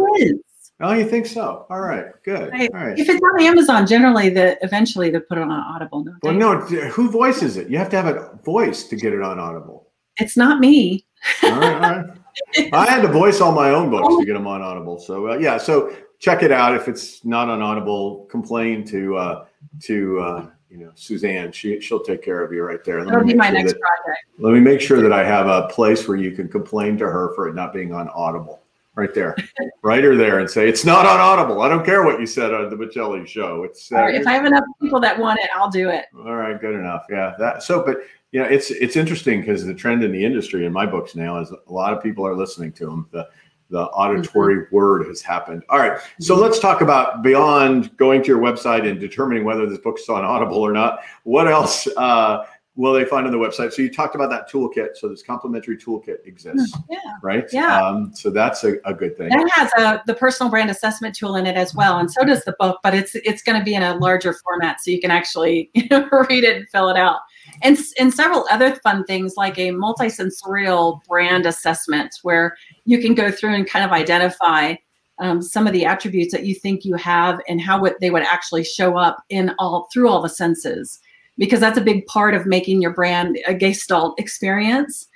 Oh, 0.81 0.93
you 0.93 1.09
think 1.09 1.27
so? 1.27 1.67
All 1.71 1.81
right, 1.81 2.07
good. 2.25 2.51
I, 2.55 2.69
All 2.73 2.87
right. 2.87 2.99
If 2.99 3.09
it's 3.09 3.21
on 3.21 3.43
Amazon, 3.43 3.85
generally, 3.85 4.29
the 4.29 4.57
eventually 4.65 5.11
they 5.11 5.19
put 5.19 5.37
it 5.37 5.43
on 5.43 5.51
Audible. 5.51 6.05
No, 6.05 6.13
well, 6.23 6.33
no. 6.35 6.61
Who 6.61 7.11
voices 7.11 7.57
it? 7.57 7.69
You 7.69 7.79
have 7.79 7.91
to 7.91 7.97
have 8.01 8.07
a 8.07 8.39
voice 8.45 8.85
to 8.85 8.97
get 8.97 9.13
it 9.13 9.21
on 9.21 9.41
Audible. 9.41 9.89
It's 10.19 10.37
not 10.37 10.61
me. 10.61 11.05
all 11.43 11.51
right, 11.51 11.75
all 11.75 11.81
right. 11.81 12.07
I 12.73 12.87
had 12.87 13.03
to 13.03 13.09
voice 13.09 13.41
all 13.41 13.53
my 13.53 13.71
own 13.71 13.91
books 13.91 14.17
to 14.19 14.25
get 14.25 14.35
them 14.35 14.47
on 14.47 14.63
Audible. 14.63 14.99
So 14.99 15.29
uh, 15.29 15.39
yeah, 15.39 15.59
so 15.59 15.95
check 16.19 16.43
it 16.43 16.53
out. 16.53 16.75
If 16.75 16.89
it's 16.89 17.25
not 17.25 17.49
on 17.49 17.63
Audible, 17.63 18.27
complain 18.31 18.85
to 18.87 19.17
uh, 19.17 19.45
to 19.83 20.21
uh, 20.21 20.47
you 20.71 20.79
know, 20.79 20.93
Suzanne, 20.95 21.53
she 21.53 21.81
she'll 21.81 22.03
take 22.03 22.23
care 22.23 22.43
of 22.43 22.53
you 22.53 22.63
right 22.63 22.85
there. 22.85 22.99
Let 22.99 23.09
That'll 23.09 23.27
be 23.27 23.35
my 23.35 23.47
sure 23.47 23.55
next 23.55 23.73
that, 23.73 23.81
project. 23.81 24.25
Let 24.39 24.53
me 24.53 24.61
make 24.61 24.81
sure 24.81 25.01
that 25.01 25.13
I 25.13 25.25
have 25.25 25.47
a 25.47 25.69
place 25.69 26.07
where 26.07 26.17
you 26.17 26.33
can 26.33 26.49
complain 26.49 26.99
to 26.99 27.07
her 27.07 27.35
for 27.35 27.49
it 27.49 27.55
not 27.55 27.73
being 27.73 27.95
on 27.95 28.09
Audible. 28.11 28.61
Right 28.95 29.15
there, 29.15 29.37
right 29.83 30.03
her 30.03 30.17
there, 30.17 30.41
and 30.41 30.51
say 30.51 30.69
it's 30.69 30.85
not 30.85 31.07
on 31.07 31.21
Audible. 31.21 31.63
I 31.63 31.69
don't 31.69 31.87
care 31.87 32.03
what 32.03 32.19
you 32.19 32.27
said 32.27 32.53
on 32.53 32.69
the 32.69 32.75
Michelli 32.75 33.25
show. 33.29 33.63
It's 33.63 33.93
uh, 33.93 34.07
if 34.07 34.27
I 34.27 34.33
have 34.33 34.45
enough 34.45 34.65
people 34.83 34.99
that 34.99 35.17
want 35.17 35.39
it, 35.39 35.49
I'll 35.55 35.71
do 35.71 35.89
it. 35.89 36.07
All 36.17 36.35
right, 36.35 36.61
good 36.61 36.75
enough. 36.75 37.07
Yeah, 37.09 37.35
that 37.39 37.63
so, 37.63 37.85
but 37.87 37.99
you 38.33 38.41
know, 38.41 38.47
it's 38.47 38.71
it's 38.71 38.97
interesting 38.97 39.41
because 39.41 39.65
the 39.65 39.75
trend 39.75 40.05
in 40.05 40.13
the 40.13 40.25
industry 40.25 40.67
in 40.67 40.73
my 40.73 40.85
books 40.85 41.15
now 41.15 41.41
is 41.41 41.51
a 41.51 41.73
lot 41.73 41.93
of 41.93 42.03
people 42.03 42.27
are 42.27 42.35
listening 42.35 42.73
to 42.73 42.87
them. 42.87 43.09
The 43.11 43.29
the 43.71 43.83
auditory 43.83 44.57
mm-hmm. 44.57 44.75
word 44.75 45.07
has 45.07 45.23
happened. 45.23 45.63
All 45.69 45.79
right. 45.79 45.99
So 46.21 46.35
mm-hmm. 46.35 46.43
let's 46.43 46.59
talk 46.59 46.81
about 46.81 47.23
beyond 47.23 47.97
going 47.97 48.23
to 48.23 48.29
your 48.29 48.39
website 48.39 48.89
and 48.89 48.99
determining 48.99 49.45
whether 49.45 49.67
this 49.67 49.79
book 49.79 49.99
is 49.99 50.09
on 50.09 50.25
Audible 50.25 50.59
or 50.59 50.73
not. 50.73 51.01
What 51.25 51.49
else 51.49 51.87
uh, 51.99 52.47
will 52.77 52.95
they 52.95 53.05
find 53.05 53.27
on 53.27 53.33
the 53.33 53.39
website? 53.39 53.73
So 53.73 53.83
you 53.83 53.93
talked 53.93 54.15
about 54.15 54.31
that 54.31 54.51
toolkit. 54.51 54.97
So 54.97 55.09
this 55.09 55.23
complimentary 55.23 55.77
toolkit 55.77 56.27
exists, 56.27 56.75
mm, 56.77 56.85
yeah. 56.89 56.99
right? 57.23 57.45
Yeah. 57.53 57.83
Um, 57.83 58.15
so 58.15 58.31
that's 58.31 58.65
a, 58.65 58.77
a, 58.87 58.95
good 58.95 59.19
thing. 59.19 59.29
It 59.31 59.51
has 59.53 59.71
a 59.77 60.03
the 60.07 60.15
personal 60.15 60.51
brand 60.51 60.71
assessment 60.71 61.15
tool 61.15 61.37
in 61.37 61.47
it 61.47 61.57
as 61.57 61.75
well, 61.75 61.99
and 61.99 62.11
so 62.11 62.25
does 62.25 62.45
the 62.45 62.57
book. 62.59 62.81
But 62.83 62.95
it's 62.95 63.15
it's 63.17 63.43
going 63.43 63.59
to 63.59 63.65
be 63.65 63.75
in 63.75 63.83
a 63.83 63.97
larger 63.97 64.33
format, 64.33 64.81
so 64.81 64.91
you 64.91 65.01
can 65.01 65.11
actually 65.11 65.71
read 65.75 66.45
it 66.45 66.57
and 66.57 66.69
fill 66.71 66.89
it 66.89 66.97
out 66.97 67.19
and, 67.63 67.79
and 67.99 68.13
several 68.13 68.47
other 68.51 68.75
fun 68.77 69.05
things 69.05 69.35
like 69.37 69.59
a 69.59 69.71
multisensorial 69.71 71.03
brand 71.05 71.47
assessment 71.47 72.15
where 72.23 72.57
you 72.85 73.01
can 73.01 73.15
go 73.15 73.31
through 73.31 73.55
and 73.55 73.69
kind 73.69 73.85
of 73.85 73.93
identify 73.93 74.75
um, 75.21 75.43
some 75.43 75.67
of 75.67 75.73
the 75.73 75.85
attributes 75.85 76.33
that 76.33 76.45
you 76.45 76.55
think 76.55 76.85
you 76.85 76.95
have 76.95 77.41
and 77.49 77.61
how 77.61 77.81
would, 77.81 77.95
they 78.01 78.11
would 78.11 78.23
actually 78.23 78.65
show 78.65 78.97
up 78.97 79.23
in 79.29 79.55
all 79.59 79.89
through 79.93 80.09
all 80.09 80.23
the 80.23 80.29
senses. 80.29 81.01
Because 81.37 81.61
that's 81.61 81.79
a 81.79 81.83
big 81.83 82.05
part 82.07 82.35
of 82.35 82.47
making 82.47 82.83
your 82.83 82.93
brand 82.93 83.39
a 83.47 83.55
gestalt 83.55 84.19
experience 84.19 85.07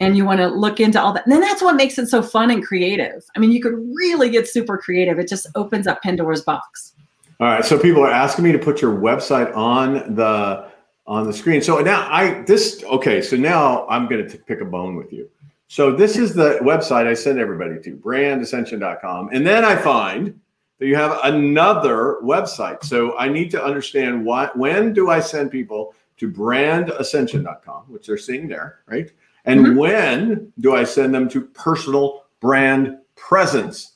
and 0.00 0.16
you 0.16 0.24
want 0.24 0.38
to 0.38 0.46
look 0.46 0.80
into 0.80 1.00
all 1.00 1.12
that. 1.12 1.24
And 1.24 1.32
then 1.32 1.40
that's 1.40 1.62
what 1.62 1.74
makes 1.76 1.98
it 1.98 2.06
so 2.06 2.22
fun 2.22 2.50
and 2.50 2.64
creative. 2.64 3.24
I 3.34 3.40
mean 3.40 3.50
you 3.50 3.60
could 3.60 3.74
really 3.94 4.30
get 4.30 4.48
super 4.48 4.78
creative. 4.78 5.18
It 5.18 5.28
just 5.28 5.46
opens 5.56 5.86
up 5.86 6.02
pandora's 6.02 6.42
box. 6.42 6.92
All 7.40 7.48
right 7.48 7.64
so 7.64 7.78
people 7.78 8.02
are 8.02 8.10
asking 8.10 8.44
me 8.44 8.52
to 8.52 8.58
put 8.58 8.80
your 8.80 8.94
website 8.94 9.54
on 9.56 10.14
the 10.14 10.70
on 11.06 11.26
the 11.26 11.32
screen. 11.32 11.60
So 11.60 11.78
now 11.80 12.08
I 12.10 12.42
this 12.42 12.82
okay. 12.84 13.20
So 13.20 13.36
now 13.36 13.86
I'm 13.88 14.08
going 14.08 14.28
to 14.28 14.38
pick 14.38 14.60
a 14.60 14.64
bone 14.64 14.96
with 14.96 15.12
you. 15.12 15.28
So 15.68 15.94
this 15.94 16.16
is 16.16 16.34
the 16.34 16.58
website 16.62 17.06
I 17.06 17.14
send 17.14 17.38
everybody 17.38 17.80
to, 17.80 17.96
brandascension.com, 17.96 19.30
and 19.32 19.46
then 19.46 19.64
I 19.64 19.76
find 19.76 20.38
that 20.78 20.86
you 20.86 20.96
have 20.96 21.18
another 21.24 22.18
website. 22.22 22.84
So 22.84 23.16
I 23.18 23.28
need 23.28 23.50
to 23.52 23.64
understand 23.64 24.24
what 24.24 24.56
when 24.56 24.92
do 24.92 25.10
I 25.10 25.20
send 25.20 25.50
people 25.50 25.94
to 26.18 26.30
brandascension.com, 26.30 27.84
which 27.88 28.06
they're 28.06 28.18
seeing 28.18 28.48
there, 28.48 28.80
right? 28.86 29.10
And 29.46 29.60
mm-hmm. 29.60 29.76
when 29.76 30.52
do 30.60 30.74
I 30.74 30.84
send 30.84 31.14
them 31.14 31.28
to 31.30 31.42
personal 31.42 32.24
brand 32.40 32.98
presence 33.16 33.93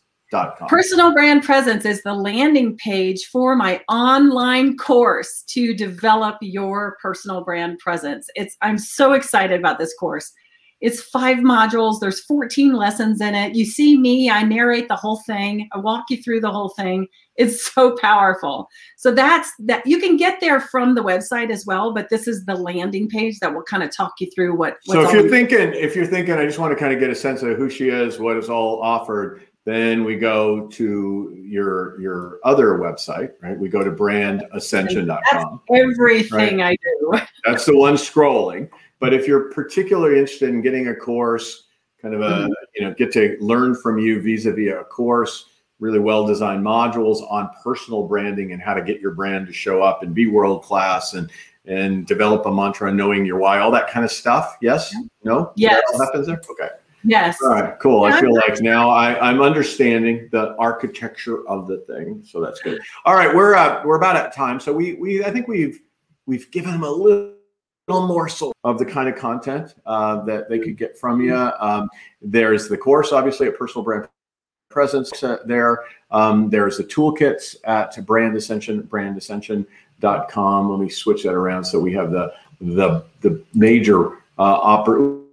Personal 0.68 1.12
brand 1.12 1.42
presence 1.42 1.84
is 1.84 2.02
the 2.02 2.14
landing 2.14 2.76
page 2.76 3.26
for 3.26 3.56
my 3.56 3.82
online 3.88 4.76
course 4.76 5.42
to 5.48 5.74
develop 5.74 6.36
your 6.42 6.98
personal 7.00 7.44
brand 7.44 7.78
presence. 7.78 8.28
It's 8.34 8.56
I'm 8.60 8.78
so 8.78 9.14
excited 9.14 9.58
about 9.58 9.78
this 9.78 9.94
course. 9.98 10.32
It's 10.80 11.02
five 11.02 11.38
modules, 11.38 11.98
there's 11.98 12.20
14 12.20 12.72
lessons 12.74 13.20
in 13.20 13.34
it. 13.34 13.56
You 13.56 13.64
see 13.64 13.98
me, 13.98 14.30
I 14.30 14.44
narrate 14.44 14.86
the 14.86 14.94
whole 14.94 15.20
thing, 15.26 15.68
I 15.72 15.78
walk 15.78 16.04
you 16.08 16.22
through 16.22 16.40
the 16.40 16.52
whole 16.52 16.68
thing. 16.68 17.08
It's 17.36 17.72
so 17.74 17.96
powerful. 17.96 18.68
So 18.96 19.10
that's 19.10 19.50
that 19.60 19.84
you 19.86 19.98
can 19.98 20.16
get 20.16 20.40
there 20.40 20.60
from 20.60 20.94
the 20.94 21.02
website 21.02 21.50
as 21.50 21.66
well, 21.66 21.92
but 21.92 22.10
this 22.10 22.28
is 22.28 22.44
the 22.44 22.54
landing 22.54 23.08
page 23.08 23.40
that 23.40 23.52
will 23.52 23.64
kind 23.64 23.82
of 23.82 23.94
talk 23.94 24.12
you 24.20 24.30
through 24.32 24.56
what 24.56 24.76
So 24.84 25.02
if 25.02 25.12
you're 25.12 25.28
thinking 25.28 25.72
if 25.74 25.96
you're 25.96 26.06
thinking 26.06 26.34
I 26.34 26.44
just 26.44 26.58
want 26.60 26.72
to 26.72 26.78
kind 26.78 26.92
of 26.92 27.00
get 27.00 27.10
a 27.10 27.14
sense 27.14 27.42
of 27.42 27.56
who 27.56 27.68
she 27.68 27.88
is, 27.88 28.20
what 28.20 28.36
is 28.36 28.48
all 28.48 28.80
offered, 28.80 29.42
then 29.64 30.04
we 30.04 30.16
go 30.16 30.66
to 30.68 31.38
your 31.38 32.00
your 32.00 32.38
other 32.44 32.78
website, 32.78 33.32
right? 33.42 33.58
We 33.58 33.68
go 33.68 33.84
to 33.84 33.90
brandascension.com. 33.90 35.60
That's 35.68 35.82
everything 35.82 36.58
right? 36.58 36.60
I 36.60 36.76
do. 36.82 37.20
That's 37.44 37.66
the 37.66 37.76
one 37.76 37.94
scrolling. 37.94 38.70
But 39.00 39.14
if 39.14 39.26
you're 39.26 39.52
particularly 39.52 40.18
interested 40.18 40.48
in 40.48 40.62
getting 40.62 40.88
a 40.88 40.94
course, 40.94 41.66
kind 42.00 42.14
of 42.14 42.20
a 42.20 42.24
mm-hmm. 42.24 42.52
you 42.74 42.82
know, 42.82 42.94
get 42.94 43.12
to 43.12 43.36
learn 43.40 43.74
from 43.74 43.98
you 43.98 44.20
vis-a-vis 44.20 44.72
a 44.72 44.84
course, 44.84 45.46
really 45.78 45.98
well-designed 46.00 46.64
modules 46.64 47.30
on 47.30 47.50
personal 47.62 48.06
branding 48.08 48.52
and 48.52 48.60
how 48.60 48.74
to 48.74 48.82
get 48.82 49.00
your 49.00 49.12
brand 49.12 49.46
to 49.46 49.52
show 49.52 49.82
up 49.82 50.02
and 50.02 50.14
be 50.14 50.26
world 50.26 50.62
class 50.62 51.14
and 51.14 51.30
and 51.66 52.06
develop 52.06 52.46
a 52.46 52.52
mantra, 52.52 52.92
knowing 52.92 53.26
your 53.26 53.38
why, 53.38 53.58
all 53.58 53.70
that 53.70 53.90
kind 53.90 54.04
of 54.04 54.10
stuff. 54.10 54.56
Yes? 54.62 54.94
No? 55.22 55.52
Yes. 55.54 55.82
That 55.92 56.06
happens 56.06 56.26
there? 56.26 56.40
Okay. 56.50 56.70
Yes. 57.04 57.38
All 57.42 57.50
right, 57.50 57.78
cool. 57.78 58.04
I 58.04 58.20
feel 58.20 58.34
like 58.34 58.60
now 58.60 58.90
I, 58.90 59.18
I'm 59.20 59.40
understanding 59.40 60.28
the 60.32 60.56
architecture 60.56 61.46
of 61.48 61.66
the 61.68 61.78
thing, 61.78 62.22
so 62.24 62.40
that's 62.40 62.60
good. 62.60 62.80
All 63.04 63.14
right, 63.14 63.34
we're 63.34 63.54
uh, 63.54 63.82
we're 63.84 63.96
about 63.96 64.16
at 64.16 64.34
time, 64.34 64.58
so 64.58 64.72
we 64.72 64.94
we 64.94 65.24
I 65.24 65.30
think 65.30 65.46
we've 65.46 65.80
we've 66.26 66.50
given 66.50 66.72
them 66.72 66.82
a 66.82 66.90
little 66.90 67.36
morsel 67.88 68.52
of 68.64 68.78
the 68.78 68.84
kind 68.84 69.08
of 69.08 69.16
content 69.16 69.74
uh, 69.86 70.24
that 70.24 70.48
they 70.48 70.58
could 70.58 70.76
get 70.76 70.98
from 70.98 71.20
you. 71.20 71.34
Um, 71.34 71.88
there's 72.20 72.68
the 72.68 72.76
course, 72.76 73.12
obviously, 73.12 73.46
at 73.46 73.56
Personal 73.56 73.84
Brand 73.84 74.08
Presence 74.68 75.22
uh, 75.22 75.38
there. 75.46 75.84
Um, 76.10 76.50
there's 76.50 76.76
the 76.78 76.84
toolkits 76.84 77.56
at 77.64 78.04
Brand 78.04 78.36
Ascension, 78.36 78.82
brandascension.com. 78.82 80.70
Let 80.70 80.80
me 80.80 80.88
switch 80.88 81.22
that 81.22 81.32
around 81.32 81.64
so 81.64 81.78
we 81.78 81.92
have 81.94 82.10
the 82.10 82.32
the 82.60 83.04
the 83.20 83.42
major 83.54 84.18
uh, 84.36 84.82
oper- 84.82 85.24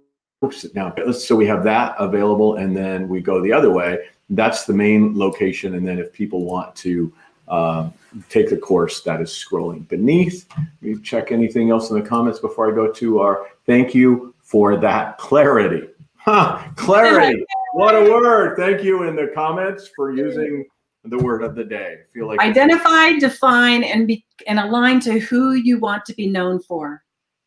now 0.74 0.94
so 1.12 1.34
we 1.34 1.46
have 1.46 1.64
that 1.64 1.94
available 1.98 2.56
and 2.56 2.76
then 2.76 3.08
we 3.08 3.20
go 3.20 3.40
the 3.40 3.52
other 3.52 3.70
way. 3.70 3.98
That's 4.30 4.64
the 4.64 4.74
main 4.74 5.16
location 5.16 5.74
and 5.74 5.86
then 5.86 5.98
if 5.98 6.12
people 6.12 6.44
want 6.44 6.74
to 6.76 7.12
um, 7.48 7.94
take 8.28 8.50
the 8.50 8.56
course 8.56 9.02
that 9.02 9.20
is 9.20 9.30
scrolling 9.30 9.86
beneath 9.86 10.48
we 10.82 11.00
check 11.00 11.30
anything 11.30 11.70
else 11.70 11.90
in 11.90 11.96
the 11.96 12.04
comments 12.04 12.40
before 12.40 12.68
i 12.68 12.74
go 12.74 12.90
to 12.90 13.20
our 13.20 13.46
thank 13.66 13.94
you 13.94 14.34
for 14.46 14.76
that 14.76 15.18
clarity. 15.18 15.88
Huh, 16.16 16.62
clarity. 16.76 17.44
What 17.72 17.94
a 17.94 18.10
word. 18.10 18.56
Thank 18.56 18.82
you 18.82 19.02
in 19.02 19.14
the 19.14 19.30
comments 19.34 19.90
for 19.94 20.10
using 20.10 20.64
the 21.04 21.18
word 21.18 21.42
of 21.42 21.54
the 21.54 21.62
day. 21.62 21.98
Feel 22.14 22.26
like 22.26 22.40
identify 22.40 23.12
define 23.18 23.84
and 23.84 24.06
be 24.06 24.24
and 24.46 24.58
align 24.58 24.98
to 25.00 25.18
who 25.18 25.52
you 25.52 25.78
want 25.78 26.06
to 26.06 26.14
be 26.14 26.26
known 26.26 26.62
for 26.62 27.04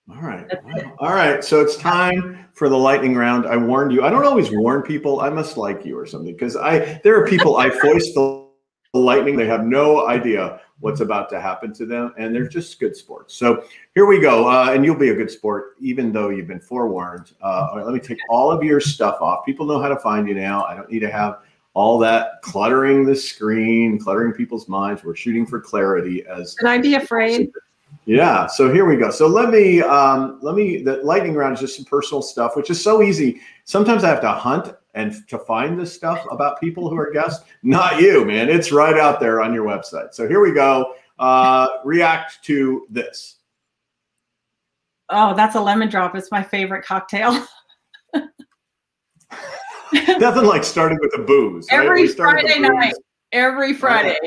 all 0.10 0.22
right. 0.22 0.48
All 1.00 1.14
right. 1.14 1.44
So 1.44 1.62
it's 1.62 1.78
time 1.78 2.48
for 2.54 2.68
the 2.68 2.78
lightning 2.78 3.16
round. 3.16 3.46
I 3.46 3.58
warned 3.58 3.92
you. 3.92 4.04
I 4.04 4.10
don't 4.10 4.26
always 4.26 4.50
warn 4.52 4.82
people. 4.82 5.22
I 5.22 5.30
must 5.30 5.56
like 5.56 5.86
you 5.86 5.98
or 5.98 6.06
something 6.06 6.34
because 6.34 6.56
I 6.56 7.00
there 7.04 7.20
are 7.20 7.28
people 7.28 7.58
I 7.58 7.70
foist 7.70 8.14
the 8.16 8.48
lightning. 8.94 9.36
They 9.36 9.48
have 9.48 9.64
no 9.64 10.08
idea 10.08 10.62
what's 10.80 11.02
about 11.02 11.30
to 11.30 11.40
happen 11.40 11.74
to 11.74 11.86
them, 11.86 12.14
and 12.18 12.34
they're 12.34 12.48
just 12.48 12.80
good 12.80 12.96
sports. 12.96 13.36
So 13.36 13.64
here 13.94 14.06
we 14.06 14.20
go. 14.20 14.50
Uh, 14.50 14.72
and 14.74 14.84
you'll 14.84 14.96
be 14.96 15.10
a 15.10 15.16
good 15.16 15.30
sport 15.30 15.76
even 15.80 16.12
though 16.12 16.30
you've 16.30 16.48
been 16.48 16.60
forewarned. 16.60 17.34
Uh, 17.42 17.68
all 17.70 17.78
right, 17.78 17.86
let 17.86 17.94
me 17.94 18.00
take 18.00 18.20
all 18.30 18.52
of 18.52 18.64
your 18.64 18.80
stuff 18.80 19.22
off. 19.22 19.46
People 19.46 19.66
know 19.66 19.82
how 19.82 19.90
to 19.90 20.00
find 20.00 20.28
you 20.28 20.34
now. 20.34 20.64
I 20.66 20.76
don't 20.76 20.90
need 20.90 21.02
to 21.02 21.12
have 21.12 21.40
all 21.76 22.00
that 22.00 22.42
cluttering 22.42 23.06
the 23.06 23.16
screen, 23.16 24.00
cluttering 24.00 24.34
people's 24.34 24.68
minds. 24.68 25.04
We're 25.04 25.16
shooting 25.16 25.46
for 25.46 25.62
clarity 25.62 26.26
as. 26.26 26.56
can 26.56 26.68
I 26.68 26.80
be 26.80 26.96
afraid? 26.96 27.52
Yeah. 28.06 28.48
So 28.48 28.74
here 28.74 28.86
we 28.86 28.98
go. 28.98 29.12
So 29.12 29.28
let 29.28 29.52
me 29.52 29.82
um, 29.82 30.40
let 30.42 30.56
me 30.56 30.82
the 30.82 30.98
lightning 31.04 31.36
round 31.36 31.54
is 31.54 31.60
just 31.60 31.76
some 31.76 31.86
personal 31.86 32.22
stuff, 32.22 32.56
which 32.56 32.70
is 32.70 32.82
so 32.82 33.04
easy. 33.04 33.40
Sometimes 33.66 34.04
I 34.04 34.10
have 34.10 34.22
to 34.22 34.32
hunt 34.32 34.74
and 34.96 35.28
to 35.28 35.38
find 35.38 35.80
this 35.80 35.94
stuff 35.94 36.26
about 36.32 36.60
people 36.60 36.90
who 36.90 36.98
are 36.98 37.12
guests. 37.12 37.46
Not 37.62 38.02
you, 38.02 38.26
man. 38.26 38.50
It's 38.50 38.72
right 38.72 38.98
out 38.98 39.20
there 39.20 39.42
on 39.42 39.54
your 39.54 39.66
website. 39.66 40.14
So 40.14 40.28
here 40.28 40.40
we 40.42 40.54
go. 40.54 40.96
Uh, 41.20 41.68
react 41.84 42.44
to 42.46 42.88
this. 42.90 43.36
Oh, 45.10 45.36
that's 45.36 45.56
a 45.56 45.62
lemon 45.62 45.90
drop. 45.90 46.16
It's 46.16 46.32
my 46.32 46.42
favorite 46.42 46.86
cocktail. 46.86 47.46
Nothing 49.94 50.46
like 50.46 50.64
starting 50.64 50.98
with 51.02 51.14
a 51.16 51.24
booze. 51.24 51.68
Every 51.72 52.08
right? 52.08 52.16
Friday 52.16 52.60
night. 52.60 52.94
Every 53.32 53.74
Friday. 53.74 54.18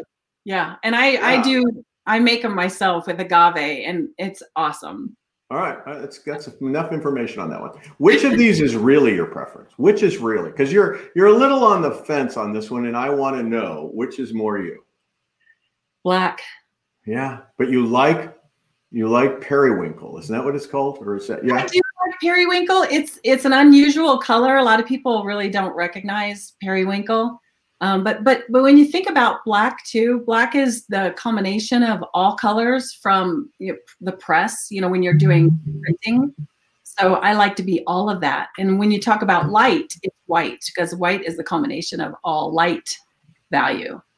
Yeah. 0.44 0.76
And 0.82 0.94
I 0.94 1.10
yeah. 1.10 1.26
I 1.26 1.42
do 1.42 1.84
I 2.06 2.18
make 2.18 2.42
them 2.42 2.54
myself 2.54 3.06
with 3.06 3.20
agave, 3.20 3.86
and 3.86 4.08
it's 4.18 4.42
awesome. 4.56 5.16
All 5.52 5.58
right, 5.58 5.78
uh, 5.86 5.98
that's 6.00 6.18
that's 6.20 6.48
enough 6.62 6.92
information 6.92 7.40
on 7.40 7.50
that 7.50 7.60
one. 7.60 7.72
Which 7.98 8.24
of 8.24 8.38
these 8.38 8.62
is 8.62 8.74
really 8.74 9.14
your 9.14 9.26
preference? 9.26 9.72
Which 9.76 10.02
is 10.02 10.16
really 10.16 10.50
because 10.50 10.72
you're 10.72 11.00
you're 11.14 11.26
a 11.26 11.32
little 11.32 11.62
on 11.62 11.82
the 11.82 11.90
fence 11.90 12.38
on 12.38 12.54
this 12.54 12.70
one, 12.70 12.86
and 12.86 12.96
I 12.96 13.10
want 13.10 13.36
to 13.36 13.42
know 13.42 13.90
which 13.92 14.18
is 14.18 14.32
more 14.32 14.58
you. 14.58 14.82
Black. 16.04 16.40
Yeah, 17.04 17.40
but 17.58 17.68
you 17.68 17.84
like 17.84 18.34
you 18.92 19.08
like 19.08 19.42
periwinkle, 19.42 20.18
isn't 20.18 20.34
that 20.34 20.42
what 20.42 20.56
it's 20.56 20.66
called, 20.66 20.98
or 21.02 21.16
is 21.16 21.28
that 21.28 21.44
yeah? 21.44 21.56
I 21.56 21.66
do 21.66 21.80
like 22.06 22.18
periwinkle. 22.18 22.86
It's 22.90 23.18
it's 23.22 23.44
an 23.44 23.52
unusual 23.52 24.16
color. 24.16 24.56
A 24.56 24.64
lot 24.64 24.80
of 24.80 24.86
people 24.86 25.22
really 25.22 25.50
don't 25.50 25.76
recognize 25.76 26.54
periwinkle. 26.62 27.38
Um, 27.82 28.04
but 28.04 28.22
but 28.22 28.44
but 28.48 28.62
when 28.62 28.78
you 28.78 28.84
think 28.84 29.10
about 29.10 29.44
black 29.44 29.84
too, 29.84 30.20
black 30.20 30.54
is 30.54 30.86
the 30.86 31.12
combination 31.16 31.82
of 31.82 32.02
all 32.14 32.36
colors 32.36 32.94
from 32.94 33.50
you 33.58 33.72
know, 33.72 33.78
the 34.00 34.12
press. 34.12 34.68
You 34.70 34.80
know, 34.80 34.88
when 34.88 35.02
you're 35.02 35.14
doing 35.14 35.60
printing. 35.82 36.32
So 36.84 37.16
I 37.16 37.32
like 37.32 37.56
to 37.56 37.62
be 37.62 37.82
all 37.86 38.08
of 38.08 38.20
that. 38.20 38.50
And 38.56 38.78
when 38.78 38.90
you 38.90 39.00
talk 39.00 39.22
about 39.22 39.50
light, 39.50 39.94
it's 40.02 40.14
white 40.26 40.62
because 40.66 40.94
white 40.94 41.24
is 41.24 41.36
the 41.36 41.42
combination 41.42 42.00
of 42.00 42.14
all 42.24 42.52
light 42.52 42.96
value. 43.50 44.00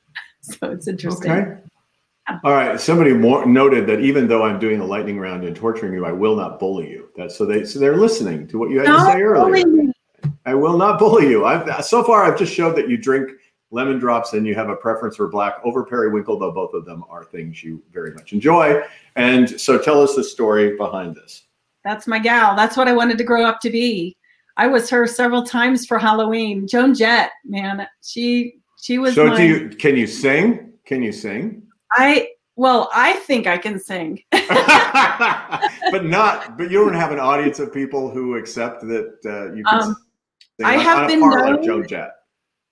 So 0.46 0.70
it's 0.70 0.88
interesting. 0.88 1.30
Okay. 1.32 1.56
All 2.44 2.52
right. 2.52 2.78
Somebody 2.78 3.14
more 3.14 3.46
noted 3.46 3.86
that 3.86 4.00
even 4.00 4.28
though 4.28 4.42
I'm 4.42 4.58
doing 4.58 4.78
the 4.78 4.84
lightning 4.84 5.18
round 5.18 5.42
and 5.42 5.56
torturing 5.56 5.94
you, 5.94 6.04
I 6.04 6.12
will 6.12 6.36
not 6.36 6.60
bully 6.60 6.90
you. 6.90 7.08
That's 7.16 7.34
so 7.34 7.46
they 7.46 7.64
so 7.64 7.78
they're 7.78 7.96
listening 7.96 8.46
to 8.48 8.58
what 8.58 8.68
you 8.68 8.80
had 8.80 8.86
to 8.88 9.04
say 9.06 9.22
earlier. 9.22 9.90
I 10.44 10.54
will 10.54 10.76
not 10.76 10.98
bully 10.98 11.30
you. 11.30 11.46
I've 11.46 11.82
so 11.82 12.04
far 12.04 12.24
I've 12.24 12.38
just 12.38 12.52
showed 12.52 12.76
that 12.76 12.90
you 12.90 12.98
drink 12.98 13.30
lemon 13.74 13.98
drops 13.98 14.32
and 14.32 14.46
you 14.46 14.54
have 14.54 14.70
a 14.70 14.76
preference 14.76 15.16
for 15.16 15.28
black 15.28 15.56
over 15.64 15.84
periwinkle, 15.84 16.38
though 16.38 16.52
both 16.52 16.72
of 16.72 16.84
them 16.84 17.04
are 17.10 17.24
things 17.24 17.62
you 17.62 17.82
very 17.92 18.12
much 18.14 18.32
enjoy. 18.32 18.80
And 19.16 19.60
so 19.60 19.76
tell 19.78 20.00
us 20.00 20.14
the 20.14 20.24
story 20.24 20.76
behind 20.76 21.16
this. 21.16 21.42
That's 21.84 22.06
my 22.06 22.18
gal. 22.18 22.56
That's 22.56 22.76
what 22.76 22.88
I 22.88 22.92
wanted 22.92 23.18
to 23.18 23.24
grow 23.24 23.44
up 23.44 23.60
to 23.60 23.70
be. 23.70 24.16
I 24.56 24.68
was 24.68 24.88
her 24.88 25.06
several 25.06 25.42
times 25.42 25.84
for 25.84 25.98
Halloween. 25.98 26.66
Joan 26.66 26.94
Jett, 26.94 27.32
man, 27.44 27.86
she 28.02 28.54
she 28.80 28.98
was. 28.98 29.14
So 29.14 29.26
my, 29.26 29.36
do 29.36 29.42
you? 29.44 29.68
Can 29.68 29.96
you 29.96 30.06
sing? 30.06 30.72
Can 30.86 31.02
you 31.02 31.12
sing? 31.12 31.62
I 31.92 32.28
well, 32.56 32.88
I 32.94 33.14
think 33.14 33.48
I 33.48 33.58
can 33.58 33.80
sing. 33.80 34.22
but 34.30 36.04
not. 36.04 36.56
But 36.56 36.70
you 36.70 36.84
don't 36.84 36.94
have 36.94 37.10
an 37.10 37.18
audience 37.18 37.58
of 37.58 37.74
people 37.74 38.10
who 38.10 38.36
accept 38.36 38.82
that 38.82 39.18
uh, 39.26 39.52
you 39.54 39.64
can. 39.64 39.82
Um, 39.82 39.96
sing 40.56 40.66
I 40.66 40.76
have 40.76 41.08
been 41.08 41.20
known, 41.20 41.64
Joan 41.64 41.86
Jett. 41.88 42.12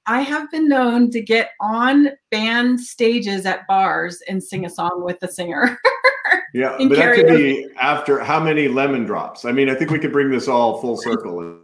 I 0.06 0.22
have 0.22 0.50
been 0.50 0.68
known 0.68 1.10
to 1.10 1.20
get 1.20 1.50
on 1.60 2.08
band 2.30 2.80
stages 2.80 3.46
at 3.46 3.66
bars 3.68 4.20
and 4.28 4.42
sing 4.42 4.64
a 4.64 4.70
song 4.70 5.02
with 5.04 5.20
the 5.20 5.28
singer. 5.28 5.78
yeah, 6.54 6.76
but 6.78 6.96
that 6.96 7.14
could 7.14 7.28
be 7.28 7.68
after 7.80 8.18
how 8.18 8.40
many 8.40 8.68
lemon 8.68 9.04
drops? 9.04 9.44
I 9.44 9.52
mean, 9.52 9.70
I 9.70 9.74
think 9.74 9.90
we 9.90 9.98
could 9.98 10.12
bring 10.12 10.30
this 10.30 10.48
all 10.48 10.80
full 10.80 10.96
circle. 10.96 11.60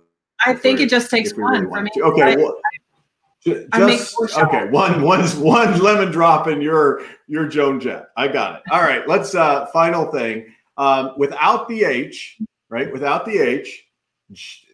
I 0.47 0.55
think 0.55 0.81
it 0.81 0.89
just 0.89 1.11
takes 1.11 1.33
one 1.35 1.65
really 1.65 1.67
for 1.67 1.83
me. 1.83 1.91
Okay, 2.01 2.23
I, 2.23 2.37
well, 2.37 2.61
just 3.45 4.17
okay. 4.39 4.69
One, 4.69 5.03
one, 5.03 5.25
one 5.41 5.79
lemon 5.81 6.13
drop, 6.13 6.47
and 6.47 6.63
you're 6.63 7.03
you're 7.27 7.49
Joan 7.49 7.81
Jett. 7.81 8.09
I 8.17 8.29
got 8.29 8.57
it. 8.57 8.63
All 8.71 8.81
right, 8.81 9.07
let's 9.09 9.35
uh 9.35 9.67
final 9.67 10.07
thing. 10.13 10.55
Um, 10.77 11.15
without 11.17 11.69
the 11.69 11.85
H, 11.85 12.39
right? 12.69 12.93
Without 12.93 13.25
the 13.25 13.39
H, 13.39 13.85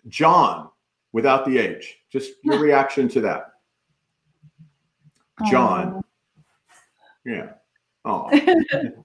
John. 0.08 0.68
Without 1.12 1.46
the 1.46 1.58
H. 1.58 1.96
Just 2.10 2.32
your 2.42 2.58
reaction 2.58 3.08
to 3.08 3.20
that. 3.22 3.53
John. 5.50 6.02
Yeah. 7.24 7.50
Oh, 8.04 8.30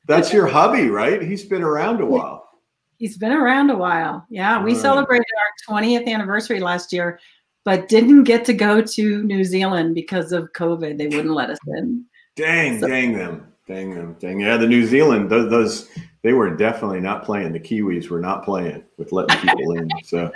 that's 0.08 0.34
your 0.34 0.48
hubby, 0.48 0.90
right? 0.90 1.22
He's 1.22 1.46
been 1.46 1.64
around 1.64 2.02
a 2.02 2.06
while. 2.06 2.50
He's 2.98 3.18
been 3.18 3.32
around 3.32 3.70
a 3.70 3.78
while. 3.78 4.26
Yeah. 4.30 4.62
We 4.62 4.76
celebrated 4.76 5.26
our 5.70 5.76
20th 5.82 6.06
anniversary 6.06 6.60
last 6.60 6.92
year, 6.92 7.18
but 7.64 7.88
didn't 7.88 8.26
get 8.26 8.44
to 8.46 8.54
go 8.54 8.82
to 8.82 9.24
New 9.24 9.46
Zealand 9.46 9.96
because 9.96 10.34
of 10.34 10.52
COVID. 10.52 10.98
They 10.98 11.08
wouldn't 11.08 11.34
let 11.34 11.50
us 11.50 11.60
in. 11.68 12.04
Dang, 12.36 12.82
so, 12.82 12.88
dang 12.88 13.14
them. 13.14 13.54
Dang 13.68 13.96
them. 13.96 14.18
Dang. 14.20 14.42
Yeah. 14.42 14.58
The 14.58 14.68
New 14.68 14.86
Zealand, 14.86 15.30
those, 15.30 15.50
those, 15.50 15.90
they 16.24 16.34
were 16.34 16.54
definitely 16.58 17.00
not 17.00 17.24
playing. 17.24 17.54
The 17.54 17.60
Kiwis 17.60 18.10
were 18.10 18.20
not 18.20 18.44
playing 18.44 18.84
with 18.98 19.14
letting 19.14 19.38
people 19.38 19.78
in. 19.78 19.88
So, 20.04 20.30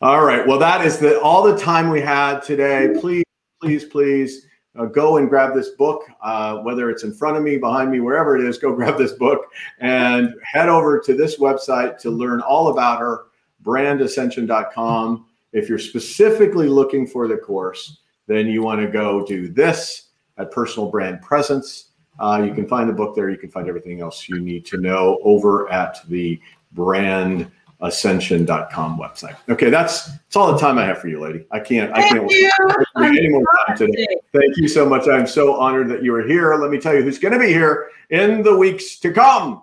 all 0.00 0.24
right. 0.24 0.46
Well, 0.46 0.60
that 0.60 0.86
is 0.86 0.98
the 0.98 1.20
all 1.20 1.42
the 1.42 1.58
time 1.58 1.90
we 1.90 2.00
had 2.00 2.40
today. 2.40 2.90
Please, 3.00 3.24
please, 3.60 3.84
please 3.84 4.44
uh, 4.44 4.46
go 4.84 5.16
and 5.16 5.28
grab 5.28 5.54
this 5.54 5.70
book, 5.70 6.04
uh, 6.20 6.58
whether 6.58 6.90
it's 6.90 7.04
in 7.04 7.14
front 7.14 7.36
of 7.36 7.42
me, 7.42 7.56
behind 7.56 7.90
me, 7.90 8.00
wherever 8.00 8.36
it 8.36 8.46
is, 8.46 8.58
go 8.58 8.72
grab 8.76 8.98
this 8.98 9.12
book 9.12 9.46
and 9.78 10.34
head 10.42 10.68
over 10.68 11.00
to 11.00 11.14
this 11.14 11.38
website 11.38 11.98
to 11.98 12.10
learn 12.10 12.40
all 12.40 12.68
about 12.68 13.00
her, 13.00 13.26
brandascension.com. 13.62 15.26
If 15.52 15.68
you're 15.68 15.78
specifically 15.78 16.68
looking 16.68 17.06
for 17.06 17.26
the 17.28 17.36
course, 17.36 17.98
then 18.26 18.46
you 18.46 18.62
want 18.62 18.80
to 18.80 18.88
go 18.88 19.24
do 19.24 19.48
this 19.48 20.08
at 20.36 20.50
Personal 20.50 20.90
Brand 20.90 21.22
Presence. 21.22 21.92
Uh, 22.18 22.42
you 22.46 22.54
can 22.54 22.66
find 22.66 22.88
the 22.88 22.92
book 22.92 23.14
there. 23.14 23.30
You 23.30 23.38
can 23.38 23.50
find 23.50 23.68
everything 23.68 24.00
else 24.00 24.28
you 24.28 24.40
need 24.40 24.66
to 24.66 24.78
know 24.78 25.18
over 25.22 25.70
at 25.70 25.98
the 26.08 26.40
brand 26.72 27.50
ascension.com 27.80 28.98
website. 28.98 29.36
Okay, 29.48 29.70
that's 29.70 30.06
that's 30.06 30.36
all 30.36 30.52
the 30.52 30.58
time 30.58 30.78
I 30.78 30.84
have 30.84 30.98
for 30.98 31.08
you, 31.08 31.20
lady. 31.20 31.46
I 31.50 31.60
can't 31.60 31.92
I 31.92 32.08
can't 32.08 32.26
wait 32.26 32.50
any 32.96 33.28
more 33.28 33.44
time 33.66 33.76
today. 33.76 34.06
Thank 34.32 34.56
you 34.56 34.68
so 34.68 34.88
much. 34.88 35.08
I'm 35.08 35.26
so 35.26 35.54
honored 35.54 35.88
that 35.88 36.02
you 36.02 36.14
are 36.14 36.26
here. 36.26 36.54
Let 36.54 36.70
me 36.70 36.78
tell 36.78 36.94
you 36.94 37.02
who's 37.02 37.18
going 37.18 37.34
to 37.34 37.40
be 37.40 37.48
here 37.48 37.90
in 38.10 38.42
the 38.42 38.56
weeks 38.56 38.98
to 39.00 39.12
come. 39.12 39.62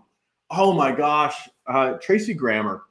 Oh 0.51 0.74
my 0.74 0.91
gosh, 0.91 1.49
uh, 1.68 1.93
Tracy 1.93 2.34
Grammer. 2.34 2.84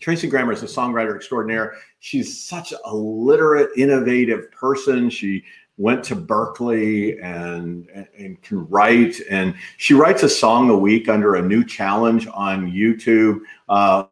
Tracy 0.00 0.28
Grammer 0.28 0.52
is 0.52 0.62
a 0.62 0.66
songwriter 0.66 1.16
extraordinaire. 1.16 1.76
She's 2.00 2.44
such 2.44 2.74
a 2.84 2.94
literate, 2.94 3.70
innovative 3.76 4.50
person. 4.50 5.08
She 5.08 5.44
went 5.76 6.04
to 6.04 6.14
Berkeley 6.14 7.18
and, 7.20 7.88
and, 7.94 8.06
and 8.18 8.42
can 8.42 8.68
write. 8.68 9.20
And 9.30 9.54
she 9.78 9.94
writes 9.94 10.22
a 10.22 10.28
song 10.28 10.70
a 10.70 10.76
week 10.76 11.08
under 11.08 11.36
a 11.36 11.42
new 11.42 11.64
challenge 11.64 12.26
on 12.32 12.70
YouTube. 12.70 13.40
Uh, 13.68 14.04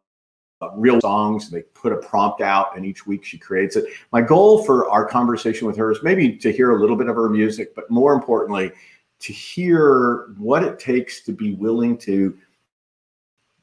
real 0.75 1.01
songs. 1.01 1.49
They 1.49 1.61
put 1.61 1.93
a 1.93 1.97
prompt 1.97 2.41
out, 2.41 2.75
and 2.75 2.85
each 2.85 3.05
week 3.05 3.23
she 3.25 3.37
creates 3.37 3.75
it. 3.75 3.85
My 4.11 4.21
goal 4.21 4.63
for 4.63 4.89
our 4.89 5.05
conversation 5.05 5.67
with 5.67 5.77
her 5.77 5.91
is 5.91 5.99
maybe 6.03 6.35
to 6.37 6.51
hear 6.51 6.71
a 6.71 6.79
little 6.79 6.95
bit 6.95 7.07
of 7.07 7.15
her 7.15 7.29
music, 7.29 7.75
but 7.75 7.89
more 7.89 8.13
importantly, 8.13 8.71
to 9.19 9.33
hear 9.33 10.33
what 10.37 10.63
it 10.63 10.79
takes 10.79 11.23
to 11.23 11.31
be 11.31 11.53
willing 11.53 11.97
to 11.97 12.37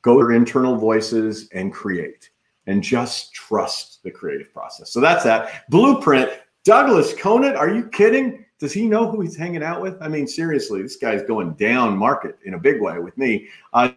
go 0.03 0.20
to 0.20 0.34
internal 0.34 0.76
voices 0.76 1.48
and 1.53 1.72
create 1.72 2.30
and 2.66 2.82
just 2.82 3.34
trust 3.34 4.03
the 4.03 4.11
creative 4.11 4.53
process. 4.53 4.90
So 4.90 5.01
that's 5.01 5.24
that. 5.24 5.68
Blueprint. 5.68 6.30
Douglas 6.64 7.14
Conant, 7.14 7.57
are 7.57 7.72
you 7.72 7.88
kidding? 7.88 8.44
Does 8.59 8.72
he 8.72 8.86
know 8.86 9.11
who 9.11 9.22
he's 9.22 9.36
hanging 9.36 9.62
out 9.62 9.80
with? 9.80 10.01
I 10.03 10.09
mean, 10.09 10.26
seriously, 10.26 10.82
this 10.82 10.96
guy's 10.96 11.22
going 11.22 11.55
down 11.55 11.96
market 11.96 12.36
in 12.44 12.53
a 12.53 12.59
big 12.59 12.82
way 12.82 12.98
with 12.98 13.16
me. 13.16 13.48
Uh, 13.72 13.92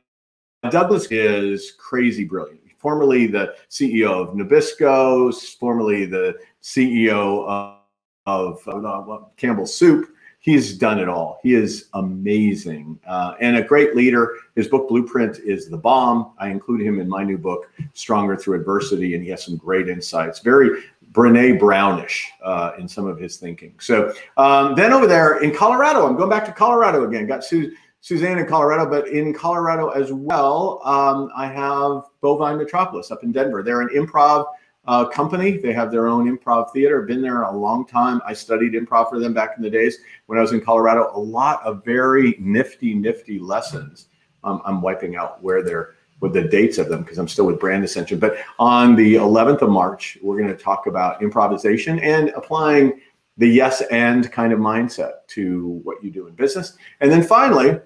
Douglas 0.70 1.08
is 1.12 1.74
crazy 1.78 2.24
brilliant. 2.24 2.63
Formerly 2.84 3.28
the 3.28 3.56
CEO 3.70 4.12
of 4.12 4.36
Nabisco, 4.36 5.34
formerly 5.58 6.06
the 6.06 6.36
CEO 6.62 7.48
of, 7.48 8.68
of 8.68 8.68
uh, 8.68 9.20
Campbell 9.38 9.66
Soup. 9.66 10.10
He's 10.42 10.78
done 10.78 11.00
it 11.00 11.08
all. 11.08 11.40
He 11.42 11.54
is 11.54 11.88
amazing 11.94 13.00
uh, 13.08 13.36
and 13.40 13.56
a 13.56 13.64
great 13.64 13.96
leader. 13.96 14.36
His 14.58 14.68
book 14.68 14.90
Blueprint 14.90 15.40
is 15.40 15.70
the 15.70 15.78
bomb. 15.78 16.34
I 16.38 16.50
include 16.50 16.82
him 16.82 17.00
in 17.00 17.08
my 17.08 17.24
new 17.24 17.38
book, 17.38 17.72
Stronger 17.94 18.36
Through 18.36 18.60
Adversity, 18.60 19.16
and 19.16 19.24
he 19.24 19.30
has 19.30 19.46
some 19.46 19.56
great 19.56 19.88
insights. 19.88 20.40
Very 20.40 20.84
Brene 21.14 21.58
Brownish 21.58 22.30
uh, 22.44 22.72
in 22.78 22.90
some 22.90 23.08
of 23.08 23.18
his 23.18 23.38
thinking. 23.38 23.76
So 23.80 24.14
um, 24.36 24.76
then 24.76 24.92
over 24.92 25.08
there 25.08 25.42
in 25.42 25.56
Colorado, 25.56 26.06
I'm 26.06 26.18
going 26.18 26.30
back 26.30 26.44
to 26.48 26.52
Colorado 26.52 27.08
again. 27.08 27.28
Got 27.28 27.46
Su- 27.46 27.74
Suzanne 28.04 28.38
in 28.38 28.46
Colorado, 28.46 28.86
but 28.86 29.08
in 29.08 29.34
Colorado 29.34 29.88
as 29.92 30.12
well, 30.12 30.82
um, 30.84 31.32
I 31.38 31.48
have 31.48 32.04
Bovine 32.20 32.58
Metropolis 32.58 33.12
up 33.12 33.24
in 33.24 33.32
Denver. 33.32 33.64
They're 33.64 33.80
an 33.80 33.88
improv 33.96 34.46
uh, 34.84 35.06
company. 35.06 35.56
They 35.56 35.72
have 35.72 35.90
their 35.90 36.08
own 36.08 36.30
improv 36.30 36.74
theater. 36.74 37.04
Been 37.04 37.22
there 37.22 37.44
a 37.44 37.58
long 37.58 37.88
time. 37.88 38.20
I 38.28 38.34
studied 38.34 38.74
improv 38.74 39.10
for 39.10 39.22
them 39.22 39.34
back 39.34 39.52
in 39.56 39.64
the 39.64 39.70
days 39.70 40.00
when 40.26 40.38
I 40.38 40.42
was 40.42 40.52
in 40.52 40.60
Colorado. 40.60 41.12
A 41.14 41.18
lot 41.18 41.64
of 41.64 41.86
very 41.86 42.36
nifty, 42.42 42.94
nifty 42.94 43.40
lessons. 43.40 44.08
Um, 44.44 44.62
I'm 44.66 44.82
wiping 44.82 45.16
out 45.16 45.42
where 45.42 45.64
they're 45.64 45.92
with 46.20 46.34
the 46.34 46.44
dates 46.44 46.78
of 46.80 46.90
them 46.90 47.04
because 47.04 47.18
I'm 47.18 47.30
still 47.30 47.46
with 47.46 47.58
Brand 47.58 47.86
Ascension. 47.86 48.20
But 48.20 48.36
on 48.60 48.98
the 48.98 49.16
11th 49.16 49.62
of 49.62 49.70
March, 49.70 50.18
we're 50.22 50.38
going 50.38 50.50
to 50.50 50.62
talk 50.62 50.88
about 50.88 51.24
improvisation 51.24 52.00
and 52.00 52.32
applying 52.36 53.00
the 53.38 53.48
yes 53.48 53.82
and 53.92 54.30
kind 54.30 54.52
of 54.52 54.60
mindset 54.60 55.26
to 55.28 55.80
what 55.84 56.04
you 56.04 56.12
do 56.12 56.28
in 56.28 56.36
business. 56.36 56.78
And 57.00 57.10
then 57.10 57.24
finally, 57.24 57.80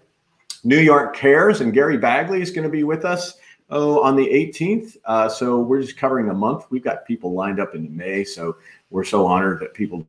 New 0.64 0.80
York 0.80 1.16
Cares 1.16 1.62
and 1.62 1.74
Gary 1.74 1.98
Bagley 1.98 2.42
is 2.42 2.52
going 2.52 2.64
to 2.64 2.70
be 2.70 2.84
with 2.84 3.06
us 3.06 3.36
oh, 3.70 4.02
on 4.02 4.16
the 4.16 4.26
18th. 4.26 4.98
Uh, 5.06 5.30
so 5.30 5.60
we're 5.60 5.82
just 5.82 5.98
covering 5.98 6.30
a 6.30 6.34
month. 6.34 6.66
We've 6.70 6.84
got 6.84 7.06
people 7.06 7.34
lined 7.34 7.60
up 7.60 7.76
into 7.76 7.92
May. 7.92 8.24
So 8.24 8.58
we're 8.90 9.04
so 9.04 9.26
honored 9.26 9.60
that 9.62 9.74
people 9.74 10.08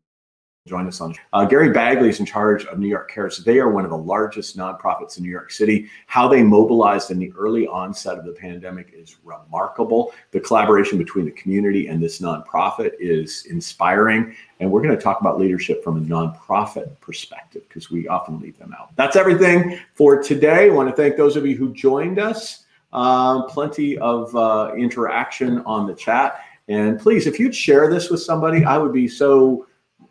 join 0.68 0.86
us 0.86 1.00
on. 1.00 1.14
Uh, 1.32 1.44
Gary 1.44 1.70
Bagley 1.70 2.08
is 2.08 2.20
in 2.20 2.26
charge 2.26 2.64
of 2.66 2.78
New 2.78 2.86
York 2.86 3.10
Cares. 3.10 3.38
They 3.38 3.58
are 3.58 3.70
one 3.70 3.84
of 3.84 3.90
the 3.90 3.98
largest 3.98 4.56
nonprofits 4.56 5.16
in 5.16 5.24
New 5.24 5.30
York 5.30 5.50
City. 5.50 5.88
How 6.06 6.28
they 6.28 6.42
mobilized 6.42 7.10
in 7.10 7.18
the 7.18 7.32
early 7.36 7.66
onset 7.66 8.18
of 8.18 8.24
the 8.24 8.32
pandemic 8.32 8.92
is 8.94 9.16
remarkable. 9.24 10.12
The 10.30 10.40
collaboration 10.40 10.98
between 10.98 11.24
the 11.24 11.32
community 11.32 11.88
and 11.88 12.02
this 12.02 12.20
nonprofit 12.20 12.92
is 13.00 13.46
inspiring. 13.46 14.34
And 14.60 14.70
we're 14.70 14.82
going 14.82 14.96
to 14.96 15.02
talk 15.02 15.20
about 15.20 15.38
leadership 15.38 15.82
from 15.82 15.96
a 15.96 16.00
nonprofit 16.00 17.00
perspective 17.00 17.62
because 17.68 17.90
we 17.90 18.08
often 18.08 18.40
leave 18.40 18.58
them 18.58 18.74
out. 18.78 18.94
That's 18.96 19.16
everything 19.16 19.78
for 19.94 20.22
today. 20.22 20.66
I 20.66 20.68
want 20.68 20.88
to 20.88 20.94
thank 20.94 21.16
those 21.16 21.36
of 21.36 21.46
you 21.46 21.56
who 21.56 21.72
joined 21.72 22.18
us. 22.18 22.64
Um, 22.92 23.46
plenty 23.48 23.98
of 23.98 24.34
uh, 24.34 24.72
interaction 24.76 25.58
on 25.60 25.86
the 25.86 25.94
chat. 25.94 26.40
And 26.68 26.98
please, 26.98 27.26
if 27.26 27.38
you'd 27.38 27.54
share 27.54 27.90
this 27.90 28.10
with 28.10 28.20
somebody, 28.20 28.64
I 28.64 28.78
would 28.78 28.92
be 28.92 29.08
so 29.08 29.66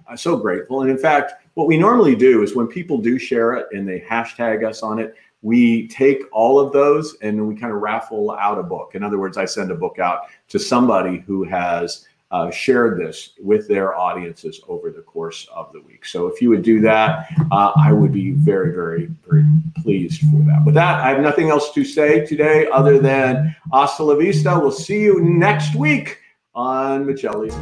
I'm 0.10 0.18
so 0.18 0.38
grateful. 0.38 0.82
And 0.82 0.90
in 0.90 0.98
fact, 0.98 1.34
what 1.56 1.68
we 1.68 1.78
normally 1.78 2.16
do 2.16 2.44
is 2.44 2.56
when 2.56 2.68
people 2.68 2.98
do 2.98 3.18
share 3.18 3.54
it 3.54 3.68
and 3.72 3.88
they 3.88 4.00
hashtag 4.00 4.66
us 4.66 4.84
on 4.84 5.00
it, 5.00 5.16
we 5.42 5.88
take 5.88 6.24
all 6.32 6.60
of 6.60 6.74
those 6.74 7.16
and 7.22 7.48
we 7.48 7.56
kind 7.56 7.74
of 7.74 7.82
raffle 7.82 8.32
out 8.32 8.58
a 8.58 8.64
book. 8.64 8.96
In 8.96 9.04
other 9.04 9.20
words, 9.20 9.38
I 9.38 9.46
send 9.46 9.72
a 9.72 9.76
book 9.76 10.00
out 10.00 10.22
to 10.50 10.60
somebody 10.60 11.20
who 11.20 11.44
has 11.44 12.08
uh, 12.32 12.52
shared 12.52 13.00
this 13.00 13.34
with 13.40 13.68
their 13.68 13.96
audiences 13.96 14.60
over 14.68 14.92
the 14.92 15.02
course 15.02 15.48
of 15.54 15.72
the 15.72 15.82
week. 15.82 16.06
So 16.06 16.28
if 16.28 16.42
you 16.42 16.50
would 16.50 16.64
do 16.64 16.82
that, 16.82 17.28
uh, 17.52 17.72
I 17.78 17.94
would 17.94 18.12
be 18.12 18.32
very, 18.32 18.74
very, 18.74 19.10
very 19.28 19.46
pleased 19.82 20.22
for 20.22 20.44
that. 20.46 20.64
With 20.66 20.76
that, 20.76 21.00
I 21.06 21.10
have 21.10 21.22
nothing 21.22 21.50
else 21.50 21.74
to 21.74 21.86
say 21.86 22.26
today 22.26 22.68
other 22.68 23.00
than 23.00 23.56
hasta 23.72 24.04
la 24.04 24.16
vista. 24.16 24.60
We'll 24.60 24.72
see 24.72 25.02
you 25.02 25.22
next 25.22 25.76
week 25.76 26.20
on 26.54 27.06
Michelli's. 27.06 27.56